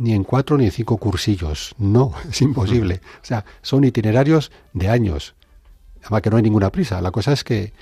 ni 0.00 0.14
en 0.14 0.24
cuatro 0.24 0.56
ni 0.56 0.64
en 0.64 0.70
cinco 0.72 0.96
cursillos. 0.96 1.74
No, 1.78 2.12
es 2.28 2.40
imposible. 2.40 3.00
O 3.22 3.24
sea, 3.24 3.44
son 3.62 3.84
itinerarios 3.84 4.50
de 4.72 4.88
años. 4.88 5.34
Además 6.02 6.22
que 6.22 6.30
no 6.30 6.36
hay 6.38 6.42
ninguna 6.42 6.72
prisa. 6.72 7.00
La 7.00 7.10
cosa 7.10 7.32
es 7.32 7.44
que, 7.44 7.72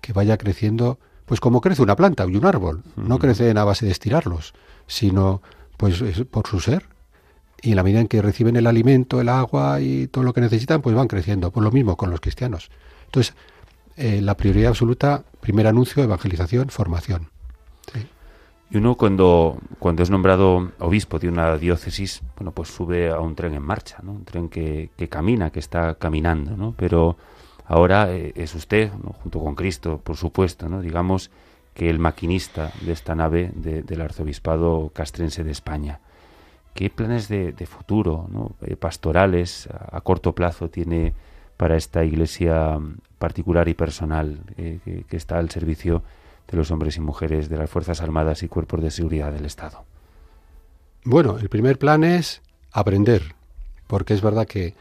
que 0.00 0.12
vaya 0.12 0.38
creciendo, 0.38 0.98
pues 1.26 1.38
como 1.40 1.60
crece 1.60 1.82
una 1.82 1.94
planta 1.94 2.24
y 2.26 2.34
un 2.34 2.46
árbol. 2.46 2.82
No 2.96 3.18
crece 3.18 3.50
a 3.50 3.64
base 3.64 3.84
de 3.84 3.92
estirarlos, 3.92 4.54
sino 4.86 5.42
pues 5.76 6.02
por 6.30 6.46
su 6.46 6.60
ser. 6.60 6.86
Y 7.60 7.70
en 7.70 7.76
la 7.76 7.82
medida 7.82 8.00
en 8.00 8.08
que 8.08 8.22
reciben 8.22 8.56
el 8.56 8.66
alimento, 8.66 9.20
el 9.20 9.28
agua 9.28 9.80
y 9.80 10.06
todo 10.06 10.24
lo 10.24 10.32
que 10.32 10.40
necesitan, 10.40 10.80
pues 10.80 10.96
van 10.96 11.08
creciendo. 11.08 11.50
Por 11.50 11.62
lo 11.62 11.70
mismo 11.70 11.96
con 11.96 12.10
los 12.10 12.20
cristianos. 12.20 12.70
Entonces, 13.04 13.34
eh, 13.96 14.20
la 14.22 14.36
prioridad 14.36 14.70
absoluta, 14.70 15.24
primer 15.40 15.66
anuncio, 15.66 16.02
evangelización, 16.02 16.70
formación. 16.70 17.28
Y 18.70 18.78
uno 18.78 18.96
cuando, 18.96 19.58
cuando 19.78 20.02
es 20.02 20.10
nombrado 20.10 20.72
obispo 20.80 21.18
de 21.18 21.28
una 21.28 21.56
diócesis, 21.56 22.22
bueno, 22.36 22.50
pues 22.50 22.68
sube 22.68 23.10
a 23.10 23.20
un 23.20 23.34
tren 23.36 23.54
en 23.54 23.62
marcha, 23.62 23.98
¿no? 24.02 24.12
Un 24.12 24.24
tren 24.24 24.48
que, 24.48 24.90
que 24.96 25.08
camina, 25.08 25.50
que 25.50 25.60
está 25.60 25.94
caminando, 25.94 26.56
¿no? 26.56 26.74
Pero 26.76 27.16
ahora 27.66 28.12
eh, 28.12 28.32
es 28.34 28.54
usted, 28.54 28.90
junto 29.22 29.40
con 29.40 29.54
Cristo, 29.54 30.00
por 30.02 30.16
supuesto, 30.16 30.68
¿no? 30.68 30.80
Digamos 30.80 31.30
que 31.74 31.90
el 31.90 31.98
maquinista 31.98 32.72
de 32.80 32.92
esta 32.92 33.14
nave 33.14 33.52
del 33.54 34.00
arzobispado 34.00 34.90
castrense 34.94 35.44
de 35.44 35.50
España. 35.50 36.00
¿Qué 36.72 36.90
planes 36.90 37.28
de, 37.28 37.52
futuro, 37.66 38.28
eh, 38.62 38.76
pastorales 38.76 39.68
a, 39.70 40.00
corto 40.00 40.34
plazo 40.34 40.70
tiene 40.70 41.12
para 41.56 41.76
esta 41.76 42.02
iglesia 42.02 42.78
particular 43.18 43.68
y 43.68 43.74
personal 43.74 44.40
eh, 44.56 44.78
que, 45.08 45.16
está 45.16 45.38
al 45.38 45.50
servicio 45.50 46.02
de 46.48 46.56
los 46.56 46.70
hombres 46.70 46.96
y 46.96 47.00
mujeres 47.00 47.48
de 47.48 47.58
las 47.58 47.70
Fuerzas 47.70 48.00
Armadas 48.00 48.42
y 48.42 48.48
cuerpos 48.48 48.82
de 48.82 48.90
seguridad 48.90 49.32
del 49.32 49.46
Estado? 49.46 49.84
Bueno, 51.04 51.38
el 51.38 51.48
primer 51.48 51.78
plan 51.78 52.04
es 52.04 52.42
aprender, 52.72 53.34
porque 53.86 54.14
es 54.14 54.22
verdad 54.22 54.46
que 54.46 54.74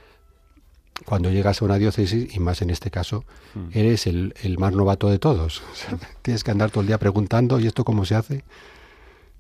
cuando 1.06 1.30
llegas 1.30 1.62
a 1.62 1.66
una 1.66 1.78
diócesis, 1.78 2.36
y 2.36 2.40
más 2.40 2.62
en 2.62 2.70
este 2.70 2.90
caso, 2.90 3.26
mm. 3.54 3.78
eres 3.78 4.08
el, 4.08 4.34
el, 4.42 4.58
más 4.58 4.74
novato 4.74 5.10
de 5.10 5.20
todos. 5.20 5.62
tienes 6.22 6.44
que 6.44 6.52
andar 6.52 6.72
todo 6.72 6.82
el 6.82 6.88
día 6.88 6.98
preguntando, 6.98 7.60
¿y 7.60 7.68
esto 7.68 7.84
cómo 7.84 8.06
se 8.06 8.16
hace? 8.16 8.44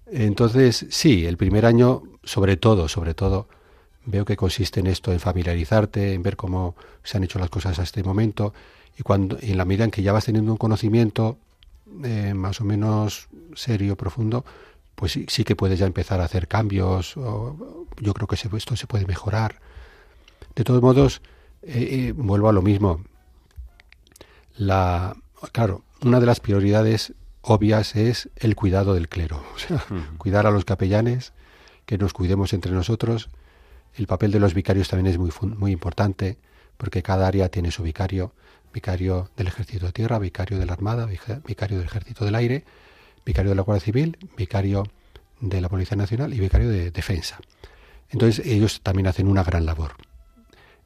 Entonces, 0.07 0.86
sí, 0.89 1.26
el 1.26 1.38
primer 1.38 1.65
año, 1.65 2.03
sobre 2.23 2.57
todo, 2.57 2.88
sobre 2.88 3.13
todo, 3.13 3.47
veo 4.05 4.26
que 4.26 4.36
consiste 4.36 4.80
en 4.80 4.88
esto, 4.88 5.11
en 5.11 5.19
familiarizarte, 5.19 6.13
en 6.13 6.21
ver 6.21 6.36
cómo 6.36 6.76
se 7.03 7.17
han 7.17 7.23
hecho 7.23 7.39
las 7.39 7.49
cosas 7.49 7.80
a 7.80 7.84
este 7.84 8.03
momento, 8.03 8.53
y 8.97 9.03
cuando, 9.03 9.38
en 9.41 9.57
la 9.57 9.65
medida 9.65 9.86
en 9.86 9.91
que 9.91 10.03
ya 10.03 10.13
vas 10.13 10.26
teniendo 10.26 10.51
un 10.51 10.57
conocimiento 10.57 11.38
eh, 12.03 12.33
más 12.33 12.61
o 12.61 12.63
menos 12.63 13.27
serio, 13.55 13.95
profundo, 13.95 14.43
pues 14.95 15.11
sí, 15.11 15.25
sí, 15.27 15.43
que 15.43 15.55
puedes 15.55 15.79
ya 15.79 15.86
empezar 15.86 16.21
a 16.21 16.25
hacer 16.25 16.47
cambios, 16.47 17.15
o, 17.17 17.88
yo 17.99 18.13
creo 18.13 18.27
que 18.27 18.36
esto 18.36 18.75
se 18.75 18.88
puede 18.88 19.05
mejorar. 19.05 19.59
De 20.55 20.63
todos 20.63 20.81
modos, 20.81 21.21
eh, 21.61 22.07
eh, 22.07 22.11
vuelvo 22.13 22.49
a 22.49 22.53
lo 22.53 22.61
mismo. 22.61 23.03
La, 24.57 25.15
claro, 25.51 25.83
una 26.01 26.19
de 26.19 26.25
las 26.25 26.39
prioridades 26.39 27.13
obvias 27.41 27.95
es 27.95 28.29
el 28.38 28.55
cuidado 28.55 28.93
del 28.93 29.09
clero, 29.09 29.43
o 29.55 29.59
sea, 29.59 29.83
cuidar 30.17 30.47
a 30.47 30.51
los 30.51 30.65
capellanes, 30.65 31.33
que 31.86 31.97
nos 31.97 32.13
cuidemos 32.13 32.53
entre 32.53 32.71
nosotros. 32.71 33.29
El 33.93 34.07
papel 34.07 34.31
de 34.31 34.39
los 34.39 34.53
vicarios 34.53 34.89
también 34.89 35.13
es 35.13 35.17
muy, 35.17 35.31
muy 35.55 35.71
importante, 35.71 36.38
porque 36.77 37.03
cada 37.03 37.27
área 37.27 37.49
tiene 37.49 37.71
su 37.71 37.83
vicario, 37.83 38.33
vicario 38.76 39.32
del 39.38 39.47
Ejército 39.47 39.88
de 39.88 39.93
Tierra, 39.93 40.19
vicario 40.19 40.59
de 40.59 40.65
la 40.65 40.73
Armada, 40.73 41.05
vicario 41.07 41.78
del 41.78 41.88
Ejército 41.88 42.26
del 42.26 42.36
Aire, 42.36 42.65
vicario 43.26 43.49
de 43.51 43.55
la 43.55 43.61
Guardia 43.61 43.84
Civil, 43.84 44.17
vicario 44.38 44.84
de 45.39 45.61
la 45.61 45.69
Policía 45.69 45.95
Nacional 45.95 46.34
y 46.34 46.39
vicario 46.39 46.69
de 46.69 46.91
Defensa. 46.91 47.39
Entonces 48.09 48.45
ellos 48.45 48.82
también 48.82 49.07
hacen 49.07 49.28
una 49.28 49.43
gran 49.43 49.65
labor. 49.65 49.93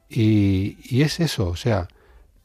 Y, 0.08 0.78
y 0.84 1.02
es 1.02 1.20
eso, 1.20 1.50
o 1.50 1.56
sea, 1.56 1.88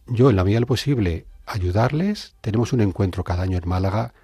yo 0.07 0.31
en 0.31 0.37
la 0.37 0.45
medida 0.45 0.57
de 0.57 0.63
lo 0.63 0.67
posible 0.67 1.27
ayudarles. 1.47 2.35
Tenemos 2.41 2.73
un 2.73 2.81
encuentro 2.81 3.23
cada 3.23 3.43
año 3.43 3.59
en 3.59 3.69
Málaga 3.69 4.15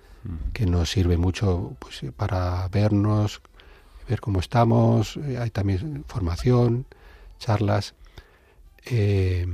que 0.52 0.66
nos 0.66 0.90
sirve 0.90 1.16
mucho 1.16 1.76
pues, 1.78 2.02
para 2.16 2.66
vernos, 2.68 3.40
ver 4.08 4.20
cómo 4.20 4.40
estamos. 4.40 5.16
Eh, 5.18 5.38
hay 5.38 5.50
también 5.50 6.04
formación, 6.06 6.86
charlas. 7.38 7.94
Eh, 8.86 9.46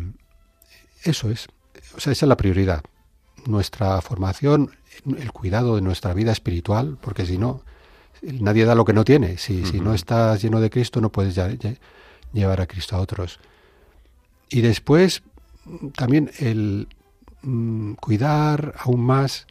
eso 1.02 1.30
es. 1.30 1.48
O 1.94 2.00
sea, 2.00 2.12
esa 2.12 2.26
es 2.26 2.28
la 2.28 2.36
prioridad. 2.36 2.82
Nuestra 3.46 4.00
formación, 4.00 4.72
el 5.06 5.32
cuidado 5.32 5.76
de 5.76 5.82
nuestra 5.82 6.14
vida 6.14 6.32
espiritual, 6.32 6.98
porque 7.00 7.26
si 7.26 7.38
no, 7.38 7.62
nadie 8.22 8.64
da 8.64 8.74
lo 8.74 8.84
que 8.84 8.92
no 8.92 9.04
tiene. 9.04 9.38
Si, 9.38 9.64
si 9.64 9.80
no 9.80 9.94
estás 9.94 10.42
lleno 10.42 10.60
de 10.60 10.70
Cristo, 10.70 11.00
no 11.00 11.12
puedes 11.12 11.38
llevar 12.32 12.60
a 12.60 12.66
Cristo 12.66 12.96
a 12.96 13.00
otros. 13.00 13.38
Y 14.48 14.62
después, 14.62 15.22
también 15.94 16.30
el, 16.38 16.88
Mm, 17.46 17.92
cuidar 17.94 18.74
aún 18.76 19.00
más 19.02 19.46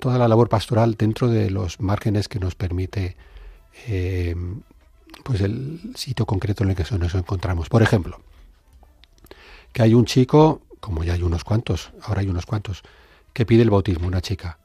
toda 0.00 0.18
la 0.18 0.26
labor 0.26 0.48
pastoral 0.48 0.96
dentro 0.96 1.28
de 1.28 1.50
los 1.50 1.80
márgenes 1.80 2.26
que 2.26 2.40
nos 2.40 2.56
permite 2.56 3.16
eh, 3.86 4.34
pues 5.22 5.40
el 5.40 5.92
sitio 5.94 6.26
concreto 6.26 6.64
en 6.64 6.70
el 6.70 6.76
que 6.76 6.98
nos 6.98 7.14
encontramos. 7.14 7.68
Por 7.68 7.82
ejemplo, 7.82 8.20
que 9.72 9.82
hay 9.82 9.94
un 9.94 10.04
chico, 10.04 10.62
como 10.80 11.04
ya 11.04 11.14
hay 11.14 11.22
unos 11.22 11.44
cuantos, 11.44 11.92
ahora 12.02 12.20
hay 12.20 12.28
unos 12.28 12.46
cuantos, 12.46 12.82
que 13.32 13.46
pide 13.46 13.62
el 13.62 13.70
bautismo, 13.70 14.06
una 14.06 14.20
chica. 14.20 14.58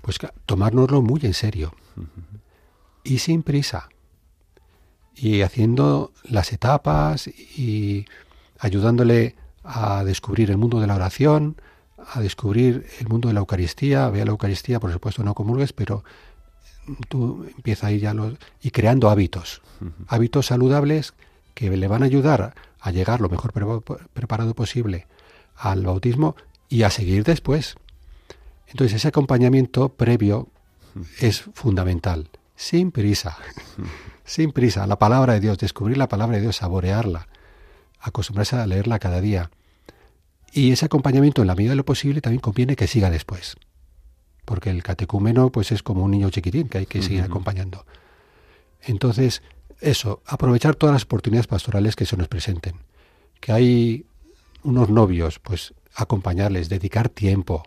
Pues 0.00 0.18
tomárnoslo 0.46 1.02
muy 1.02 1.20
en 1.24 1.34
serio. 1.34 1.74
Y 3.04 3.18
sin 3.18 3.42
prisa. 3.42 3.88
Y 5.14 5.42
haciendo 5.42 6.12
las 6.24 6.52
etapas 6.52 7.26
y 7.28 8.06
ayudándole 8.58 9.36
a 9.64 10.04
descubrir 10.04 10.50
el 10.50 10.58
mundo 10.58 10.80
de 10.80 10.86
la 10.86 10.94
oración, 10.94 11.60
a 12.12 12.20
descubrir 12.20 12.86
el 13.00 13.08
mundo 13.08 13.28
de 13.28 13.34
la 13.34 13.40
Eucaristía, 13.40 14.08
ve 14.10 14.22
a 14.22 14.24
la 14.24 14.30
Eucaristía, 14.30 14.78
por 14.80 14.92
supuesto 14.92 15.24
no 15.24 15.34
comulgues, 15.34 15.72
pero 15.72 16.04
tú 17.08 17.46
empiezas 17.56 17.84
ahí 17.84 17.98
ya 17.98 18.14
los, 18.14 18.34
y 18.62 18.70
creando 18.70 19.10
hábitos, 19.10 19.62
hábitos 20.06 20.46
saludables 20.46 21.14
que 21.54 21.74
le 21.76 21.88
van 21.88 22.02
a 22.02 22.06
ayudar 22.06 22.54
a 22.80 22.90
llegar 22.92 23.20
lo 23.20 23.28
mejor 23.28 23.52
preparado 24.12 24.54
posible 24.54 25.06
al 25.56 25.84
bautismo 25.84 26.36
y 26.68 26.82
a 26.82 26.90
seguir 26.90 27.24
después. 27.24 27.76
Entonces 28.68 28.96
ese 28.96 29.08
acompañamiento 29.08 29.90
previo 29.90 30.48
es 31.20 31.42
fundamental, 31.54 32.28
sin 32.54 32.90
prisa, 32.90 33.36
sin 34.24 34.52
prisa, 34.52 34.86
la 34.86 34.98
palabra 34.98 35.34
de 35.34 35.40
Dios, 35.40 35.58
descubrir 35.58 35.98
la 35.98 36.08
palabra 36.08 36.36
de 36.36 36.42
Dios, 36.42 36.56
saborearla, 36.56 37.28
acostumbrarse 38.00 38.56
a 38.56 38.66
leerla 38.66 38.98
cada 38.98 39.20
día, 39.20 39.50
y 40.56 40.72
ese 40.72 40.86
acompañamiento, 40.86 41.42
en 41.42 41.48
la 41.48 41.54
medida 41.54 41.72
de 41.72 41.76
lo 41.76 41.84
posible, 41.84 42.22
también 42.22 42.40
conviene 42.40 42.76
que 42.76 42.86
siga 42.86 43.10
después. 43.10 43.56
Porque 44.46 44.70
el 44.70 44.82
catecúmeno 44.82 45.52
pues 45.52 45.70
es 45.70 45.82
como 45.82 46.02
un 46.02 46.12
niño 46.12 46.30
chiquitín 46.30 46.70
que 46.70 46.78
hay 46.78 46.86
que 46.86 47.02
seguir 47.02 47.20
acompañando. 47.20 47.84
Entonces, 48.80 49.42
eso, 49.82 50.22
aprovechar 50.24 50.74
todas 50.74 50.94
las 50.94 51.02
oportunidades 51.02 51.46
pastorales 51.46 51.94
que 51.94 52.06
se 52.06 52.16
nos 52.16 52.28
presenten. 52.28 52.76
Que 53.38 53.52
hay 53.52 54.06
unos 54.66 54.90
novios, 54.90 55.38
pues 55.38 55.74
acompañarles, 55.94 56.68
dedicar 56.68 57.08
tiempo 57.08 57.62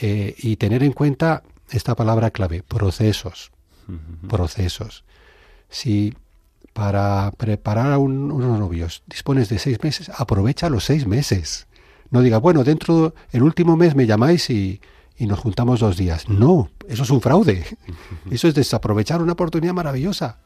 eh, 0.00 0.34
y 0.38 0.56
tener 0.56 0.82
en 0.82 0.92
cuenta 0.92 1.42
esta 1.70 1.94
palabra 1.96 2.30
clave, 2.30 2.62
procesos. 2.62 3.50
Procesos. 4.28 5.04
Si 5.68 6.14
para 6.72 7.30
preparar 7.36 7.92
a 7.92 7.98
unos 7.98 8.58
novios 8.58 9.02
dispones 9.06 9.48
de 9.48 9.58
seis 9.58 9.82
meses, 9.82 10.10
aprovecha 10.10 10.68
los 10.68 10.84
seis 10.84 11.06
meses. 11.06 11.66
No 12.10 12.20
diga, 12.20 12.38
bueno, 12.38 12.64
dentro 12.64 13.14
del 13.32 13.42
último 13.42 13.76
mes 13.76 13.94
me 13.94 14.06
llamáis 14.06 14.50
y, 14.50 14.80
nos 15.18 15.38
juntamos 15.38 15.80
dos 15.80 15.96
días. 15.96 16.28
No, 16.28 16.70
eso 16.88 17.04
es 17.04 17.10
un 17.10 17.20
fraude. 17.20 17.64
Eso 18.30 18.48
es 18.48 18.54
desaprovechar 18.54 19.22
una 19.22 19.32
oportunidad 19.32 19.72
maravillosa. 19.72 20.38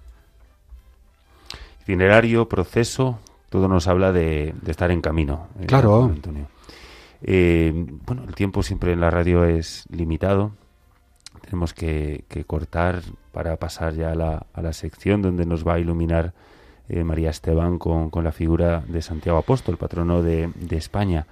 Itinerario, 1.83 2.49
proceso, 2.49 3.19
todo 3.49 3.69
nos 3.69 3.89
habla 3.89 4.13
de, 4.13 4.55
estar 4.67 4.91
en 4.91 5.01
camino. 5.01 5.49
Eh, 5.61 5.67
claro. 5.67 6.05
Antonio. 6.05 6.47
Eh, 7.23 7.73
bueno, 8.07 8.25
el 8.27 8.35
tiempo 8.35 8.63
siempre 8.63 8.93
en 8.93 9.01
la 9.01 9.11
radio 9.11 9.45
es 9.45 9.85
limitado. 9.91 10.53
Tenemos 11.43 11.73
que, 11.73 12.25
cortar 12.47 13.03
para 13.33 13.57
pasar 13.57 13.95
ya 13.95 14.13
a 14.13 14.63
la, 14.63 14.73
sección 14.73 15.23
donde 15.23 15.47
nos 15.47 15.67
va 15.67 15.75
a 15.75 15.79
iluminar 15.79 16.35
eh, 16.89 17.05
María 17.05 17.31
Esteban 17.31 17.79
con, 17.79 18.11
la 18.23 18.33
figura 18.33 18.83
de 18.87 19.03
Santiago 19.03 19.39
Apóstol, 19.39 19.77
patrono 19.77 20.23
de 20.23 20.53
España. 20.71 21.27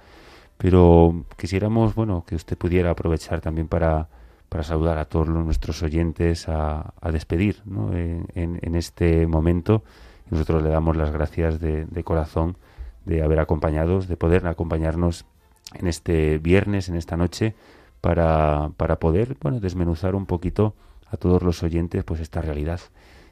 Pero 0.57 1.25
quisiéramos, 1.37 1.93
bueno, 1.93 2.23
que 2.25 2.35
usted 2.35 2.57
pudiera 2.57 2.89
aprovechar 2.91 3.41
también 3.41 3.67
para, 3.67 4.07
para 4.49 4.63
saludar 4.63 4.97
a 4.97 5.05
todos 5.05 5.27
nuestros 5.27 5.83
oyentes, 5.83 6.49
a, 6.49 6.93
a 6.99 7.11
despedir 7.11 7.61
¿no? 7.65 7.93
en, 7.93 8.27
en, 8.33 8.75
este 8.75 9.27
momento. 9.27 9.83
Nosotros 10.29 10.63
le 10.63 10.69
damos 10.69 10.95
las 10.97 11.11
gracias 11.11 11.59
de, 11.59 11.85
de 11.85 12.03
corazón 12.03 12.57
de 13.05 13.23
haber 13.23 13.39
acompañado, 13.39 14.01
de 14.01 14.17
poder 14.17 14.45
acompañarnos 14.47 15.25
en 15.73 15.87
este 15.87 16.37
viernes, 16.39 16.89
en 16.89 16.95
esta 16.95 17.17
noche, 17.17 17.55
para, 18.01 18.71
para 18.77 18.99
poder, 18.99 19.37
bueno, 19.41 19.59
desmenuzar 19.59 20.15
un 20.15 20.25
poquito 20.25 20.75
a 21.09 21.17
todos 21.17 21.41
los 21.41 21.63
oyentes, 21.63 22.03
pues 22.03 22.19
esta 22.19 22.41
realidad. 22.41 22.79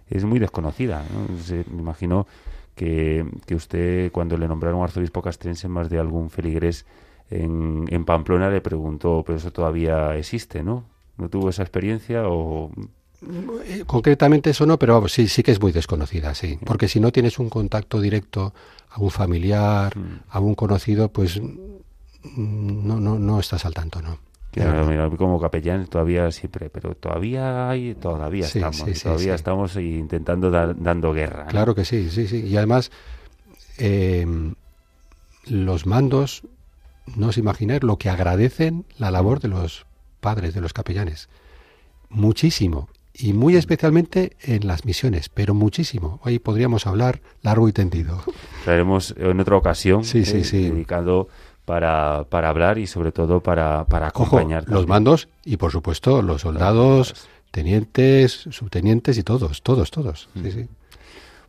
Es 0.09 0.23
muy 0.23 0.39
desconocida, 0.39 1.03
me 1.71 1.81
imagino 1.81 2.27
que, 2.75 3.25
que 3.45 3.55
usted, 3.55 4.11
cuando 4.11 4.37
le 4.37 4.47
nombraron 4.47 4.83
arzobispo 4.83 5.21
castrense, 5.21 5.67
más 5.67 5.89
de 5.89 5.99
algún 5.99 6.29
feligrés 6.29 6.85
en, 7.29 7.85
en 7.89 8.05
Pamplona 8.05 8.49
le 8.49 8.61
preguntó, 8.61 9.23
pero 9.25 9.37
eso 9.37 9.51
todavía 9.51 10.15
existe, 10.15 10.63
¿no? 10.63 10.83
¿No 11.17 11.29
tuvo 11.29 11.49
esa 11.49 11.63
experiencia 11.63 12.27
o...? 12.27 12.71
Eh, 13.65 13.83
concretamente 13.85 14.51
eso 14.51 14.65
no, 14.65 14.77
pero 14.77 15.07
sí, 15.07 15.27
sí 15.27 15.43
que 15.43 15.51
es 15.51 15.61
muy 15.61 15.71
desconocida, 15.71 16.35
sí. 16.35 16.59
Porque 16.65 16.87
si 16.87 16.99
no 16.99 17.11
tienes 17.11 17.39
un 17.39 17.49
contacto 17.49 18.01
directo 18.01 18.53
a 18.89 18.99
un 18.99 19.11
familiar, 19.11 19.97
mm. 19.97 20.19
a 20.29 20.39
un 20.39 20.55
conocido, 20.55 21.09
pues 21.09 21.41
no, 22.35 22.99
no, 22.99 23.19
no 23.19 23.39
estás 23.39 23.65
al 23.65 23.73
tanto, 23.73 24.01
¿no? 24.01 24.19
como 25.17 25.39
capellán 25.39 25.85
todavía 25.87 26.31
siempre, 26.31 26.69
pero 26.69 26.95
todavía 26.95 27.69
hay, 27.69 27.95
todavía 27.95 28.45
estamos, 28.45 28.85
todavía 29.03 29.35
estamos 29.35 29.75
intentando 29.75 30.49
dar, 30.49 30.81
dando 30.81 31.13
guerra. 31.13 31.47
Claro 31.47 31.75
que 31.75 31.83
sí, 31.83 32.09
sí, 32.09 32.27
sí. 32.27 32.45
Y 32.45 32.55
además, 32.55 32.91
eh, 33.77 34.25
los 35.45 35.85
mandos 35.85 36.43
no 37.15 37.27
os 37.27 37.37
imagináis 37.37 37.83
lo 37.83 37.97
que 37.97 38.09
agradecen 38.09 38.85
la 38.97 39.11
labor 39.11 39.39
de 39.39 39.49
los 39.49 39.85
padres, 40.21 40.53
de 40.53 40.61
los 40.61 40.73
capellanes. 40.73 41.29
Muchísimo. 42.09 42.87
Y 43.17 43.33
muy 43.33 43.55
especialmente 43.55 44.35
en 44.41 44.67
las 44.67 44.85
misiones, 44.85 45.29
pero 45.29 45.53
muchísimo. 45.53 46.19
Hoy 46.23 46.39
podríamos 46.39 46.85
hablar 46.85 47.21
largo 47.41 47.69
y 47.69 47.73
tendido. 47.73 48.21
Estaremos 48.59 49.15
en 49.17 49.39
otra 49.39 49.55
ocasión 49.55 50.03
sí, 50.03 50.25
sí, 50.25 50.37
eh, 50.37 50.69
dedicado 50.71 51.29
para, 51.63 52.25
para 52.29 52.49
hablar 52.49 52.77
y 52.77 52.87
sobre 52.87 53.11
todo 53.11 53.41
para, 53.41 53.85
para 53.85 54.07
acompañar. 54.07 54.65
los 54.67 54.87
mandos 54.87 55.29
y 55.45 55.57
por 55.57 55.71
supuesto 55.71 56.21
los 56.21 56.41
soldados, 56.41 57.27
tenientes, 57.51 58.47
subtenientes 58.51 59.17
y 59.17 59.23
todos, 59.23 59.61
todos, 59.61 59.91
todos. 59.91 60.29
Sí, 60.33 60.51
sí. 60.51 60.67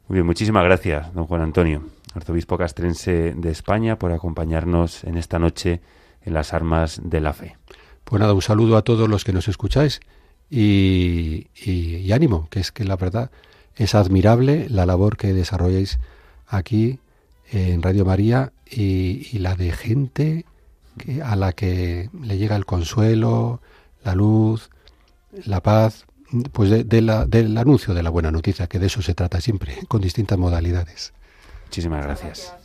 Muy 0.09 0.17
bien, 0.19 0.27
muchísimas 0.27 0.65
gracias, 0.65 1.13
don 1.15 1.27
Juan 1.27 1.43
Antonio 1.43 1.83
arzobispo 2.17 2.59
castrense 2.59 3.35
de 3.37 3.51
España, 3.51 3.99
por 3.99 4.13
acompañarnos 4.13 5.05
en 5.05 5.17
esta 5.17 5.39
noche 5.39 5.81
en 6.23 6.35
las 6.35 6.53
armas 6.53 7.01
de 7.05 7.21
la 7.21 7.33
fe. 7.33 7.57
Pues 8.05 8.21
nada, 8.21 8.33
un 8.35 8.43
saludo 8.43 8.77
a 8.77 8.83
todos 8.83 9.09
los 9.09 9.25
que 9.25 9.33
nos 9.33 9.49
escucháis 9.49 10.01
y, 10.51 12.13
ánimo, 12.13 12.49
que 12.51 12.61
es 12.61 12.73
que 12.73 12.85
la 12.85 12.97
verdad 12.97 13.31
es 13.75 13.95
admirable 13.95 14.69
la 14.71 14.87
labor 14.87 15.17
que 15.17 15.33
desarrolláis 15.33 15.99
aquí 16.47 16.99
en 17.51 17.83
Radio 17.83 18.05
María 18.05 18.53
y, 18.71 19.39
la 19.39 19.55
de 19.55 19.73
gente 19.73 20.45
que, 20.99 21.23
a 21.23 21.37
la 21.37 21.53
que 21.53 22.11
le 22.23 22.39
llega 22.39 22.57
el 22.57 22.65
consuelo, 22.65 23.61
la 24.05 24.15
luz, 24.15 24.71
la 25.45 25.63
paz, 25.63 26.07
pues 26.53 26.89
del 26.89 27.11
anuncio 27.11 27.95
de 27.95 28.03
la 28.03 28.11
buena 28.11 28.31
noticia, 28.31 28.67
que 28.67 28.79
de 28.79 28.87
eso 28.87 29.03
se 29.03 29.15
trata 29.15 29.41
siempre, 29.41 29.79
con 29.89 30.01
distintas 30.01 30.39
modalidades. 30.39 31.13
Muchísimas 31.67 32.05
gracias. 32.05 32.56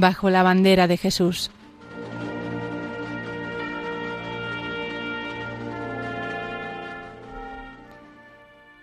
Bajo 0.00 0.30
la 0.30 0.42
bandera 0.42 0.88
de 0.88 0.96
Jesús. 0.96 1.50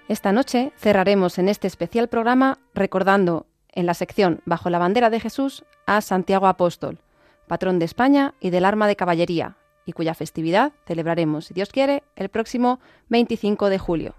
Esta 0.08 0.32
noche 0.32 0.72
cerraremos 0.78 1.38
en 1.38 1.50
este 1.50 1.68
especial 1.68 2.08
programa 2.08 2.60
recordando 2.74 3.48
en 3.74 3.86
la 3.86 3.94
sección 3.94 4.42
Bajo 4.46 4.70
la 4.70 4.80
bandera 4.80 5.10
de 5.10 5.20
Jesús 5.20 5.66
a 5.86 6.02
Santiago 6.02 6.48
Apóstol, 6.48 7.00
patrón 7.48 7.80
de 7.80 7.86
España 7.86 8.34
y 8.40 8.52
del 8.52 8.64
arma 8.64 8.88
de 8.88 8.96
caballería, 8.96 9.58
y 9.86 9.92
cuya 9.94 10.14
festividad 10.14 10.72
celebraremos, 10.86 11.46
si 11.46 11.54
Dios 11.54 11.70
quiere, 11.70 12.04
el 12.16 12.30
próximo 12.30 12.80
25 13.10 13.70
de 13.70 13.80
julio. 13.80 14.16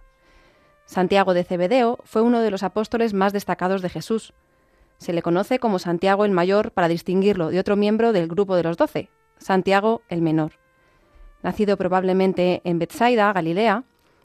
Santiago 0.85 1.33
de 1.33 1.45
Cebedeo 1.45 1.99
fue 2.05 2.23
uno 2.23 2.41
de 2.41 2.51
los 2.51 2.63
apóstoles 2.63 3.15
más 3.15 3.33
destacados 3.33 3.83
de 3.83 3.89
Jesús. 3.89 4.35
Se 4.99 5.13
le 5.13 5.23
conoce 5.23 5.59
como 5.59 5.79
Santiago 5.79 6.25
el 6.25 6.33
Mayor 6.33 6.73
para 6.73 6.89
distinguirlo 6.89 7.51
de 7.51 7.61
otro 7.61 7.77
miembro 7.77 8.13
del 8.13 8.29
grupo 8.29 8.57
de 8.57 8.65
los 8.65 8.77
doce, 8.77 9.09
Santiago 9.39 10.03
el 10.09 10.23
Menor. 10.23 10.53
Nacido 11.43 11.77
probablemente 11.77 12.61
en 12.65 12.79
Bethsaida, 12.79 13.33
Galilea, 13.33 13.85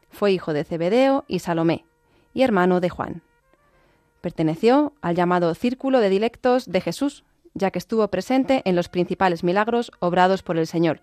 fue 0.09 0.32
hijo 0.32 0.51
de 0.53 0.63
Cebedeo 0.63 1.26
y 1.28 1.39
Salomé, 1.39 1.86
y 2.34 2.41
hermano 2.41 2.80
de 2.80 2.89
Juan. 2.89 3.21
Perteneció 4.21 4.93
al 5.01 5.15
llamado 5.15 5.53
Círculo 5.53 5.99
de 5.99 6.09
Dilectos 6.09 6.65
de 6.65 6.82
Jesús, 6.82 7.24
ya 7.53 7.69
que 7.69 7.80
estuvo 7.80 8.07
presente 8.07 8.63
en 8.65 8.76
los 8.76 8.89
principales 8.89 9.43
milagros 9.43 9.91
obrados 9.99 10.41
por 10.41 10.57
el 10.57 10.65
Señor, 10.65 11.01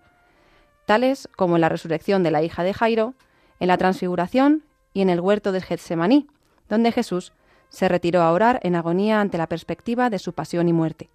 tales 0.85 1.29
como 1.37 1.55
en 1.55 1.61
la 1.61 1.69
resurrección 1.69 2.23
de 2.23 2.31
la 2.31 2.43
hija 2.43 2.63
de 2.63 2.73
Jairo, 2.73 3.13
en 3.59 3.69
la 3.69 3.77
transfiguración 3.77 4.65
y 4.93 5.01
en 5.01 5.09
el 5.09 5.21
huerto 5.21 5.53
de 5.53 5.61
Getsemaní, 5.61 6.27
donde 6.67 6.91
Jesús 6.91 7.31
se 7.71 7.87
retiró 7.87 8.21
a 8.21 8.31
orar 8.31 8.59
en 8.63 8.75
agonía 8.75 9.21
ante 9.21 9.37
la 9.37 9.47
perspectiva 9.47 10.09
de 10.09 10.19
su 10.19 10.33
pasión 10.33 10.67
y 10.67 10.73
muerte. 10.73 11.09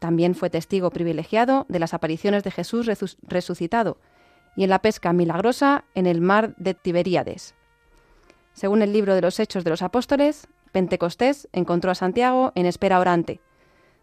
También 0.00 0.34
fue 0.34 0.50
testigo 0.50 0.90
privilegiado 0.90 1.64
de 1.68 1.78
las 1.78 1.94
apariciones 1.94 2.42
de 2.42 2.50
Jesús 2.50 2.90
resucitado 3.22 3.98
y 4.56 4.64
en 4.64 4.70
la 4.70 4.80
pesca 4.80 5.12
milagrosa 5.12 5.84
en 5.94 6.06
el 6.06 6.20
mar 6.20 6.54
de 6.56 6.74
Tiberíades. 6.74 7.54
Según 8.52 8.82
el 8.82 8.92
libro 8.92 9.14
de 9.14 9.22
los 9.22 9.38
Hechos 9.38 9.62
de 9.62 9.70
los 9.70 9.82
Apóstoles, 9.82 10.48
Pentecostés 10.72 11.48
encontró 11.52 11.92
a 11.92 11.94
Santiago 11.94 12.50
en 12.56 12.66
espera 12.66 12.98
orante, 12.98 13.40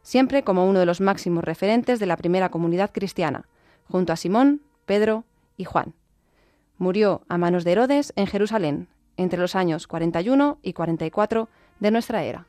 siempre 0.01 0.43
como 0.43 0.65
uno 0.65 0.79
de 0.79 0.85
los 0.85 1.01
máximos 1.01 1.43
referentes 1.43 1.99
de 1.99 2.05
la 2.05 2.15
primera 2.15 2.49
comunidad 2.49 2.91
cristiana, 2.93 3.49
junto 3.83 4.13
a 4.13 4.15
Simón, 4.15 4.61
Pedro 4.85 5.25
y 5.57 5.65
Juan. 5.65 5.93
Murió 6.77 7.23
a 7.27 7.37
manos 7.37 7.65
de 7.65 7.73
Herodes 7.73 8.13
en 8.15 8.27
Jerusalén, 8.27 8.87
entre 9.19 9.39
los 9.39 9.55
años 9.55 9.85
41 9.85 10.59
y 10.63 10.73
44 10.73 11.49
de 11.79 11.91
nuestra 11.91 12.23
era. 12.23 12.47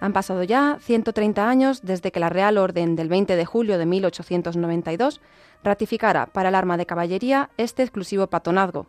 Han 0.00 0.12
pasado 0.12 0.42
ya 0.42 0.78
130 0.80 1.48
años 1.48 1.82
desde 1.82 2.10
que 2.10 2.20
la 2.20 2.30
Real 2.30 2.58
Orden 2.58 2.96
del 2.96 3.08
20 3.08 3.36
de 3.36 3.44
julio 3.44 3.78
de 3.78 3.86
1892 3.86 5.20
ratificara 5.62 6.26
para 6.26 6.48
el 6.48 6.54
arma 6.54 6.76
de 6.76 6.86
caballería 6.86 7.50
este 7.58 7.82
exclusivo 7.82 8.26
patronazgo, 8.26 8.86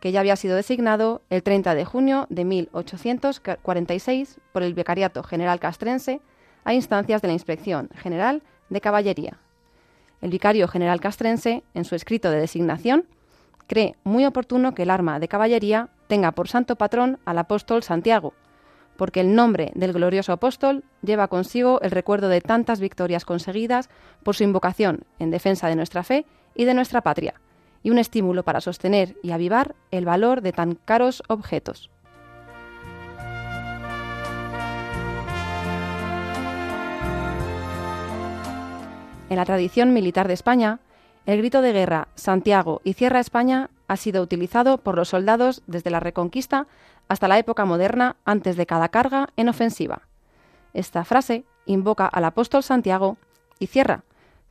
que 0.00 0.12
ya 0.12 0.20
había 0.20 0.36
sido 0.36 0.56
designado 0.56 1.20
el 1.28 1.42
30 1.42 1.74
de 1.74 1.84
junio 1.84 2.26
de 2.30 2.46
1846 2.46 4.40
por 4.52 4.62
el 4.62 4.74
Vicariato 4.74 5.22
General 5.22 5.60
Castrense 5.60 6.22
a 6.64 6.74
instancias 6.74 7.22
de 7.22 7.28
la 7.28 7.34
Inspección 7.34 7.88
General 7.96 8.42
de 8.68 8.80
Caballería. 8.80 9.38
El 10.20 10.30
Vicario 10.30 10.68
General 10.68 11.00
Castrense, 11.00 11.62
en 11.74 11.84
su 11.84 11.94
escrito 11.94 12.30
de 12.30 12.40
designación, 12.40 13.06
cree 13.66 13.96
muy 14.04 14.26
oportuno 14.26 14.74
que 14.74 14.82
el 14.82 14.90
arma 14.90 15.18
de 15.18 15.28
caballería 15.28 15.88
tenga 16.08 16.32
por 16.32 16.48
santo 16.48 16.76
patrón 16.76 17.18
al 17.24 17.38
apóstol 17.38 17.82
Santiago, 17.82 18.34
porque 18.96 19.20
el 19.20 19.34
nombre 19.34 19.72
del 19.74 19.92
glorioso 19.92 20.32
apóstol 20.32 20.84
lleva 21.02 21.28
consigo 21.28 21.80
el 21.80 21.90
recuerdo 21.90 22.28
de 22.28 22.40
tantas 22.40 22.80
victorias 22.80 23.24
conseguidas 23.24 23.88
por 24.22 24.34
su 24.36 24.44
invocación 24.44 25.04
en 25.18 25.30
defensa 25.30 25.68
de 25.68 25.76
nuestra 25.76 26.02
fe 26.02 26.26
y 26.54 26.64
de 26.64 26.74
nuestra 26.74 27.00
patria, 27.00 27.34
y 27.82 27.90
un 27.90 27.98
estímulo 27.98 28.42
para 28.42 28.60
sostener 28.60 29.16
y 29.22 29.30
avivar 29.30 29.74
el 29.90 30.04
valor 30.04 30.42
de 30.42 30.52
tan 30.52 30.74
caros 30.74 31.22
objetos. 31.28 31.90
En 39.30 39.36
la 39.36 39.44
tradición 39.44 39.92
militar 39.92 40.26
de 40.26 40.34
España, 40.34 40.80
el 41.24 41.38
grito 41.38 41.62
de 41.62 41.72
guerra 41.72 42.08
Santiago 42.16 42.80
y 42.82 42.94
Cierra 42.94 43.20
España 43.20 43.70
ha 43.86 43.96
sido 43.96 44.22
utilizado 44.22 44.78
por 44.78 44.96
los 44.96 45.10
soldados 45.10 45.62
desde 45.68 45.90
la 45.90 46.00
Reconquista 46.00 46.66
hasta 47.08 47.28
la 47.28 47.38
época 47.38 47.64
moderna 47.64 48.16
antes 48.24 48.56
de 48.56 48.66
cada 48.66 48.88
carga 48.88 49.28
en 49.36 49.48
ofensiva. 49.48 50.02
Esta 50.74 51.04
frase 51.04 51.44
invoca 51.64 52.06
al 52.06 52.24
apóstol 52.24 52.64
Santiago 52.64 53.18
y 53.60 53.68
cierra, 53.68 54.02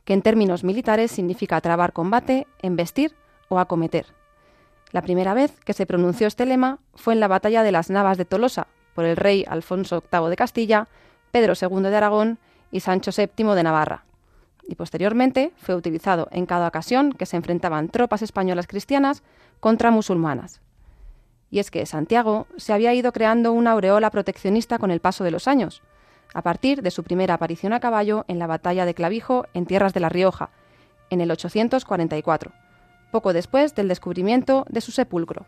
que 0.06 0.14
en 0.14 0.22
términos 0.22 0.64
militares 0.64 1.10
significa 1.10 1.60
trabar 1.60 1.92
combate, 1.92 2.46
embestir 2.62 3.14
o 3.50 3.58
acometer. 3.58 4.06
La 4.92 5.02
primera 5.02 5.34
vez 5.34 5.60
que 5.60 5.74
se 5.74 5.84
pronunció 5.84 6.26
este 6.26 6.46
lema 6.46 6.78
fue 6.94 7.12
en 7.12 7.20
la 7.20 7.28
batalla 7.28 7.62
de 7.62 7.72
las 7.72 7.90
Navas 7.90 8.16
de 8.16 8.24
Tolosa 8.24 8.66
por 8.94 9.04
el 9.04 9.18
rey 9.18 9.44
Alfonso 9.46 10.02
VIII 10.10 10.30
de 10.30 10.36
Castilla, 10.36 10.88
Pedro 11.32 11.52
II 11.52 11.82
de 11.82 11.96
Aragón 11.96 12.38
y 12.72 12.80
Sancho 12.80 13.10
VII 13.14 13.54
de 13.54 13.62
Navarra. 13.62 14.04
Y 14.70 14.76
posteriormente 14.76 15.52
fue 15.56 15.74
utilizado 15.74 16.28
en 16.30 16.46
cada 16.46 16.68
ocasión 16.68 17.12
que 17.12 17.26
se 17.26 17.36
enfrentaban 17.36 17.88
tropas 17.88 18.22
españolas 18.22 18.68
cristianas 18.68 19.22
contra 19.58 19.90
musulmanas 19.90 20.62
y 21.50 21.58
es 21.58 21.70
que 21.70 21.84
Santiago 21.84 22.46
se 22.56 22.72
había 22.72 22.94
ido 22.94 23.12
creando 23.12 23.52
una 23.52 23.72
aureola 23.72 24.10
proteccionista 24.10 24.78
con 24.78 24.90
el 24.90 25.00
paso 25.00 25.24
de 25.24 25.32
los 25.32 25.48
años, 25.48 25.82
a 26.32 26.42
partir 26.42 26.82
de 26.82 26.92
su 26.92 27.02
primera 27.02 27.34
aparición 27.34 27.72
a 27.72 27.80
caballo 27.80 28.24
en 28.28 28.38
la 28.38 28.46
batalla 28.46 28.86
de 28.86 28.94
Clavijo 28.94 29.46
en 29.52 29.66
tierras 29.66 29.92
de 29.92 30.00
La 30.00 30.08
Rioja, 30.08 30.50
en 31.10 31.20
el 31.20 31.30
844, 31.30 32.52
poco 33.10 33.32
después 33.32 33.74
del 33.74 33.88
descubrimiento 33.88 34.64
de 34.68 34.80
su 34.80 34.92
sepulcro. 34.92 35.44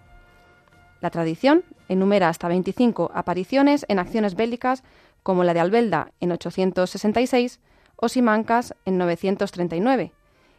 La 1.00 1.10
tradición 1.10 1.64
enumera 1.88 2.28
hasta 2.28 2.48
25 2.48 3.12
apariciones 3.14 3.86
en 3.88 4.00
acciones 4.00 4.34
bélicas 4.34 4.82
como 5.22 5.44
la 5.44 5.54
de 5.54 5.60
Albelda 5.60 6.10
en 6.20 6.32
866 6.32 7.60
o 8.02 8.08
Simancas 8.08 8.74
en 8.84 8.98
939, 8.98 10.12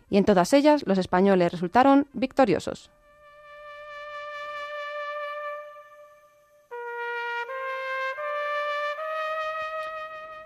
y 0.09 0.17
en 0.17 0.23
todas 0.23 0.53
ellas 0.53 0.83
los 0.87 0.97
españoles 0.97 1.51
resultaron 1.51 2.07
victoriosos. 2.13 2.89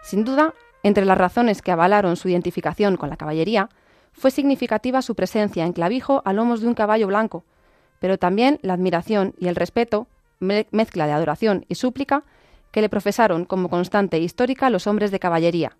Sin 0.01 0.23
duda, 0.23 0.55
entre 0.81 1.05
las 1.05 1.19
razones 1.19 1.61
que 1.61 1.71
avalaron 1.71 2.15
su 2.15 2.29
identificación 2.29 2.97
con 2.97 3.09
la 3.09 3.17
caballería, 3.17 3.69
fue 4.11 4.31
significativa 4.31 5.03
su 5.03 5.13
presencia 5.13 5.65
en 5.65 5.73
clavijo 5.73 6.23
a 6.25 6.33
lomos 6.33 6.61
de 6.61 6.67
un 6.67 6.73
caballo 6.73 7.05
blanco, 7.05 7.43
pero 7.99 8.17
también 8.17 8.57
la 8.63 8.73
admiración 8.73 9.35
y 9.37 9.49
el 9.49 9.55
respeto, 9.55 10.07
mezcla 10.39 11.05
de 11.05 11.11
adoración 11.11 11.63
y 11.67 11.75
súplica, 11.75 12.23
que 12.71 12.81
le 12.81 12.89
profesaron 12.89 13.45
como 13.45 13.69
constante 13.69 14.17
histórica 14.17 14.71
los 14.71 14.87
hombres 14.87 15.11
de 15.11 15.19
caballería. 15.19 15.77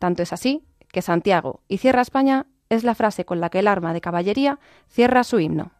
Tanto 0.00 0.22
es 0.22 0.32
así 0.32 0.64
que 0.90 1.02
Santiago 1.02 1.60
y 1.68 1.76
Cierra 1.76 2.00
España 2.00 2.46
es 2.70 2.84
la 2.84 2.94
frase 2.94 3.26
con 3.26 3.38
la 3.38 3.50
que 3.50 3.58
el 3.58 3.68
arma 3.68 3.92
de 3.92 4.00
caballería 4.00 4.58
cierra 4.88 5.24
su 5.24 5.38
himno. 5.38 5.72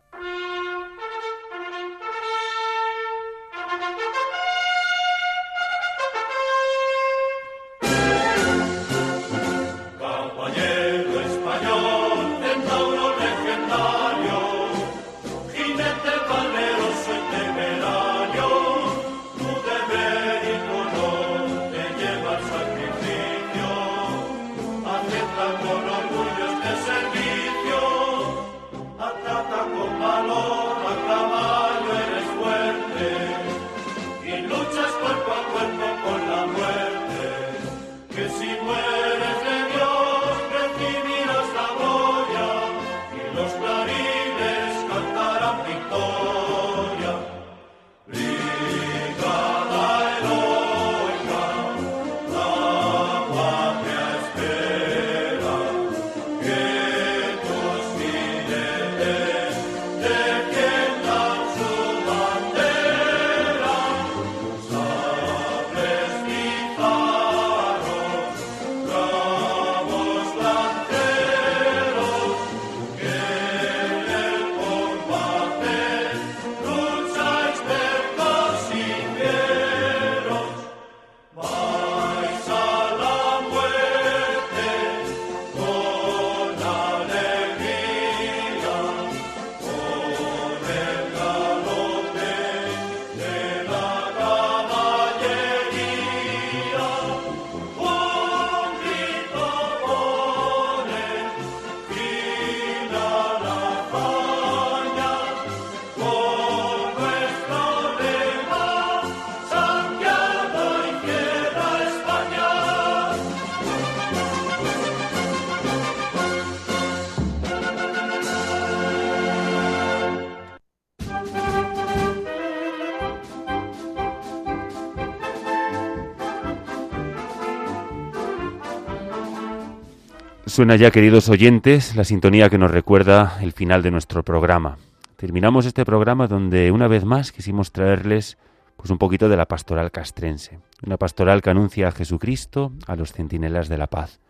Suena 130.61 130.77
ya, 130.77 130.91
queridos 130.91 131.31
oyentes, 131.31 131.97
la 131.97 132.05
sintonía 132.05 132.51
que 132.51 132.59
nos 132.59 132.71
recuerda 132.71 133.39
el 133.41 133.53
final 133.53 133.81
de 133.81 133.91
nuestro 133.91 134.23
programa. 134.23 134.77
Terminamos 135.17 135.65
este 135.65 135.87
programa 135.87 136.27
donde 136.27 136.71
una 136.71 136.87
vez 136.87 137.07
más 137.07 137.33
quisimos 137.33 137.73
traerles 137.73 138.37
pues 138.77 138.91
un 138.91 138.99
poquito 138.99 139.31
de 139.31 139.39
la 139.39 139.49
pastoral 139.49 139.91
castrense, 139.91 140.59
una 140.85 140.99
pastoral 140.99 141.41
que 141.41 141.49
anuncia 141.49 141.89
a 141.89 141.93
Jesucristo 141.93 142.73
a 142.87 142.95
los 142.95 143.15
centinelas 143.15 143.71
de 143.71 143.79
la 143.79 143.87
paz. 143.87 144.21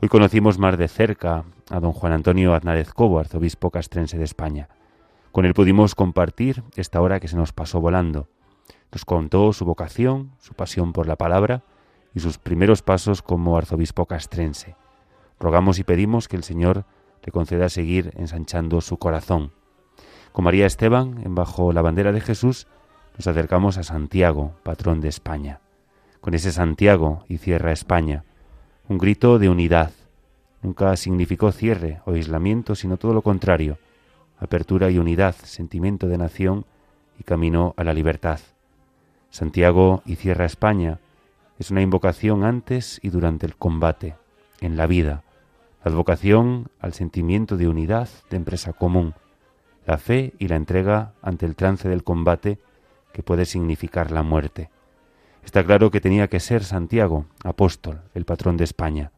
Hoy 0.00 0.08
conocimos 0.08 0.56
más 0.56 0.78
de 0.78 0.86
cerca 0.86 1.42
a 1.68 1.80
don 1.80 1.90
Juan 1.90 2.12
Antonio 2.12 2.54
Aznárez 2.54 2.92
Cobo, 2.92 3.18
arzobispo 3.18 3.72
castrense 3.72 4.18
de 4.18 4.24
España. 4.24 4.68
Con 5.32 5.46
él 5.46 5.52
pudimos 5.52 5.96
compartir 5.96 6.62
esta 6.76 7.00
hora 7.00 7.18
que 7.18 7.26
se 7.26 7.36
nos 7.36 7.52
pasó 7.52 7.80
volando. 7.80 8.28
Nos 8.92 9.04
contó 9.04 9.52
su 9.52 9.64
vocación, 9.64 10.30
su 10.38 10.54
pasión 10.54 10.92
por 10.92 11.08
la 11.08 11.16
palabra 11.16 11.64
y 12.14 12.20
sus 12.20 12.38
primeros 12.38 12.82
pasos 12.82 13.20
como 13.20 13.58
arzobispo 13.58 14.06
castrense. 14.06 14.76
Rogamos 15.38 15.78
y 15.78 15.84
pedimos 15.84 16.28
que 16.28 16.36
el 16.36 16.44
Señor 16.44 16.84
le 17.24 17.32
conceda 17.32 17.68
seguir 17.68 18.12
ensanchando 18.16 18.80
su 18.80 18.98
corazón. 18.98 19.52
Con 20.32 20.44
María 20.44 20.66
Esteban, 20.66 21.20
en 21.24 21.34
bajo 21.34 21.72
la 21.72 21.82
bandera 21.82 22.12
de 22.12 22.20
Jesús, 22.20 22.66
nos 23.16 23.26
acercamos 23.26 23.78
a 23.78 23.82
Santiago, 23.82 24.54
patrón 24.62 25.00
de 25.00 25.08
España. 25.08 25.60
Con 26.20 26.34
ese 26.34 26.52
Santiago 26.52 27.24
y 27.28 27.38
cierra 27.38 27.72
España, 27.72 28.24
un 28.88 28.98
grito 28.98 29.38
de 29.38 29.48
unidad. 29.48 29.92
Nunca 30.62 30.96
significó 30.96 31.52
cierre 31.52 32.00
o 32.04 32.12
aislamiento, 32.12 32.74
sino 32.74 32.96
todo 32.96 33.14
lo 33.14 33.22
contrario, 33.22 33.78
apertura 34.38 34.90
y 34.90 34.98
unidad, 34.98 35.34
sentimiento 35.34 36.08
de 36.08 36.18
nación 36.18 36.66
y 37.18 37.24
camino 37.24 37.74
a 37.76 37.84
la 37.84 37.94
libertad. 37.94 38.40
Santiago 39.30 40.02
y 40.06 40.16
cierra 40.16 40.44
España 40.44 41.00
es 41.58 41.70
una 41.70 41.82
invocación 41.82 42.44
antes 42.44 43.00
y 43.02 43.08
durante 43.10 43.46
el 43.46 43.56
combate, 43.56 44.16
en 44.60 44.76
la 44.76 44.86
vida, 44.86 45.22
la 45.86 45.92
advocación 45.92 46.66
al 46.80 46.94
sentimiento 46.94 47.56
de 47.56 47.68
unidad, 47.68 48.08
de 48.28 48.36
empresa 48.36 48.72
común, 48.72 49.14
la 49.86 49.98
fe 49.98 50.32
y 50.40 50.48
la 50.48 50.56
entrega 50.56 51.12
ante 51.22 51.46
el 51.46 51.54
trance 51.54 51.88
del 51.88 52.02
combate 52.02 52.58
que 53.12 53.22
puede 53.22 53.44
significar 53.44 54.10
la 54.10 54.24
muerte. 54.24 54.68
Está 55.44 55.62
claro 55.62 55.92
que 55.92 56.00
tenía 56.00 56.26
que 56.26 56.40
ser 56.40 56.64
Santiago, 56.64 57.26
apóstol, 57.44 58.00
el 58.14 58.24
patrón 58.24 58.56
de 58.56 58.64
España. 58.64 59.12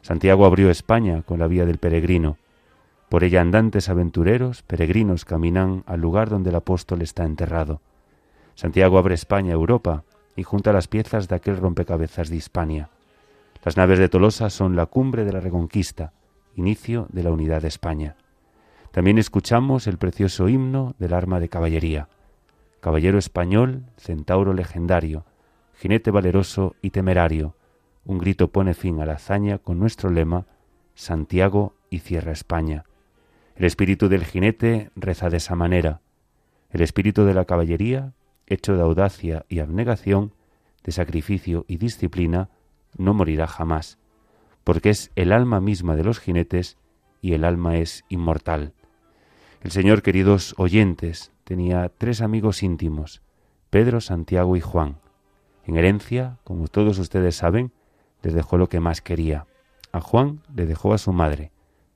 Santiago 0.00 0.46
abrió 0.46 0.70
España 0.70 1.20
con 1.20 1.40
la 1.40 1.46
vía 1.46 1.66
del 1.66 1.76
peregrino. 1.76 2.38
Por 3.10 3.22
ella 3.22 3.42
andantes 3.42 3.90
aventureros, 3.90 4.62
peregrinos 4.62 5.26
caminan 5.26 5.84
al 5.84 6.00
lugar 6.00 6.30
donde 6.30 6.48
el 6.48 6.56
apóstol 6.56 7.02
está 7.02 7.26
enterrado. 7.26 7.82
Santiago 8.54 8.96
abre 8.96 9.14
España 9.14 9.50
a 9.50 9.56
Europa 9.56 10.04
y 10.36 10.42
junta 10.42 10.72
las 10.72 10.88
piezas 10.88 11.28
de 11.28 11.36
aquel 11.36 11.58
rompecabezas 11.58 12.30
de 12.30 12.36
Hispania. 12.36 12.88
Las 13.68 13.76
naves 13.76 13.98
de 13.98 14.08
Tolosa 14.08 14.48
son 14.48 14.76
la 14.76 14.86
cumbre 14.86 15.26
de 15.26 15.32
la 15.34 15.40
Reconquista, 15.40 16.14
inicio 16.56 17.06
de 17.12 17.22
la 17.22 17.30
unidad 17.30 17.60
de 17.60 17.68
España. 17.68 18.16
También 18.92 19.18
escuchamos 19.18 19.86
el 19.86 19.98
precioso 19.98 20.48
himno 20.48 20.94
del 20.98 21.12
arma 21.12 21.38
de 21.38 21.50
caballería. 21.50 22.08
Caballero 22.80 23.18
español, 23.18 23.84
centauro 23.98 24.54
legendario, 24.54 25.26
jinete 25.74 26.10
valeroso 26.10 26.76
y 26.80 26.92
temerario, 26.92 27.56
un 28.06 28.16
grito 28.16 28.48
pone 28.48 28.72
fin 28.72 29.02
a 29.02 29.04
la 29.04 29.16
hazaña 29.16 29.58
con 29.58 29.78
nuestro 29.78 30.08
lema 30.08 30.46
Santiago 30.94 31.74
y 31.90 31.98
cierra 31.98 32.32
España. 32.32 32.86
El 33.54 33.66
espíritu 33.66 34.08
del 34.08 34.24
jinete 34.24 34.90
reza 34.96 35.28
de 35.28 35.36
esa 35.36 35.56
manera. 35.56 36.00
El 36.70 36.80
espíritu 36.80 37.26
de 37.26 37.34
la 37.34 37.44
caballería, 37.44 38.14
hecho 38.46 38.76
de 38.76 38.80
audacia 38.80 39.44
y 39.50 39.58
abnegación, 39.58 40.32
de 40.84 40.92
sacrificio 40.92 41.66
y 41.68 41.76
disciplina, 41.76 42.48
no 42.96 43.14
morirá 43.14 43.46
jamás, 43.46 43.98
porque 44.64 44.90
es 44.90 45.10
el 45.16 45.32
alma 45.32 45.60
misma 45.60 45.96
de 45.96 46.04
los 46.04 46.18
jinetes 46.18 46.78
y 47.20 47.34
el 47.34 47.44
alma 47.44 47.76
es 47.76 48.04
inmortal. 48.08 48.72
El 49.62 49.70
Señor, 49.70 50.02
queridos 50.02 50.54
oyentes, 50.56 51.32
tenía 51.44 51.88
tres 51.88 52.20
amigos 52.20 52.62
íntimos, 52.62 53.22
Pedro, 53.70 54.00
Santiago 54.00 54.56
y 54.56 54.60
Juan. 54.60 54.98
En 55.66 55.76
herencia, 55.76 56.38
como 56.44 56.68
todos 56.68 56.98
ustedes 56.98 57.36
saben, 57.36 57.72
les 58.22 58.34
dejó 58.34 58.56
lo 58.56 58.68
que 58.68 58.80
más 58.80 59.02
quería. 59.02 59.46
A 59.92 60.00
Juan 60.00 60.42
le 60.54 60.66
dejó 60.66 60.94
a 60.94 60.98
su 60.98 61.12
madre, 61.12 61.50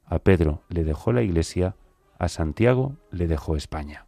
a 0.06 0.18
Pedro 0.18 0.62
le 0.68 0.84
dejó 0.84 1.12
la 1.12 1.22
iglesia, 1.22 1.76
a 2.18 2.28
Santiago 2.28 2.96
le 3.10 3.26
dejó 3.26 3.56
España. 3.56 4.06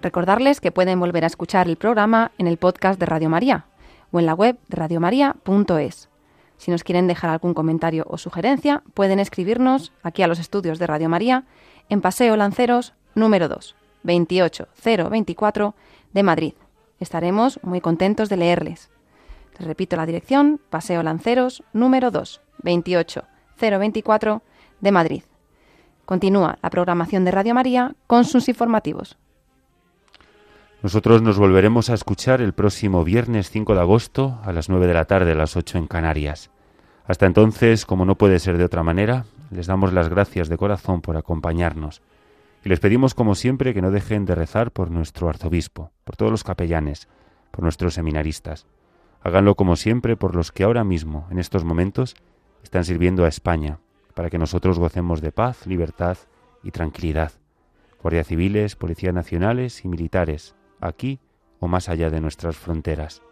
Recordarles 0.00 0.60
que 0.60 0.70
pueden 0.70 1.00
volver 1.00 1.24
a 1.24 1.26
escuchar 1.26 1.68
el 1.68 1.76
programa 1.76 2.30
en 2.38 2.46
el 2.46 2.56
podcast 2.56 3.00
de 3.00 3.06
Radio 3.06 3.28
María 3.28 3.66
o 4.12 4.20
en 4.20 4.26
la 4.26 4.34
web 4.34 4.56
de 4.68 4.76
radiomaria.es. 4.76 6.08
Si 6.56 6.70
nos 6.70 6.84
quieren 6.84 7.08
dejar 7.08 7.30
algún 7.30 7.52
comentario 7.54 8.04
o 8.08 8.16
sugerencia, 8.16 8.82
pueden 8.94 9.18
escribirnos 9.18 9.92
aquí 10.02 10.22
a 10.22 10.28
los 10.28 10.38
estudios 10.38 10.78
de 10.78 10.86
Radio 10.86 11.08
María 11.08 11.44
en 11.88 12.00
Paseo 12.00 12.36
Lanceros 12.36 12.94
número 13.14 13.48
2, 13.48 13.74
28024 14.04 15.74
de 16.12 16.22
Madrid. 16.22 16.54
Estaremos 17.00 17.58
muy 17.62 17.80
contentos 17.80 18.28
de 18.28 18.36
leerles. 18.36 18.90
Les 19.58 19.66
repito 19.66 19.96
la 19.96 20.06
dirección, 20.06 20.60
Paseo 20.70 21.02
Lanceros 21.02 21.64
número 21.72 22.12
2, 22.12 22.40
28024 22.62 24.42
de 24.80 24.92
Madrid. 24.92 25.22
Continúa 26.04 26.58
la 26.62 26.70
programación 26.70 27.24
de 27.24 27.32
Radio 27.32 27.54
María 27.54 27.96
con 28.06 28.24
sus 28.24 28.48
informativos. 28.48 29.18
Nosotros 30.80 31.22
nos 31.22 31.38
volveremos 31.38 31.90
a 31.90 31.94
escuchar 31.94 32.40
el 32.40 32.52
próximo 32.52 33.02
viernes 33.02 33.50
5 33.50 33.74
de 33.74 33.80
agosto 33.80 34.38
a 34.44 34.52
las 34.52 34.68
9 34.68 34.86
de 34.86 34.94
la 34.94 35.06
tarde, 35.06 35.32
a 35.32 35.34
las 35.34 35.56
8 35.56 35.76
en 35.76 35.88
Canarias. 35.88 36.52
Hasta 37.04 37.26
entonces, 37.26 37.84
como 37.84 38.04
no 38.04 38.14
puede 38.14 38.38
ser 38.38 38.58
de 38.58 38.64
otra 38.64 38.84
manera, 38.84 39.24
les 39.50 39.66
damos 39.66 39.92
las 39.92 40.08
gracias 40.08 40.48
de 40.48 40.56
corazón 40.56 41.00
por 41.00 41.16
acompañarnos. 41.16 42.00
Y 42.64 42.68
les 42.68 42.78
pedimos, 42.78 43.14
como 43.14 43.34
siempre, 43.34 43.74
que 43.74 43.82
no 43.82 43.90
dejen 43.90 44.24
de 44.24 44.36
rezar 44.36 44.70
por 44.70 44.92
nuestro 44.92 45.28
arzobispo, 45.28 45.90
por 46.04 46.14
todos 46.14 46.30
los 46.30 46.44
capellanes, 46.44 47.08
por 47.50 47.64
nuestros 47.64 47.94
seminaristas. 47.94 48.68
Háganlo, 49.20 49.56
como 49.56 49.74
siempre, 49.74 50.16
por 50.16 50.36
los 50.36 50.52
que 50.52 50.62
ahora 50.62 50.84
mismo, 50.84 51.26
en 51.32 51.40
estos 51.40 51.64
momentos, 51.64 52.14
están 52.62 52.84
sirviendo 52.84 53.24
a 53.24 53.28
España, 53.28 53.80
para 54.14 54.30
que 54.30 54.38
nosotros 54.38 54.78
gocemos 54.78 55.22
de 55.22 55.32
paz, 55.32 55.66
libertad 55.66 56.18
y 56.62 56.70
tranquilidad. 56.70 57.32
Guardias 58.00 58.28
civiles, 58.28 58.76
policías 58.76 59.12
nacionales 59.12 59.84
y 59.84 59.88
militares, 59.88 60.54
aquí 60.80 61.18
o 61.60 61.68
más 61.68 61.88
allá 61.88 62.10
de 62.10 62.20
nuestras 62.20 62.56
fronteras. 62.56 63.22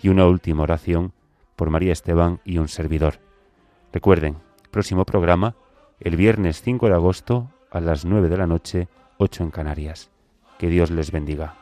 Y 0.00 0.08
una 0.08 0.26
última 0.26 0.62
oración 0.62 1.12
por 1.56 1.70
María 1.70 1.92
Esteban 1.92 2.40
y 2.44 2.58
un 2.58 2.68
servidor. 2.68 3.20
Recuerden, 3.92 4.36
próximo 4.70 5.04
programa, 5.04 5.54
el 6.00 6.16
viernes 6.16 6.62
5 6.62 6.88
de 6.88 6.94
agosto 6.94 7.50
a 7.70 7.80
las 7.80 8.04
9 8.04 8.28
de 8.28 8.36
la 8.36 8.46
noche, 8.46 8.88
8 9.18 9.44
en 9.44 9.50
Canarias. 9.50 10.10
Que 10.58 10.68
Dios 10.68 10.90
les 10.90 11.12
bendiga. 11.12 11.61